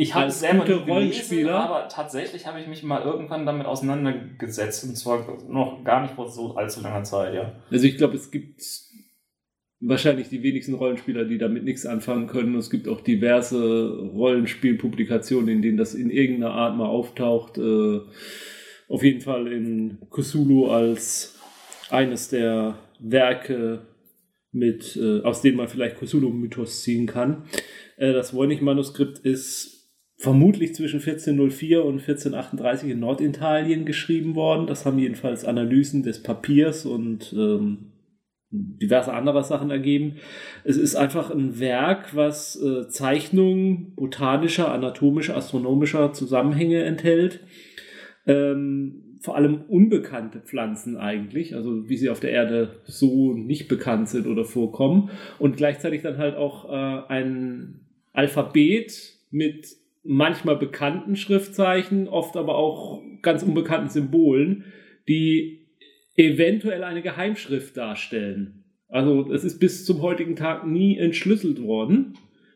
ich 0.00 0.14
habe 0.14 0.28
es 0.28 0.38
selber 0.38 0.64
gelesen, 0.64 0.88
Rollenspieler? 0.88 1.58
aber 1.58 1.88
tatsächlich 1.88 2.46
habe 2.46 2.60
ich 2.60 2.68
mich 2.68 2.84
mal 2.84 3.02
irgendwann 3.02 3.44
damit 3.44 3.66
auseinandergesetzt 3.66 4.84
und 4.84 4.96
zwar 4.96 5.26
noch 5.48 5.82
gar 5.82 6.02
nicht 6.02 6.14
vor 6.14 6.30
so 6.30 6.54
allzu 6.54 6.80
langer 6.80 7.02
Zeit, 7.02 7.34
ja. 7.34 7.52
Also 7.68 7.84
ich 7.84 7.96
glaube, 7.96 8.14
es 8.14 8.30
gibt 8.30 8.62
wahrscheinlich 9.80 10.28
die 10.28 10.44
wenigsten 10.44 10.74
Rollenspieler, 10.74 11.24
die 11.24 11.36
damit 11.36 11.64
nichts 11.64 11.84
anfangen 11.84 12.28
können. 12.28 12.54
Es 12.54 12.70
gibt 12.70 12.86
auch 12.86 13.00
diverse 13.00 13.88
Rollenspielpublikationen, 14.14 15.48
in 15.48 15.62
denen 15.62 15.76
das 15.78 15.94
in 15.94 16.10
irgendeiner 16.10 16.54
Art 16.54 16.76
mal 16.76 16.86
auftaucht. 16.86 17.58
Äh, 17.58 18.00
auf 18.88 19.02
jeden 19.02 19.20
Fall 19.20 19.48
in 19.48 19.98
Cthulhu 20.10 20.68
als 20.68 21.36
eines 21.90 22.28
der 22.28 22.78
Werke, 22.98 23.86
mit, 24.52 24.96
äh, 24.96 25.22
aus 25.22 25.42
denen 25.42 25.56
man 25.56 25.68
vielleicht 25.68 25.96
Cthulhu-Mythos 25.96 26.82
ziehen 26.82 27.06
kann. 27.06 27.44
Äh, 27.96 28.12
das 28.12 28.34
Voynich-Manuskript 28.34 29.18
ist 29.18 29.78
vermutlich 30.16 30.74
zwischen 30.74 31.00
1404 31.00 31.84
und 31.84 32.00
1438 32.00 32.90
in 32.90 33.00
Norditalien 33.00 33.84
geschrieben 33.84 34.34
worden. 34.34 34.66
Das 34.66 34.84
haben 34.84 34.98
jedenfalls 34.98 35.44
Analysen 35.44 36.02
des 36.02 36.22
Papiers 36.22 36.86
und 36.86 37.32
ähm, 37.32 37.92
diverse 38.50 39.12
andere 39.12 39.44
Sachen 39.44 39.70
ergeben. 39.70 40.16
Es 40.64 40.76
ist 40.76 40.96
einfach 40.96 41.30
ein 41.30 41.60
Werk, 41.60 42.16
was 42.16 42.60
äh, 42.60 42.88
Zeichnungen 42.88 43.94
botanischer, 43.94 44.72
anatomischer, 44.72 45.36
astronomischer 45.36 46.12
Zusammenhänge 46.12 46.82
enthält. 46.82 47.40
Ähm, 48.26 49.07
vor 49.20 49.36
allem 49.36 49.62
unbekannte 49.68 50.40
Pflanzen 50.40 50.96
eigentlich, 50.96 51.54
also 51.54 51.88
wie 51.88 51.96
sie 51.96 52.10
auf 52.10 52.20
der 52.20 52.30
Erde 52.30 52.80
so 52.84 53.32
nicht 53.32 53.68
bekannt 53.68 54.08
sind 54.08 54.26
oder 54.26 54.44
vorkommen. 54.44 55.10
Und 55.38 55.56
gleichzeitig 55.56 56.02
dann 56.02 56.18
halt 56.18 56.36
auch 56.36 56.70
äh, 56.70 57.06
ein 57.08 57.80
Alphabet 58.12 59.14
mit 59.30 59.76
manchmal 60.04 60.56
bekannten 60.56 61.16
Schriftzeichen, 61.16 62.08
oft 62.08 62.36
aber 62.36 62.56
auch 62.56 63.02
ganz 63.22 63.42
unbekannten 63.42 63.88
Symbolen, 63.88 64.64
die 65.08 65.66
eventuell 66.16 66.84
eine 66.84 67.02
Geheimschrift 67.02 67.76
darstellen. 67.76 68.64
Also 68.88 69.32
es 69.32 69.44
ist 69.44 69.58
bis 69.58 69.84
zum 69.84 70.00
heutigen 70.00 70.36
Tag 70.36 70.66
nie 70.66 70.96
entschlüsselt 70.96 71.62
worden, 71.62 72.14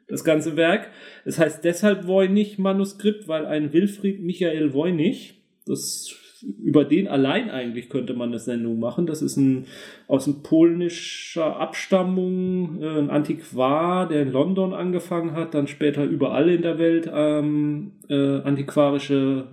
das 0.09 0.25
ganze 0.25 0.57
Werk. 0.57 0.91
Es 1.25 1.39
heißt 1.39 1.65
deshalb 1.65 2.07
Voynich-Manuskript, 2.07 3.29
weil 3.29 3.47
ein 3.47 3.73
Wilfried 3.73 4.23
Michael 4.23 4.73
Voynich, 4.73 5.43
das 5.67 6.22
über 6.43 6.85
den 6.85 7.09
allein 7.09 7.51
eigentlich 7.51 7.89
könnte 7.89 8.15
man 8.15 8.31
eine 8.31 8.39
Sendung 8.39 8.81
machen. 8.81 9.07
Das 9.07 9.23
ist 9.23 9.37
ein 9.37 9.67
aus 10.09 10.29
polnischer 10.43 11.57
Abstammung, 11.57 12.83
äh, 12.83 12.99
ein 12.99 13.11
Antiquar, 13.11 14.09
der 14.09 14.23
in 14.23 14.33
London 14.33 14.75
angefangen 14.75 15.33
hat, 15.33 15.55
dann 15.55 15.67
später 15.67 16.05
überall 16.05 16.49
in 16.49 16.63
der 16.63 16.79
Welt 16.79 17.11
ähm, 17.13 17.93
äh, 18.09 18.41
antiquarische 18.41 19.49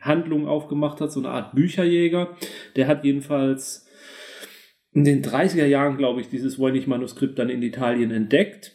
Handlungen 0.00 0.46
aufgemacht 0.46 1.00
hat, 1.00 1.12
so 1.12 1.20
eine 1.20 1.30
Art 1.30 1.54
Bücherjäger. 1.54 2.36
Der 2.76 2.86
hat 2.86 3.04
jedenfalls 3.04 3.88
in 4.92 5.04
den 5.04 5.22
30er 5.22 5.66
Jahren, 5.66 5.96
glaube 5.96 6.20
ich, 6.20 6.28
dieses 6.28 6.58
Voynich-Manuskript 6.58 7.38
dann 7.38 7.48
in 7.48 7.62
Italien 7.62 8.10
entdeckt 8.10 8.72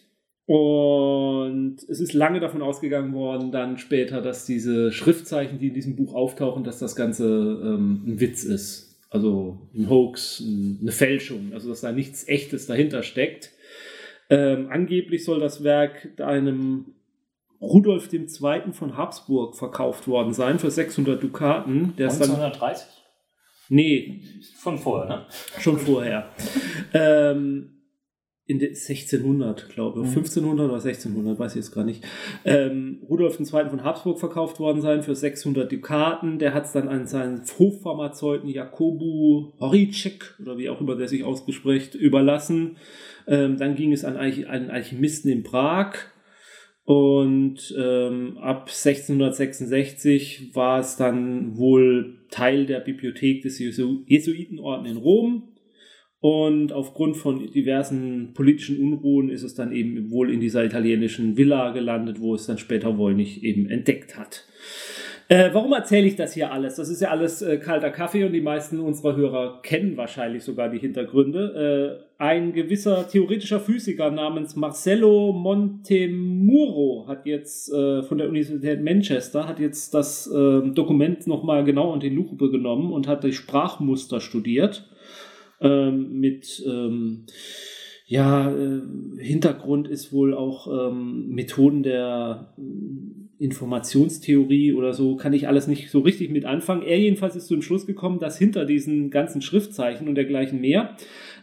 und 0.49 1.77
es 1.87 1.99
ist 1.99 2.13
lange 2.13 2.39
davon 2.39 2.63
ausgegangen 2.63 3.13
worden, 3.13 3.51
dann 3.51 3.77
später, 3.77 4.19
dass 4.19 4.47
diese 4.47 4.91
Schriftzeichen, 4.91 5.59
die 5.59 5.67
in 5.67 5.75
diesem 5.75 5.95
Buch 5.95 6.15
auftauchen, 6.15 6.63
dass 6.63 6.79
das 6.79 6.95
Ganze 6.95 7.27
ähm, 7.63 8.01
ein 8.07 8.19
Witz 8.19 8.45
ist. 8.45 8.99
Also 9.11 9.59
ein 9.75 9.91
Hoax, 9.91 10.43
eine 10.81 10.91
Fälschung, 10.91 11.53
also 11.53 11.69
dass 11.69 11.81
da 11.81 11.91
nichts 11.91 12.27
Echtes 12.27 12.65
dahinter 12.65 13.03
steckt. 13.03 13.51
Ähm, 14.31 14.69
angeblich 14.71 15.23
soll 15.23 15.39
das 15.39 15.63
Werk 15.63 16.19
einem 16.19 16.95
Rudolf 17.61 18.11
II. 18.11 18.25
von 18.71 18.97
Habsburg 18.97 19.55
verkauft 19.55 20.07
worden 20.07 20.33
sein 20.33 20.57
für 20.57 20.71
600 20.71 21.21
Dukaten. 21.21 21.93
Der 21.95 22.09
1930? 22.09 22.87
nee. 23.69 24.23
Von 24.57 24.79
vorher, 24.79 25.09
ne? 25.09 25.25
Schon 25.59 25.77
vorher. 25.77 26.31
ähm, 26.95 27.78
in 28.49 28.57
den 28.57 28.69
1600, 28.69 29.69
glaube 29.69 29.99
ich, 29.99 30.07
mhm. 30.07 30.09
1500 30.09 30.65
oder 30.65 30.83
1600, 30.83 31.37
weiß 31.37 31.51
ich 31.51 31.57
jetzt 31.57 31.71
gar 31.71 31.83
nicht, 31.83 32.03
ähm, 32.45 32.97
Rudolf 33.07 33.39
II. 33.39 33.45
von 33.45 33.83
Habsburg 33.83 34.19
verkauft 34.19 34.59
worden 34.59 34.81
sein 34.81 35.03
für 35.03 35.13
600 35.13 35.71
Dukaten. 35.71 36.39
Der 36.39 36.55
hat 36.55 36.65
es 36.65 36.71
dann 36.71 36.87
an 36.87 37.05
seinen 37.05 37.43
Hofpharmazeuten 37.59 38.49
Jakobu 38.49 39.51
Horicek, 39.59 40.35
oder 40.41 40.57
wie 40.57 40.67
auch 40.67 40.81
immer 40.81 40.95
der 40.95 41.07
sich 41.07 41.23
ausgespricht, 41.23 41.93
überlassen. 41.93 42.77
Ähm, 43.27 43.57
dann 43.57 43.75
ging 43.75 43.93
es 43.93 44.03
an 44.03 44.17
einen 44.17 44.71
Alchemisten 44.71 45.29
in 45.29 45.43
Prag. 45.43 45.93
Und 46.85 47.71
ähm, 47.77 48.39
ab 48.39 48.61
1666 48.61 50.55
war 50.55 50.79
es 50.79 50.95
dann 50.95 51.55
wohl 51.55 52.25
Teil 52.31 52.65
der 52.65 52.79
Bibliothek 52.79 53.43
des 53.43 53.59
Jesuitenorden 53.59 54.87
in 54.87 54.97
Rom. 54.97 55.48
Und 56.21 56.73
aufgrund 56.73 57.15
von 57.15 57.49
diversen 57.51 58.33
politischen 58.33 58.79
Unruhen 58.79 59.29
ist 59.29 59.43
es 59.43 59.55
dann 59.55 59.71
eben 59.71 60.11
wohl 60.11 60.31
in 60.31 60.41
dieser 60.41 60.65
italienischen 60.65 61.37
Villa 61.37 61.71
gelandet, 61.71 62.19
wo 62.19 62.35
es 62.35 62.45
dann 62.45 62.57
später 62.57 62.97
Wollnich 62.97 63.43
eben 63.43 63.69
entdeckt 63.69 64.17
hat. 64.17 64.45
Äh, 65.31 65.51
warum 65.53 65.71
erzähle 65.73 66.07
ich 66.07 66.15
das 66.15 66.33
hier 66.33 66.51
alles? 66.51 66.75
Das 66.75 66.89
ist 66.89 67.01
ja 67.01 67.11
alles 67.11 67.43
äh, 67.43 67.57
kalter 67.57 67.91
Kaffee 67.91 68.23
und 68.23 68.33
die 68.33 68.41
meisten 68.41 68.79
unserer 68.79 69.15
Hörer 69.15 69.61
kennen 69.61 69.95
wahrscheinlich 69.95 70.43
sogar 70.43 70.69
die 70.69 70.79
Hintergründe. 70.79 72.01
Äh, 72.19 72.21
ein 72.21 72.51
gewisser 72.51 73.07
theoretischer 73.07 73.59
Physiker 73.59 74.09
namens 74.09 74.55
Marcello 74.55 75.31
Montemuro 75.31 77.05
hat 77.07 77.27
jetzt 77.27 77.71
äh, 77.71 78.01
von 78.01 78.17
der 78.17 78.27
Universität 78.27 78.83
Manchester 78.83 79.47
hat 79.47 79.59
jetzt 79.59 79.93
das 79.93 80.29
ähm, 80.35 80.73
Dokument 80.73 81.27
nochmal 81.27 81.63
genau 81.63 81.93
unter 81.93 82.09
die 82.09 82.15
Lupe 82.15 82.49
genommen 82.49 82.91
und 82.91 83.07
hat 83.07 83.23
die 83.23 83.31
Sprachmuster 83.31 84.19
studiert 84.19 84.89
ähm, 85.61 86.19
mit 86.19 86.63
ähm, 86.65 87.25
ja, 88.09 88.51
äh, 88.51 88.81
Hintergrund 89.19 89.87
ist 89.87 90.11
wohl 90.11 90.33
auch 90.33 90.89
ähm, 90.89 91.29
Methoden 91.29 91.83
der 91.83 92.53
äh, 92.57 93.43
Informationstheorie 93.43 94.73
oder 94.73 94.93
so, 94.93 95.15
kann 95.15 95.31
ich 95.31 95.47
alles 95.47 95.67
nicht 95.67 95.91
so 95.91 95.99
richtig 95.99 96.31
mit 96.31 96.43
anfangen. 96.43 96.81
Er 96.81 96.99
jedenfalls 96.99 97.35
ist 97.35 97.47
zu 97.47 97.53
dem 97.53 97.61
Schluss 97.61 97.85
gekommen, 97.85 98.19
dass 98.19 98.37
hinter 98.37 98.65
diesen 98.65 99.11
ganzen 99.11 99.41
Schriftzeichen 99.41 100.07
und 100.07 100.15
dergleichen 100.15 100.59
mehr 100.59 100.95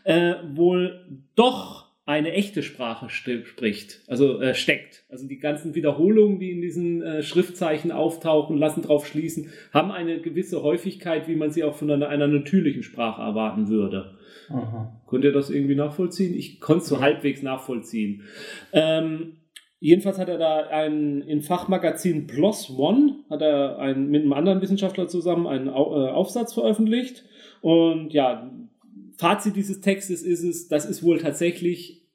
äh, 0.02 0.34
wohl 0.54 1.06
doch 1.36 1.85
eine 2.06 2.32
echte 2.32 2.62
Sprache 2.62 3.10
spricht, 3.10 4.00
also 4.06 4.40
äh, 4.40 4.54
steckt. 4.54 5.04
Also 5.10 5.26
die 5.26 5.38
ganzen 5.38 5.74
Wiederholungen, 5.74 6.38
die 6.38 6.52
in 6.52 6.60
diesen 6.62 7.02
äh, 7.02 7.22
Schriftzeichen 7.24 7.90
auftauchen, 7.90 8.56
lassen 8.56 8.82
darauf 8.82 9.08
schließen, 9.08 9.50
haben 9.74 9.90
eine 9.90 10.20
gewisse 10.20 10.62
Häufigkeit, 10.62 11.26
wie 11.26 11.34
man 11.34 11.50
sie 11.50 11.64
auch 11.64 11.74
von 11.74 11.90
einer, 11.90 12.08
einer 12.08 12.28
natürlichen 12.28 12.84
Sprache 12.84 13.20
erwarten 13.20 13.68
würde. 13.68 14.16
Aha. 14.48 15.02
Könnt 15.08 15.24
ihr 15.24 15.32
das 15.32 15.50
irgendwie 15.50 15.74
nachvollziehen? 15.74 16.32
Ich 16.34 16.60
konnte 16.60 16.82
es 16.82 16.88
so 16.88 17.00
halbwegs 17.00 17.42
nachvollziehen. 17.42 18.22
Ähm, 18.72 19.38
jedenfalls 19.80 20.20
hat 20.20 20.28
er 20.28 20.38
da 20.38 20.68
ein, 20.68 21.22
im 21.22 21.42
Fachmagazin 21.42 22.28
PLOS 22.28 22.70
One, 22.78 23.16
hat 23.28 23.42
er 23.42 23.80
ein, 23.80 24.10
mit 24.10 24.22
einem 24.22 24.32
anderen 24.32 24.62
Wissenschaftler 24.62 25.08
zusammen 25.08 25.48
einen 25.48 25.68
Au, 25.68 26.06
äh, 26.06 26.10
Aufsatz 26.10 26.54
veröffentlicht. 26.54 27.24
Und 27.62 28.12
ja, 28.12 28.48
Fazit 29.18 29.56
dieses 29.56 29.80
Textes 29.80 30.22
ist 30.22 30.42
es, 30.42 30.68
das 30.68 30.84
ist 30.84 31.02
wohl 31.02 31.18
tatsächlich 31.18 32.06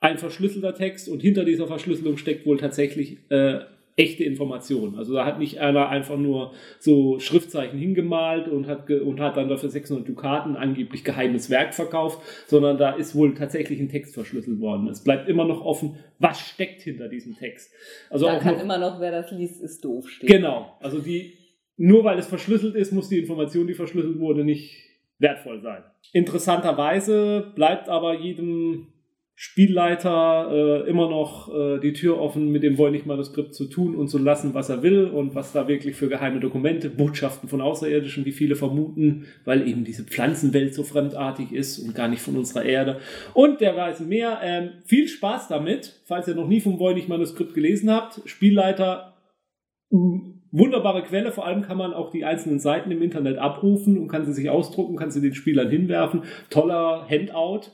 ein 0.00 0.18
verschlüsselter 0.18 0.74
Text 0.74 1.08
und 1.08 1.20
hinter 1.20 1.44
dieser 1.44 1.66
Verschlüsselung 1.66 2.18
steckt 2.18 2.44
wohl 2.46 2.58
tatsächlich 2.58 3.30
äh, 3.30 3.60
echte 3.96 4.24
Information. 4.24 4.96
Also 4.96 5.14
da 5.14 5.24
hat 5.24 5.38
nicht 5.38 5.60
einer 5.60 5.88
einfach 5.88 6.16
nur 6.16 6.52
so 6.80 7.20
Schriftzeichen 7.20 7.78
hingemalt 7.78 8.48
und 8.48 8.66
hat, 8.66 8.90
und 8.90 9.20
hat 9.20 9.36
dann 9.36 9.48
dafür 9.48 9.68
600 9.68 10.06
Dukaten 10.06 10.56
angeblich 10.56 11.04
geheimes 11.04 11.48
Werk 11.48 11.74
verkauft, 11.74 12.20
sondern 12.46 12.76
da 12.76 12.90
ist 12.90 13.14
wohl 13.14 13.34
tatsächlich 13.34 13.80
ein 13.80 13.88
Text 13.88 14.14
verschlüsselt 14.14 14.60
worden. 14.60 14.88
Es 14.88 15.04
bleibt 15.04 15.28
immer 15.28 15.44
noch 15.44 15.64
offen, 15.64 15.96
was 16.18 16.40
steckt 16.40 16.82
hinter 16.82 17.08
diesem 17.08 17.36
Text. 17.36 17.70
Also 18.10 18.26
da 18.26 18.38
kann 18.38 18.56
noch, 18.56 18.62
immer 18.62 18.78
noch, 18.78 19.00
wer 19.00 19.12
das 19.12 19.30
liest, 19.30 19.62
ist 19.62 19.84
doof 19.84 20.08
stehen. 20.10 20.28
Genau. 20.28 20.76
Also 20.80 20.98
die, 20.98 21.34
nur 21.76 22.02
weil 22.04 22.18
es 22.18 22.26
verschlüsselt 22.26 22.74
ist, 22.74 22.92
muss 22.92 23.08
die 23.08 23.20
Information, 23.20 23.66
die 23.66 23.74
verschlüsselt 23.74 24.18
wurde, 24.18 24.44
nicht 24.44 24.76
wertvoll 25.24 25.60
sein. 25.60 25.82
Interessanterweise 26.12 27.52
bleibt 27.56 27.88
aber 27.88 28.14
jedem 28.14 28.86
Spielleiter 29.36 30.48
äh, 30.52 30.88
immer 30.88 31.10
noch 31.10 31.52
äh, 31.52 31.80
die 31.80 31.92
Tür 31.92 32.20
offen, 32.20 32.52
mit 32.52 32.62
dem 32.62 32.78
Voynich-Manuskript 32.78 33.52
zu 33.52 33.64
tun 33.64 33.96
und 33.96 34.06
zu 34.06 34.18
lassen, 34.18 34.54
was 34.54 34.68
er 34.68 34.84
will 34.84 35.06
und 35.06 35.34
was 35.34 35.52
da 35.52 35.66
wirklich 35.66 35.96
für 35.96 36.08
geheime 36.08 36.38
Dokumente, 36.38 36.88
Botschaften 36.88 37.48
von 37.48 37.60
Außerirdischen, 37.60 38.24
wie 38.26 38.32
viele 38.32 38.54
vermuten, 38.54 39.26
weil 39.44 39.66
eben 39.66 39.82
diese 39.82 40.04
Pflanzenwelt 40.04 40.72
so 40.72 40.84
fremdartig 40.84 41.50
ist 41.50 41.80
und 41.80 41.96
gar 41.96 42.06
nicht 42.06 42.22
von 42.22 42.36
unserer 42.36 42.64
Erde. 42.64 43.00
Und 43.32 43.60
der 43.60 43.74
weiß 43.74 44.00
mehr. 44.00 44.38
Ähm, 44.40 44.70
viel 44.84 45.08
Spaß 45.08 45.48
damit, 45.48 46.00
falls 46.04 46.28
ihr 46.28 46.36
noch 46.36 46.46
nie 46.46 46.60
vom 46.60 46.78
Voynich-Manuskript 46.78 47.54
gelesen 47.54 47.90
habt. 47.90 48.20
Spielleiter 48.26 49.16
wunderbare 50.54 51.02
Quelle. 51.02 51.32
Vor 51.32 51.46
allem 51.46 51.62
kann 51.62 51.76
man 51.76 51.92
auch 51.92 52.10
die 52.10 52.24
einzelnen 52.24 52.60
Seiten 52.60 52.90
im 52.90 53.02
Internet 53.02 53.38
abrufen 53.38 53.98
und 53.98 54.08
kann 54.08 54.24
sie 54.24 54.32
sich 54.32 54.48
ausdrucken, 54.48 54.96
kann 54.96 55.10
sie 55.10 55.20
den 55.20 55.34
Spielern 55.34 55.68
hinwerfen. 55.68 56.22
Toller 56.48 57.06
Handout. 57.10 57.70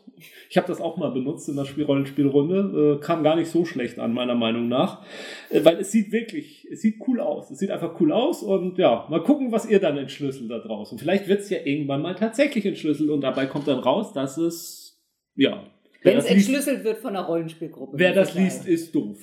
Ich 0.48 0.56
habe 0.56 0.66
das 0.66 0.80
auch 0.80 0.96
mal 0.96 1.10
benutzt 1.12 1.48
in 1.48 1.56
der 1.56 1.64
Spielrollenspielrunde. 1.64 2.98
Äh, 2.98 3.04
kam 3.04 3.22
gar 3.22 3.36
nicht 3.36 3.48
so 3.48 3.64
schlecht 3.64 3.98
an, 3.98 4.12
meiner 4.12 4.34
Meinung 4.34 4.68
nach. 4.68 5.02
Äh, 5.50 5.64
weil 5.64 5.76
es 5.76 5.92
sieht 5.92 6.10
wirklich, 6.10 6.66
es 6.70 6.80
sieht 6.80 6.96
cool 7.06 7.20
aus. 7.20 7.50
Es 7.50 7.58
sieht 7.58 7.70
einfach 7.70 8.00
cool 8.00 8.12
aus 8.12 8.42
und 8.42 8.78
ja, 8.78 9.06
mal 9.10 9.22
gucken, 9.22 9.52
was 9.52 9.68
ihr 9.68 9.80
dann 9.80 9.96
entschlüsselt 9.96 10.50
da 10.50 10.58
draußen. 10.58 10.98
Vielleicht 10.98 11.28
wird 11.28 11.40
es 11.40 11.50
ja 11.50 11.58
irgendwann 11.64 12.02
mal 12.02 12.14
tatsächlich 12.14 12.64
entschlüsselt 12.66 13.10
und 13.10 13.20
dabei 13.20 13.46
kommt 13.46 13.68
dann 13.68 13.78
raus, 13.78 14.12
dass 14.12 14.38
es, 14.38 15.00
ja, 15.36 15.64
wenn 16.02 16.16
es 16.16 16.24
entschlüsselt 16.24 16.76
liest, 16.76 16.84
wird 16.84 16.98
von 16.98 17.16
einer 17.16 17.26
Rollenspielgruppe. 17.26 17.98
Wer 17.98 18.14
das 18.14 18.34
liest, 18.34 18.66
ist 18.66 18.94
doof. 18.94 19.18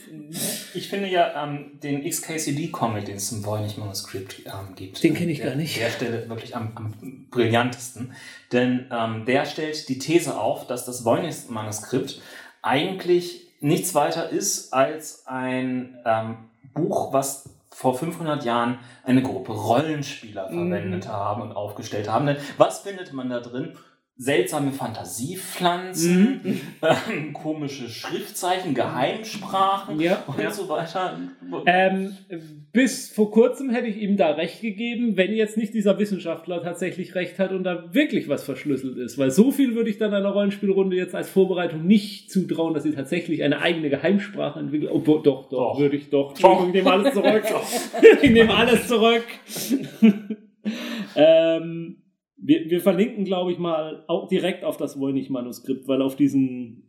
Ich 0.74 0.90
finde 0.90 1.10
ja 1.10 1.44
ähm, 1.44 1.80
den 1.82 2.08
XKCD-Comic, 2.08 3.06
den 3.06 3.16
es 3.16 3.32
im 3.32 3.46
Voynich-Manuskript 3.46 4.44
ähm, 4.46 4.76
gibt. 4.76 5.04
Den 5.04 5.14
kenne 5.14 5.32
ich 5.32 5.40
der, 5.40 5.48
gar 5.48 5.56
nicht. 5.56 5.80
Der 5.80 5.90
Stelle 5.90 6.30
wirklich 6.30 6.56
am, 6.56 6.72
am 6.76 7.28
brillantesten. 7.32 8.14
Denn 8.52 8.86
ähm, 8.92 9.26
der 9.26 9.46
stellt 9.46 9.90
die 9.90 9.98
These 9.98 10.40
auf, 10.40 10.68
dass 10.68 10.86
das 10.86 11.04
Voynich-Manuskript 11.04 12.22
eigentlich 12.62 13.48
nichts 13.60 13.96
weiter 13.96 14.30
ist 14.30 14.74
als 14.74 15.26
ein 15.26 15.98
ähm, 16.06 16.38
Buch, 16.74 17.12
was 17.12 17.50
vor 17.72 17.98
500 17.98 18.44
Jahren 18.44 18.80
eine 19.04 19.22
Gruppe 19.22 19.52
Rollenspieler 19.54 20.50
mhm. 20.50 20.72
verwendet 20.72 21.08
haben 21.08 21.42
und 21.42 21.54
aufgestellt 21.54 22.10
haben. 22.10 22.26
Denn 22.26 22.38
was 22.58 22.80
findet 22.80 23.14
man 23.14 23.30
da 23.30 23.40
drin? 23.40 23.78
Seltsame 24.20 24.72
Fantasiepflanzen, 24.72 26.42
Mhm. 26.44 26.62
ähm, 26.82 27.34
komische 27.34 27.88
Schriftzeichen, 27.88 28.74
Geheimsprachen 28.74 30.00
Ja, 30.00 30.24
und 30.26 30.40
ja. 30.40 30.50
so 30.52 30.68
weiter. 30.68 31.20
Ähm, 31.68 32.18
bis 32.74 33.10
vor 33.12 33.30
kurzem 33.32 33.70
hätte 33.70 33.88
ich 33.88 33.98
ihm 33.98 34.18
da 34.18 34.32
recht 34.32 34.62
gegeben, 34.62 35.18
wenn 35.18 35.34
jetzt 35.34 35.56
nicht 35.56 35.74
dieser 35.76 36.00
Wissenschaftler 36.00 36.64
tatsächlich 36.64 37.14
recht 37.14 37.38
hat 37.38 37.52
und 37.52 37.64
da 37.64 37.94
wirklich 37.94 38.28
was 38.28 38.44
verschlüsselt 38.44 38.98
ist. 38.98 39.18
Weil 39.20 39.30
so 39.30 39.52
viel 39.52 39.76
würde 39.76 39.90
ich 39.92 40.00
dann 40.00 40.14
einer 40.14 40.30
Rollenspielrunde 40.30 40.96
jetzt 40.96 41.14
als 41.14 41.30
Vorbereitung 41.30 41.86
nicht 41.86 42.32
zutrauen, 42.32 42.74
dass 42.74 42.84
sie 42.84 42.94
tatsächlich 42.94 43.44
eine 43.44 43.62
eigene 43.62 43.90
Geheimsprache 43.92 44.60
entwickeln. 44.60 44.90
Oh, 44.92 45.00
doch, 45.00 45.22
doch, 45.24 45.50
Doch. 45.50 45.80
würde 45.80 45.96
ich 45.96 46.10
doch. 46.10 46.30
Entschuldigung, 46.32 46.68
ich 46.70 46.74
nehme 46.74 46.92
alles 46.92 47.14
zurück. 47.14 47.44
ich 48.24 48.32
nehme 48.32 48.54
alles 48.56 48.88
zurück. 48.88 49.24
ähm, 51.16 51.98
wir, 52.48 52.70
wir 52.70 52.82
verlinken, 52.82 53.26
glaube 53.26 53.52
ich, 53.52 53.60
mal 53.60 54.06
auch 54.08 54.30
direkt 54.30 54.64
auf 54.64 54.78
das 54.78 54.98
Voynich-Manuskript, 54.98 55.86
weil 55.88 56.02
auf 56.02 56.16
diesen, 56.16 56.84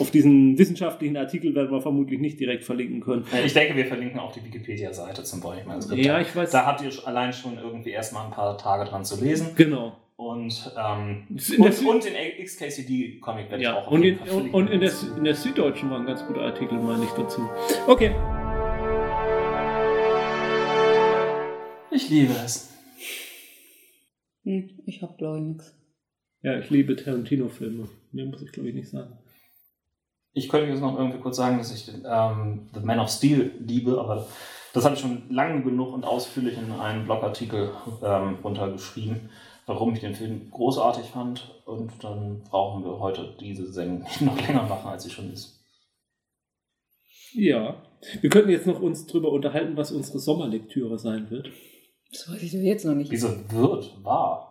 auf 0.00 0.10
diesen 0.10 0.58
wissenschaftlichen 0.58 1.16
Artikel 1.16 1.54
werden 1.54 1.70
wir 1.70 1.80
vermutlich 1.80 2.18
nicht 2.18 2.40
direkt 2.40 2.64
verlinken 2.64 3.00
können. 3.00 3.24
Ich 3.44 3.54
denke, 3.54 3.76
wir 3.76 3.86
verlinken 3.86 4.18
auch 4.18 4.32
die 4.32 4.44
Wikipedia-Seite 4.44 5.22
zum 5.22 5.40
Beispiel. 5.40 6.04
Ja, 6.04 6.20
ich 6.20 6.34
weiß. 6.34 6.50
Da 6.50 6.66
habt 6.66 6.82
ihr 6.82 6.90
allein 7.06 7.32
schon 7.32 7.56
irgendwie 7.56 7.90
erstmal 7.90 8.26
ein 8.26 8.32
paar 8.32 8.58
Tage 8.58 8.84
dran 8.90 9.04
zu 9.04 9.22
lesen. 9.22 9.50
Genau. 9.54 9.96
Und, 10.16 10.72
ähm, 10.76 11.24
und, 11.58 11.86
und 11.86 12.04
den 12.04 12.44
XKCD-Comic 12.44 13.50
werde 13.50 13.56
ich 13.58 13.62
Ja, 13.62 13.76
auch 13.76 13.86
auf 13.86 13.92
und, 13.92 14.02
in, 14.02 14.18
und, 14.18 14.54
und 14.54 14.70
in, 14.70 14.80
der, 14.80 14.90
in 15.16 15.24
der 15.24 15.34
Süddeutschen 15.34 15.88
war 15.90 16.00
ein 16.00 16.06
ganz 16.06 16.26
guter 16.26 16.40
Artikel, 16.40 16.78
meine 16.78 17.04
ich 17.04 17.10
dazu. 17.10 17.42
Okay. 17.86 18.12
Ich 21.92 22.08
liebe 22.08 22.32
es. 22.44 22.75
Hm, 24.46 24.70
ich 24.86 25.02
hab 25.02 25.18
glaube 25.18 25.38
ich 25.38 25.44
nichts. 25.44 25.74
Ja, 26.42 26.58
ich 26.58 26.70
liebe 26.70 26.94
Tarantino-Filme. 26.94 27.88
Mehr 28.12 28.26
muss 28.26 28.40
ich, 28.40 28.52
glaube 28.52 28.68
ich, 28.68 28.74
nicht 28.74 28.88
sagen. 28.88 29.18
Ich 30.32 30.48
könnte 30.48 30.70
jetzt 30.70 30.80
noch 30.80 30.96
irgendwie 30.96 31.18
kurz 31.18 31.36
sagen, 31.36 31.58
dass 31.58 31.74
ich 31.74 31.92
ähm, 32.04 32.68
The 32.72 32.80
Man 32.80 33.00
of 33.00 33.08
Steel 33.10 33.50
liebe, 33.58 33.98
aber 33.98 34.28
das 34.72 34.84
habe 34.84 34.94
ich 34.94 35.00
schon 35.00 35.22
lange 35.30 35.62
genug 35.62 35.92
und 35.92 36.04
ausführlich 36.04 36.56
in 36.56 36.70
einem 36.70 37.04
Blogartikel 37.04 37.70
ähm, 38.04 38.36
runtergeschrieben, 38.44 39.30
warum 39.64 39.94
ich 39.94 40.00
den 40.00 40.14
Film 40.14 40.50
großartig 40.50 41.06
fand. 41.06 41.50
Und 41.64 41.90
dann 42.04 42.42
brauchen 42.42 42.84
wir 42.84 43.00
heute 43.00 43.34
diese 43.40 43.72
Sendung 43.72 44.02
nicht 44.02 44.20
noch 44.20 44.36
länger 44.36 44.62
machen, 44.62 44.88
als 44.88 45.02
sie 45.02 45.10
schon 45.10 45.32
ist. 45.32 45.58
Ja. 47.32 47.82
Wir 48.20 48.30
könnten 48.30 48.50
jetzt 48.50 48.66
noch 48.66 48.80
uns 48.80 49.06
drüber 49.06 49.32
unterhalten, 49.32 49.76
was 49.76 49.90
unsere 49.90 50.20
Sommerlektüre 50.20 50.98
sein 50.98 51.30
wird. 51.30 51.50
Das 52.12 52.30
weiß 52.30 52.42
ich 52.42 52.52
doch 52.52 52.58
jetzt 52.58 52.84
noch 52.84 52.94
nicht. 52.94 53.10
Wieso 53.10 53.28
wird 53.50 53.92
wahr? 54.04 54.42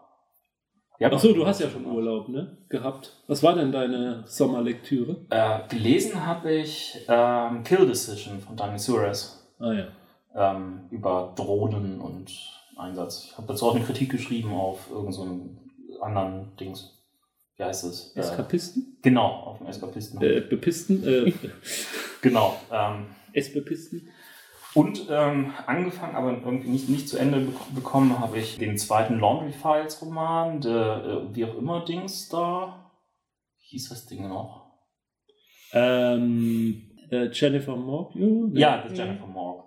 Achso, 1.01 1.34
du 1.34 1.45
hast 1.45 1.60
ja 1.60 1.70
schon 1.70 1.86
Urlaub, 1.86 2.30
ne? 2.30 2.58
Gehabt. 2.70 3.12
Was 3.28 3.43
war 3.43 3.53
denn 3.53 3.72
deine 3.72 4.24
Sommerlektüre? 4.28 5.18
Äh, 5.30 5.68
gelesen 5.68 6.26
habe 6.26 6.53
ich 6.53 6.97
ähm, 7.10 7.64
Kill 7.64 7.86
Decision 7.86 8.39
von 8.39 8.56
Dani 8.56 8.80
Suarez. 8.80 9.45
Ah 9.60 9.74
ja. 9.74 9.88
ähm, 10.34 10.82
über 10.91 11.34
Drohnen 11.36 11.99
und 11.99 12.32
Einsatz. 12.78 13.26
Ich 13.32 13.38
habe 13.38 13.47
dazu 13.47 13.68
auch 13.68 13.76
eine 13.76 13.84
Kritik 13.84 14.12
geschrieben 14.12 14.53
auf 14.53 14.89
irgendeinem 14.89 15.58
so 15.89 16.01
anderen 16.01 16.56
Dings. 16.58 16.91
Wie 17.58 17.64
heißt 17.64 17.86
es? 17.86 18.16
Äh, 18.16 18.20
Eskapisten? 18.22 18.97
genau, 19.01 19.28
auf 19.28 19.58
dem 19.60 19.68
Eskapisten. 19.68 20.22
Äh, 20.22 20.41
Bepisten? 20.41 21.06
Äh, 21.08 21.34
Genau. 22.22 22.56
Ähm, 22.72 23.06
Esbepisten? 23.34 24.08
Und 24.76 25.07
ähm, 25.09 25.53
angefangen, 25.65 26.15
aber 26.15 26.32
irgendwie 26.34 26.69
nicht, 26.69 26.89
nicht 26.89 27.09
zu 27.09 27.17
Ende 27.17 27.38
bek- 27.39 27.73
bekommen, 27.73 28.19
habe 28.19 28.38
ich 28.38 28.57
den 28.57 28.78
zweiten 28.78 29.19
Laundry 29.19 29.51
Files 29.53 30.01
Roman, 30.01 30.61
der 30.61 31.28
äh, 31.32 31.36
wie 31.36 31.45
auch 31.45 31.57
immer 31.57 31.84
Dings 31.86 32.30
da. 32.30 32.91
Wie 33.59 33.65
hieß 33.69 33.89
das 33.89 34.05
Ding 34.05 34.28
noch? 34.30 34.65
Ähm, 35.73 36.91
äh, 37.09 37.30
Jennifer 37.32 37.76
Morg? 37.76 38.13
Ja, 38.53 38.84
das 38.88 38.97
Jennifer 38.97 39.28
Morg. 39.28 39.65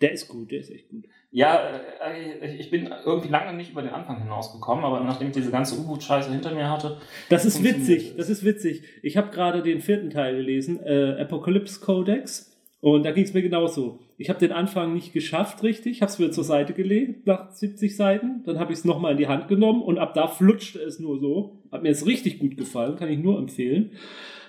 Der 0.00 0.12
ist 0.12 0.28
gut, 0.28 0.50
der 0.50 0.60
ist 0.60 0.70
echt 0.70 0.88
gut. 0.90 1.04
Ja, 1.30 1.58
äh, 2.06 2.56
ich 2.56 2.70
bin 2.70 2.92
irgendwie 3.04 3.28
lange 3.28 3.54
nicht 3.56 3.70
über 3.72 3.82
den 3.82 3.92
Anfang 3.92 4.20
hinausgekommen, 4.22 4.84
aber 4.84 5.00
nachdem 5.00 5.28
ich 5.28 5.34
diese 5.34 5.50
ganze 5.50 5.78
U-Boot-Scheiße 5.80 6.30
hinter 6.30 6.54
mir 6.54 6.70
hatte, 6.70 7.00
Das 7.28 7.44
ist 7.44 7.62
witzig, 7.64 8.14
das 8.16 8.28
ist 8.30 8.44
witzig. 8.44 8.84
Ich 9.02 9.16
habe 9.16 9.30
gerade 9.30 9.62
den 9.62 9.80
vierten 9.80 10.10
Teil 10.10 10.36
gelesen, 10.36 10.80
äh, 10.84 11.20
Apocalypse 11.20 11.80
Codex, 11.80 12.53
und 12.84 13.02
da 13.06 13.12
ging 13.12 13.24
es 13.24 13.32
mir 13.32 13.40
genauso. 13.40 13.98
Ich 14.18 14.28
habe 14.28 14.38
den 14.38 14.52
Anfang 14.52 14.92
nicht 14.92 15.14
geschafft, 15.14 15.62
richtig, 15.62 16.02
habe 16.02 16.12
es 16.12 16.18
wieder 16.18 16.32
zur 16.32 16.44
Seite 16.44 16.74
gelegt 16.74 17.26
nach 17.26 17.50
70 17.50 17.96
Seiten, 17.96 18.42
dann 18.44 18.58
habe 18.58 18.74
ich 18.74 18.80
es 18.80 18.84
nochmal 18.84 19.12
in 19.12 19.16
die 19.16 19.26
Hand 19.26 19.48
genommen 19.48 19.80
und 19.80 19.96
ab 19.96 20.12
da 20.12 20.26
flutschte 20.26 20.80
es 20.80 21.00
nur 21.00 21.18
so. 21.18 21.62
Hat 21.72 21.82
mir 21.82 21.88
jetzt 21.88 22.06
richtig 22.06 22.38
gut 22.40 22.58
gefallen, 22.58 22.96
kann 22.96 23.08
ich 23.08 23.18
nur 23.18 23.38
empfehlen. 23.38 23.92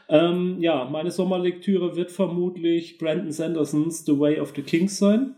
Ähm, 0.10 0.58
ja, 0.60 0.84
meine 0.84 1.12
Sommerlektüre 1.12 1.96
wird 1.96 2.12
vermutlich 2.12 2.98
Brandon 2.98 3.32
Sandersons 3.32 4.04
The 4.04 4.20
Way 4.20 4.42
of 4.42 4.52
the 4.54 4.64
Kings 4.64 4.98
sein. 4.98 5.36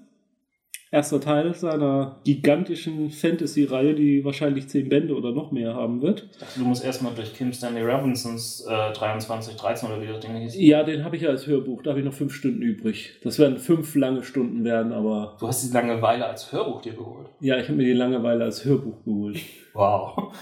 Erster 0.89 1.19
Teil 1.19 1.53
seiner 1.53 2.21
gigantischen 2.23 3.09
Fantasy-Reihe, 3.09 3.93
die 3.93 4.23
wahrscheinlich 4.23 4.69
zehn 4.69 4.87
Bände 4.87 5.15
oder 5.15 5.31
noch 5.33 5.51
mehr 5.51 5.73
haben 5.73 6.01
wird. 6.01 6.27
Ich 6.31 6.37
dachte, 6.37 6.59
du 6.59 6.65
musst 6.65 6.83
erstmal 6.85 7.13
durch 7.13 7.33
Kim 7.33 7.51
Stanley 7.51 7.83
Robinsons 7.83 8.65
äh, 8.69 8.93
2313 8.93 9.89
oder 9.89 10.01
wie 10.01 10.07
das 10.07 10.19
Ding 10.21 10.35
hieß. 10.37 10.55
Ja, 10.57 10.83
den 10.83 11.03
habe 11.03 11.17
ich 11.17 11.23
ja 11.23 11.29
als 11.29 11.45
Hörbuch. 11.45 11.81
Da 11.83 11.89
habe 11.89 11.99
ich 11.99 12.05
noch 12.05 12.13
fünf 12.13 12.33
Stunden 12.33 12.61
übrig. 12.61 13.13
Das 13.23 13.37
werden 13.37 13.57
fünf 13.57 13.95
lange 13.95 14.23
Stunden 14.23 14.63
werden, 14.63 14.93
aber 14.93 15.35
Du 15.39 15.47
hast 15.47 15.67
die 15.67 15.73
Langeweile 15.73 16.25
als 16.25 16.51
Hörbuch 16.51 16.81
dir 16.81 16.93
geholt. 16.93 17.27
ja, 17.41 17.57
ich 17.57 17.67
habe 17.67 17.77
mir 17.77 17.85
die 17.85 17.93
Langeweile 17.93 18.45
als 18.45 18.63
Hörbuch 18.63 19.03
geholt. 19.03 19.39
Wow. 19.73 20.33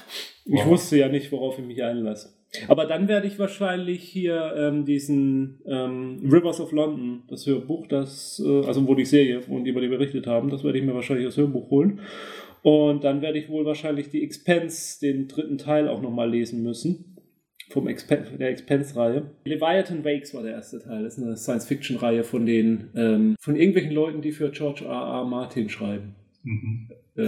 Ich 0.46 0.54
Wow. 0.54 0.68
wusste 0.68 0.98
ja 0.98 1.08
nicht, 1.10 1.32
worauf 1.32 1.58
ich 1.58 1.66
mich 1.66 1.82
einlasse. 1.84 2.30
Aber 2.68 2.86
dann 2.86 3.08
werde 3.08 3.28
ich 3.28 3.40
wahrscheinlich 3.40 4.04
hier 4.04 4.54
ähm, 4.58 4.86
diesen 4.86 5.62
ähm, 5.66 6.20
Rivers 6.32 6.60
of 6.60 6.72
London, 6.72 7.24
das 7.28 7.46
Hörbuch, 7.46 7.88
das, 7.88 8.42
äh, 8.46 8.66
also 8.66 8.88
wo 8.88 8.96
die 8.96 9.06
Serie, 9.06 9.42
von 9.42 9.66
über 9.66 9.82
die 9.82 9.88
berichtet 9.88 10.28
haben, 10.28 10.50
das 10.50 10.64
werde 10.64 10.78
ich 10.78 10.86
mir 10.86 10.94
wahrscheinlich 10.94 11.26
als 11.26 11.38
Hörbuch 11.38 11.70
holen. 11.70 12.00
Und 12.62 13.04
dann 13.04 13.22
werde 13.22 13.38
ich 13.38 13.50
wohl 13.50 13.66
wahrscheinlich 13.66 14.10
die 14.10 14.24
Expense, 14.24 15.00
den 15.00 15.28
dritten 15.28 15.58
Teil, 15.58 15.88
auch 15.88 16.02
nochmal 16.02 16.30
lesen 16.30 16.64
müssen. 16.64 17.16
Vom 17.70 17.88
Expen 17.88 18.38
der 18.40 18.50
Expense-Reihe. 18.50 19.32
Leviathan 19.46 20.06
Wakes 20.06 20.34
war 20.34 20.44
der 20.44 20.54
erste 20.54 20.80
Teil. 20.80 21.04
Das 21.04 21.18
ist 21.18 21.24
eine 21.24 21.36
Science-Fiction-Reihe 21.36 22.24
von 22.24 22.46
den, 22.46 22.90
ähm, 22.96 23.36
von 23.40 23.56
irgendwelchen 23.56 23.92
Leuten, 23.92 24.22
die 24.22 24.32
für 24.32 24.52
George 24.52 24.86
R. 24.86 24.92
R. 24.92 25.26
Martin 25.26 25.70
schreiben 25.70 26.16
äh, 27.16 27.24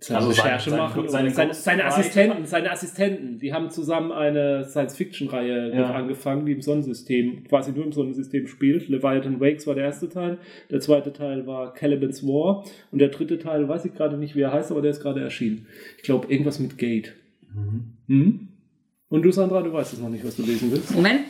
seine 0.00 0.18
Also 0.18 0.28
Recherche 0.30 0.70
sein- 0.70 0.78
machen. 0.78 1.08
seine 1.08 1.28
und 1.28 1.34
seine, 1.34 1.54
seine. 1.54 1.84
Assistenten, 1.84 2.46
seine 2.46 2.70
Assistenten, 2.70 3.38
die 3.38 3.52
haben 3.52 3.70
zusammen 3.70 4.12
eine 4.12 4.64
Science-Fiction-Reihe 4.68 5.74
Ja. 5.74 5.90
angefangen, 5.92 6.46
die 6.46 6.52
im 6.52 6.62
Sonnensystem, 6.62 7.44
quasi 7.44 7.72
nur 7.72 7.84
im 7.84 7.92
Sonnensystem 7.92 8.46
spielt. 8.46 8.88
Leviathan 8.88 9.40
Wakes 9.40 9.66
war 9.66 9.74
der 9.74 9.84
erste 9.84 10.08
Teil, 10.08 10.38
der 10.70 10.80
zweite 10.80 11.12
Teil 11.12 11.46
war 11.46 11.74
Caliban's 11.74 12.22
War 12.26 12.64
und 12.90 13.00
der 13.00 13.08
dritte 13.08 13.38
Teil, 13.38 13.68
weiß 13.68 13.84
ich 13.84 13.94
gerade 13.94 14.16
nicht, 14.16 14.34
wie 14.36 14.40
er 14.42 14.52
heißt, 14.52 14.70
aber 14.70 14.82
der 14.82 14.92
ist 14.92 15.00
gerade 15.00 15.20
erschienen. 15.20 15.66
Ich 15.96 16.02
glaube, 16.04 16.30
irgendwas 16.32 16.58
mit 16.58 16.78
Gate. 16.78 17.14
Mhm. 17.54 17.92
Hm? 18.08 18.48
Und 19.10 19.22
du, 19.22 19.30
Sandra, 19.30 19.62
du 19.62 19.72
weißt 19.72 19.92
es 19.92 20.00
noch 20.00 20.08
nicht, 20.08 20.24
was 20.24 20.36
du 20.36 20.42
lesen 20.42 20.72
willst. 20.72 20.92
Moment. 20.94 21.20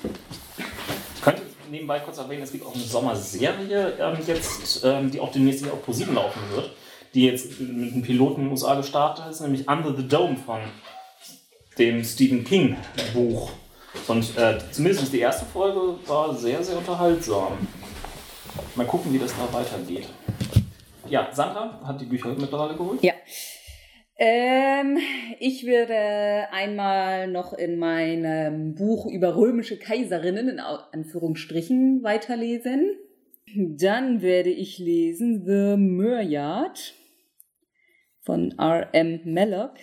Ich 1.17 1.21
könnte 1.23 1.43
nebenbei 1.71 1.99
kurz 1.99 2.19
erwähnen, 2.19 2.43
es 2.43 2.53
gibt 2.53 2.65
auch 2.65 2.75
eine 2.75 2.83
Sommerserie 2.85 3.93
ähm, 4.01 4.17
jetzt, 4.27 4.85
ähm, 4.85 5.11
die 5.11 5.21
auch 5.21 5.33
demnächst 5.33 5.65
hier 5.65 5.73
auf 5.73 5.83
ProSieben 5.85 6.15
laufen 6.15 6.41
wird, 6.55 6.71
die 7.15 7.27
jetzt 7.27 7.61
mit 7.61 7.93
einem 7.93 8.03
Piloten 8.03 8.41
in 8.41 8.47
den 8.47 8.53
USA 8.53 8.75
gestartet 8.75 9.27
ist, 9.31 9.41
nämlich 9.41 9.69
Under 9.69 9.95
the 9.97 10.07
Dome 10.07 10.37
von 10.37 10.61
dem 11.79 12.03
Stephen 12.05 12.45
King 12.45 12.77
Buch. 13.13 13.53
Und 14.09 14.37
äh, 14.37 14.59
zumindest 14.71 15.13
die 15.13 15.21
erste 15.21 15.47
Folge 15.47 15.99
war 16.07 16.35
sehr, 16.35 16.63
sehr 16.63 16.77
unterhaltsam. 16.77 17.53
Mal 18.75 18.87
gucken, 18.87 19.13
wie 19.13 19.19
das 19.19 19.33
da 19.37 19.53
weitergeht. 19.57 20.09
Ja, 21.09 21.29
Sandra 21.33 21.81
hat 21.85 22.01
die 22.01 22.07
Bücher 22.07 22.35
mittlerweile 22.39 22.77
geholt. 22.77 23.03
Ja. 23.03 23.13
Ähm, 24.17 24.99
ich 25.41 25.67
werde 25.67 26.53
einmal 26.53 27.29
noch 27.29 27.53
in 27.53 27.79
meinem 27.79 28.75
Buch 28.75 29.07
über 29.07 29.37
römische 29.37 29.79
Kaiserinnen 29.79 30.49
in 30.49 30.61
Anführungsstrichen 30.61 32.03
weiterlesen. 32.03 32.97
Dann 33.57 34.23
werde 34.23 34.51
ich 34.51 34.79
lesen 34.79 35.45
The 35.45 35.77
Myriad 35.77 36.95
von 38.25 38.55
R.M. 38.59 39.21
Mallock. 39.25 39.75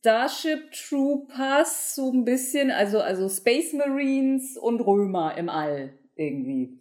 Starship 0.00 0.72
Troopers, 0.72 1.94
so 1.94 2.10
ein 2.10 2.24
bisschen, 2.24 2.70
also, 2.70 3.00
also 3.00 3.28
Space 3.28 3.74
Marines 3.74 4.56
und 4.56 4.80
Römer 4.80 5.36
im 5.36 5.50
All 5.50 5.92
irgendwie. 6.16 6.78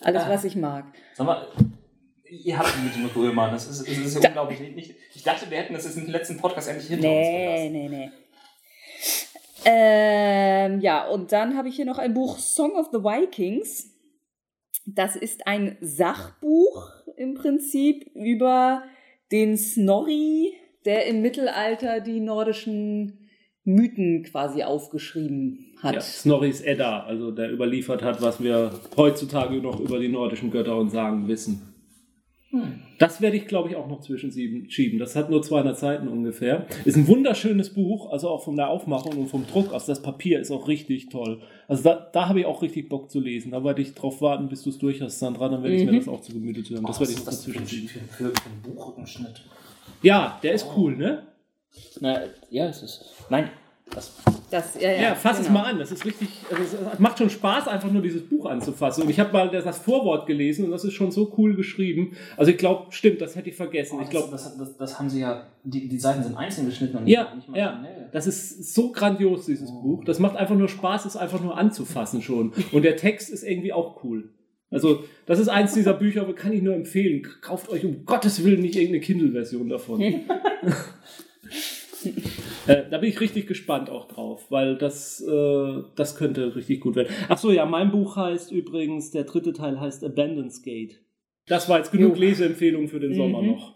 Alles, 0.00 0.26
was 0.26 0.44
ich 0.44 0.56
mag. 0.56 0.86
Sag 1.14 1.26
mal, 1.26 1.46
ihr 2.24 2.58
habt 2.58 2.72
die 2.74 2.82
mit 2.82 2.94
den 2.94 3.06
Römern, 3.14 3.52
das 3.52 3.68
ist, 3.68 3.80
das 3.86 3.88
ist 3.98 4.14
ja 4.22 4.30
unglaublich. 4.30 4.60
Nicht, 4.74 4.94
ich 5.14 5.22
dachte, 5.22 5.50
wir 5.50 5.58
hätten 5.58 5.74
das 5.74 5.84
jetzt 5.84 5.98
im 5.98 6.06
letzten 6.06 6.38
Podcast 6.38 6.68
endlich 6.68 6.88
hinter 6.88 7.08
uns 7.08 7.14
Nee, 7.18 7.68
gelassen. 7.68 7.72
nee, 7.72 7.88
nee. 7.88 8.10
Ähm, 9.66 10.80
ja, 10.80 11.06
und 11.08 11.32
dann 11.32 11.56
habe 11.58 11.68
ich 11.68 11.76
hier 11.76 11.84
noch 11.84 11.98
ein 11.98 12.14
Buch 12.14 12.38
Song 12.38 12.72
of 12.72 12.88
the 12.92 12.98
Vikings. 13.00 13.90
Das 14.86 15.14
ist 15.16 15.46
ein 15.46 15.76
Sachbuch 15.82 16.90
im 17.16 17.34
Prinzip 17.34 18.10
über 18.14 18.82
den 19.32 19.56
Snorri, 19.56 20.52
der 20.84 21.06
im 21.06 21.22
Mittelalter 21.22 22.00
die 22.00 22.20
nordischen 22.20 23.28
Mythen 23.64 24.24
quasi 24.24 24.62
aufgeschrieben 24.62 25.74
hat. 25.82 25.94
Ja, 25.94 26.00
Snorris 26.00 26.60
Edda, 26.60 27.04
also 27.04 27.30
der 27.30 27.52
überliefert 27.52 28.02
hat, 28.02 28.22
was 28.22 28.42
wir 28.42 28.72
heutzutage 28.96 29.56
noch 29.56 29.80
über 29.80 29.98
die 29.98 30.08
nordischen 30.08 30.50
Götter 30.50 30.76
und 30.76 30.90
Sagen 30.90 31.28
wissen. 31.28 31.69
Das 33.00 33.20
werde 33.22 33.36
ich, 33.38 33.46
glaube 33.46 33.70
ich, 33.70 33.76
auch 33.76 33.88
noch 33.88 34.00
zwischen 34.02 34.30
sieben 34.30 34.70
schieben. 34.70 34.98
Das 34.98 35.16
hat 35.16 35.30
nur 35.30 35.42
200 35.42 35.76
Seiten 35.78 36.06
ungefähr. 36.06 36.66
Ist 36.84 36.96
ein 36.98 37.08
wunderschönes 37.08 37.70
Buch, 37.70 38.10
also 38.12 38.28
auch 38.28 38.44
von 38.44 38.56
der 38.56 38.68
Aufmachung 38.68 39.16
und 39.16 39.26
vom 39.28 39.46
Druck. 39.46 39.72
Also 39.72 39.90
das 39.90 40.02
Papier 40.02 40.38
ist 40.38 40.50
auch 40.50 40.68
richtig 40.68 41.08
toll. 41.08 41.40
Also 41.66 41.82
da, 41.82 42.10
da 42.12 42.28
habe 42.28 42.40
ich 42.40 42.46
auch 42.46 42.60
richtig 42.60 42.90
Bock 42.90 43.10
zu 43.10 43.18
lesen. 43.18 43.52
Da 43.52 43.64
werde 43.64 43.80
ich 43.80 43.94
drauf 43.94 44.20
warten, 44.20 44.48
bis 44.50 44.62
du 44.64 44.68
es 44.70 44.78
durch 44.78 45.00
hast, 45.00 45.18
Sandra. 45.18 45.48
Dann 45.48 45.62
werde 45.62 45.76
ich 45.76 45.84
mir 45.86 45.92
Mhm. 45.92 45.96
das 45.96 46.08
auch 46.08 46.20
zu 46.20 46.32
Gemüte 46.34 46.62
führen. 46.62 46.84
Das 46.84 46.98
Oh, 46.98 47.00
werde 47.00 47.12
ich 47.12 47.18
noch 47.18 47.24
dazwischen 47.24 47.62
für, 47.66 47.68
schieben. 47.74 47.88
für, 47.88 47.98
für, 48.00 48.24
für 48.24 48.48
ein 48.50 48.62
Buchrückenschnitt? 48.74 49.42
Ja, 50.02 50.38
der 50.42 50.52
ist 50.52 50.66
cool, 50.76 50.94
ne? 50.96 51.22
Na, 52.00 52.20
ja, 52.50 52.66
es 52.68 52.82
ist. 52.82 53.04
Nein, 53.30 53.48
das. 53.94 54.12
Das, 54.50 54.80
ja, 54.80 54.90
ja, 54.90 55.02
Ja, 55.02 55.14
fass 55.14 55.38
es 55.38 55.46
genau. 55.46 55.60
mal 55.60 55.70
an. 55.70 55.78
Das 55.78 55.92
ist 55.92 56.04
richtig, 56.04 56.28
also 56.50 56.62
es 56.92 56.98
macht 56.98 57.18
schon 57.18 57.30
Spaß, 57.30 57.68
einfach 57.68 57.90
nur 57.90 58.02
dieses 58.02 58.22
Buch 58.22 58.46
anzufassen. 58.46 59.04
Und 59.04 59.10
ich 59.10 59.20
habe 59.20 59.32
mal 59.32 59.48
das, 59.48 59.64
das 59.64 59.78
Vorwort 59.78 60.26
gelesen 60.26 60.64
und 60.64 60.72
das 60.72 60.84
ist 60.84 60.94
schon 60.94 61.12
so 61.12 61.32
cool 61.38 61.54
geschrieben. 61.54 62.16
Also 62.36 62.50
ich 62.50 62.58
glaube, 62.58 62.86
stimmt, 62.90 63.20
das 63.20 63.36
hätte 63.36 63.50
ich 63.50 63.56
vergessen. 63.56 64.00
Ich 64.02 64.10
glaube, 64.10 64.28
das, 64.30 64.56
das, 64.56 64.76
das 64.76 64.98
haben 64.98 65.08
sie 65.08 65.20
ja. 65.20 65.46
Die, 65.62 65.88
die 65.88 65.98
Seiten 65.98 66.22
sind 66.22 66.36
einzeln 66.36 66.66
geschnitten 66.66 66.96
und 66.96 67.06
Ja, 67.06 67.34
nicht 67.34 67.48
ja. 67.54 67.72
maschinell. 67.72 68.08
Das 68.12 68.26
ist 68.26 68.74
so 68.74 68.90
grandios, 68.92 69.46
dieses 69.46 69.70
Buch. 69.70 70.04
Das 70.04 70.18
macht 70.18 70.36
einfach 70.36 70.56
nur 70.56 70.68
Spaß, 70.68 71.04
es 71.04 71.16
einfach 71.16 71.40
nur 71.40 71.56
anzufassen 71.56 72.22
schon. 72.22 72.52
Und 72.72 72.82
der 72.82 72.96
Text 72.96 73.30
ist 73.30 73.44
irgendwie 73.44 73.72
auch 73.72 74.02
cool. 74.02 74.30
Also, 74.72 75.04
das 75.26 75.38
ist 75.38 75.48
eins 75.48 75.74
dieser 75.74 75.94
Bücher, 75.94 76.24
kann 76.32 76.52
ich 76.52 76.62
nur 76.62 76.74
empfehlen. 76.74 77.26
Kauft 77.40 77.68
euch 77.68 77.84
um 77.84 78.04
Gottes 78.04 78.44
Willen 78.44 78.62
nicht 78.62 78.76
irgendeine 78.76 79.00
Kindle-Version 79.00 79.68
davon. 79.68 80.00
äh, 82.66 82.84
da 82.90 82.98
bin 82.98 83.08
ich 83.10 83.20
richtig 83.20 83.46
gespannt 83.46 83.90
auch 83.90 84.08
drauf, 84.08 84.46
weil 84.50 84.76
das, 84.76 85.20
äh, 85.20 85.82
das 85.96 86.16
könnte 86.16 86.54
richtig 86.56 86.80
gut 86.80 86.96
werden. 86.96 87.12
Ach 87.28 87.36
so, 87.38 87.50
ja, 87.50 87.66
mein 87.66 87.90
Buch 87.90 88.16
heißt 88.16 88.52
übrigens, 88.52 89.10
der 89.10 89.24
dritte 89.24 89.52
Teil 89.52 89.78
heißt 89.80 90.02
Abandon's 90.04 90.62
Gate. 90.62 91.00
Das 91.46 91.68
war 91.68 91.76
jetzt 91.78 91.92
genug 91.92 92.14
Jo. 92.16 92.20
Leseempfehlungen 92.20 92.88
für 92.88 93.00
den 93.00 93.14
Sommer 93.14 93.42
Mhm. 93.42 93.50
noch. 93.50 93.74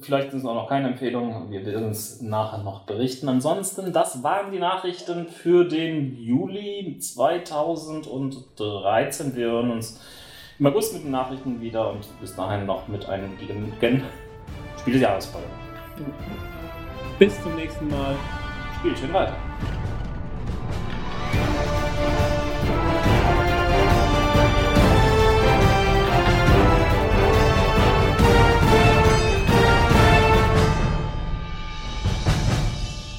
Vielleicht 0.00 0.32
sind 0.32 0.40
es 0.40 0.44
auch 0.46 0.54
noch 0.54 0.68
keine 0.68 0.88
Empfehlungen. 0.88 1.52
Wir 1.52 1.64
werden 1.64 1.90
es 1.90 2.20
nachher 2.20 2.64
noch 2.64 2.84
berichten. 2.84 3.28
Ansonsten, 3.28 3.92
das 3.92 4.24
waren 4.24 4.50
die 4.50 4.58
Nachrichten 4.58 5.28
für 5.28 5.64
den 5.66 6.16
Juli 6.20 6.96
2013. 6.98 9.36
Wir 9.36 9.46
hören 9.46 9.70
uns 9.70 10.00
im 10.58 10.66
August 10.66 10.94
mit 10.94 11.04
den 11.04 11.12
Nachrichten 11.12 11.60
wieder 11.60 11.92
und 11.92 12.08
bis 12.20 12.34
dahin 12.34 12.66
noch 12.66 12.88
mit 12.88 13.08
einem 13.08 13.38
gegen 13.38 13.72
Spiel 14.80 14.94
des 14.94 15.02
Jahres. 15.02 15.32
Bis 17.18 17.42
zum 17.42 17.56
nächsten 17.56 17.88
Mal. 17.88 18.14
Spielchen 18.78 19.12
weiter. 19.12 19.36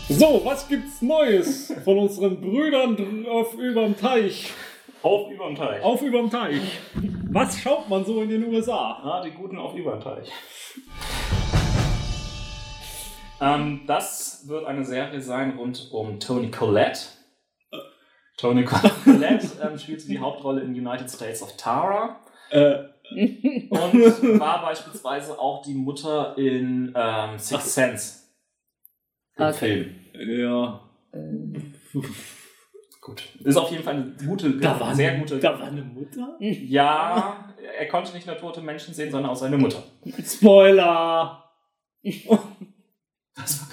So, 0.07 0.41
was 0.45 0.65
gibt's 0.69 1.01
Neues 1.01 1.73
von 1.83 1.97
unseren 1.97 2.39
Brüdern 2.39 3.25
auf 3.29 3.53
überm 3.55 3.97
Teich? 3.97 4.53
Auf 5.01 5.29
überm 5.29 5.55
Teich. 5.55 5.83
Auf 5.83 6.01
überm 6.01 6.29
Teich. 6.29 6.79
Was 7.31 7.59
schaut 7.59 7.89
man 7.89 8.05
so 8.05 8.21
in 8.21 8.29
den 8.29 8.47
USA? 8.47 9.01
Ah, 9.03 9.21
die 9.25 9.31
Guten 9.31 9.57
auf 9.57 9.75
überm 9.75 9.99
Teich. 9.99 10.31
Ähm, 13.41 13.81
das 13.87 14.47
wird 14.47 14.65
eine 14.65 14.83
Serie 14.85 15.21
sein 15.21 15.57
rund 15.57 15.89
um 15.91 16.19
Tony 16.19 16.51
Collette. 16.51 16.99
Tony 18.37 18.63
Collette 18.63 19.47
ähm, 19.61 19.77
spielte 19.77 20.07
die 20.07 20.19
Hauptrolle 20.19 20.61
in 20.61 20.69
United 20.73 21.09
States 21.09 21.41
of 21.41 21.55
Tara 21.57 22.19
Äh, 22.51 22.75
und 23.69 24.39
war 24.39 24.61
beispielsweise 24.61 25.37
auch 25.39 25.61
die 25.63 25.73
Mutter 25.73 26.37
in 26.37 26.93
ähm, 26.95 27.37
Sixth 27.39 27.69
Sense. 27.73 28.19
Im 29.37 29.45
Okay. 29.45 29.93
Film. 30.13 30.39
ja. 30.39 30.81
Gut. 33.01 33.23
Ist 33.43 33.55
auf 33.57 33.71
jeden 33.71 33.83
Fall 33.83 33.95
eine 33.95 34.15
gute, 34.27 34.59
sehr 34.93 35.17
gute. 35.17 35.39
Da 35.39 35.59
war 35.59 35.67
eine 35.67 35.81
Mutter? 35.81 36.35
ja, 36.39 37.45
er 37.79 37.87
konnte 37.87 38.13
nicht 38.13 38.27
nur 38.27 38.37
tote 38.37 38.61
Menschen 38.61 38.93
sehen, 38.93 39.09
sondern 39.11 39.31
auch 39.31 39.35
seine 39.35 39.57
Mutter. 39.57 39.81
Spoiler! 40.23 41.43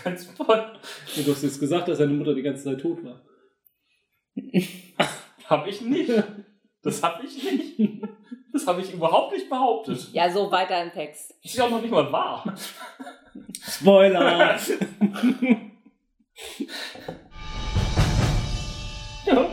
Kein 0.07 0.17
Spoiler. 0.17 0.73
Du 1.17 1.33
hast 1.33 1.43
jetzt 1.43 1.59
gesagt, 1.59 1.89
dass 1.89 1.99
seine 1.99 2.13
Mutter 2.13 2.33
die 2.33 2.43
ganze 2.43 2.63
Zeit 2.63 2.81
tot 2.81 3.03
war. 3.03 3.23
Hab 5.49 5.67
ich 5.67 5.81
nicht. 5.81 6.13
Das 6.81 7.03
hab 7.03 7.25
ich 7.25 7.43
nicht. 7.43 8.05
Das 8.53 8.69
habe 8.69 8.83
ich 8.83 8.93
überhaupt 8.93 9.33
nicht 9.33 9.51
behauptet. 9.51 10.09
Ja, 10.13 10.31
so 10.31 10.49
weiter 10.53 10.81
im 10.81 10.93
Text. 10.93 11.35
Das 11.43 11.51
ist 11.51 11.59
ja 11.59 11.65
auch 11.65 11.71
noch 11.71 11.83
nicht 11.83 11.91
mal 11.91 12.13
wahr. 12.13 12.55
Spoiler! 13.69 14.57
Ja. 19.27 19.51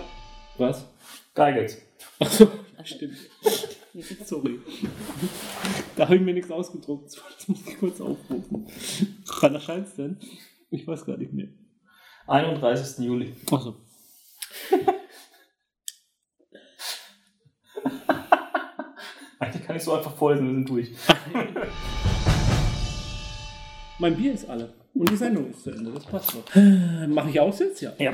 was? 0.59 0.85
Geigels. 1.33 1.81
Achso, 2.19 2.47
stimmt. 2.83 3.17
Sorry. 4.25 4.59
Da 5.95 6.05
habe 6.05 6.15
ich 6.15 6.21
mir 6.21 6.33
nichts 6.33 6.49
ausgedruckt. 6.51 7.15
Das 7.37 7.47
muss 7.47 7.59
ich 7.67 7.77
kurz 7.77 8.01
aufrufen. 8.01 8.67
Wann 9.41 9.53
erscheint's 9.53 9.95
denn? 9.95 10.17
Ich 10.69 10.87
weiß 10.87 11.05
gar 11.05 11.17
nicht 11.17 11.33
mehr. 11.33 11.49
31. 12.27 13.05
Juli. 13.05 13.33
Achso. 13.51 13.75
Eigentlich 19.39 19.63
kann 19.65 19.75
ich 19.75 19.83
so 19.83 19.93
einfach 19.93 20.15
vorlesen, 20.15 20.47
wir 20.47 20.53
sind 20.53 20.69
durch. 20.69 20.91
Mein 23.99 24.15
Bier 24.15 24.33
ist 24.33 24.49
alle. 24.49 24.73
Und 24.93 25.09
die 25.09 25.17
Sendung 25.17 25.49
ist 25.49 25.63
zu 25.63 25.71
Ende. 25.71 25.91
Das 25.91 26.05
passt 26.05 26.33
noch. 26.33 26.45
Mache 27.07 27.29
ich 27.29 27.39
aus 27.39 27.59
jetzt? 27.59 27.81
Ja. 27.81 27.91
Ja. 27.97 28.13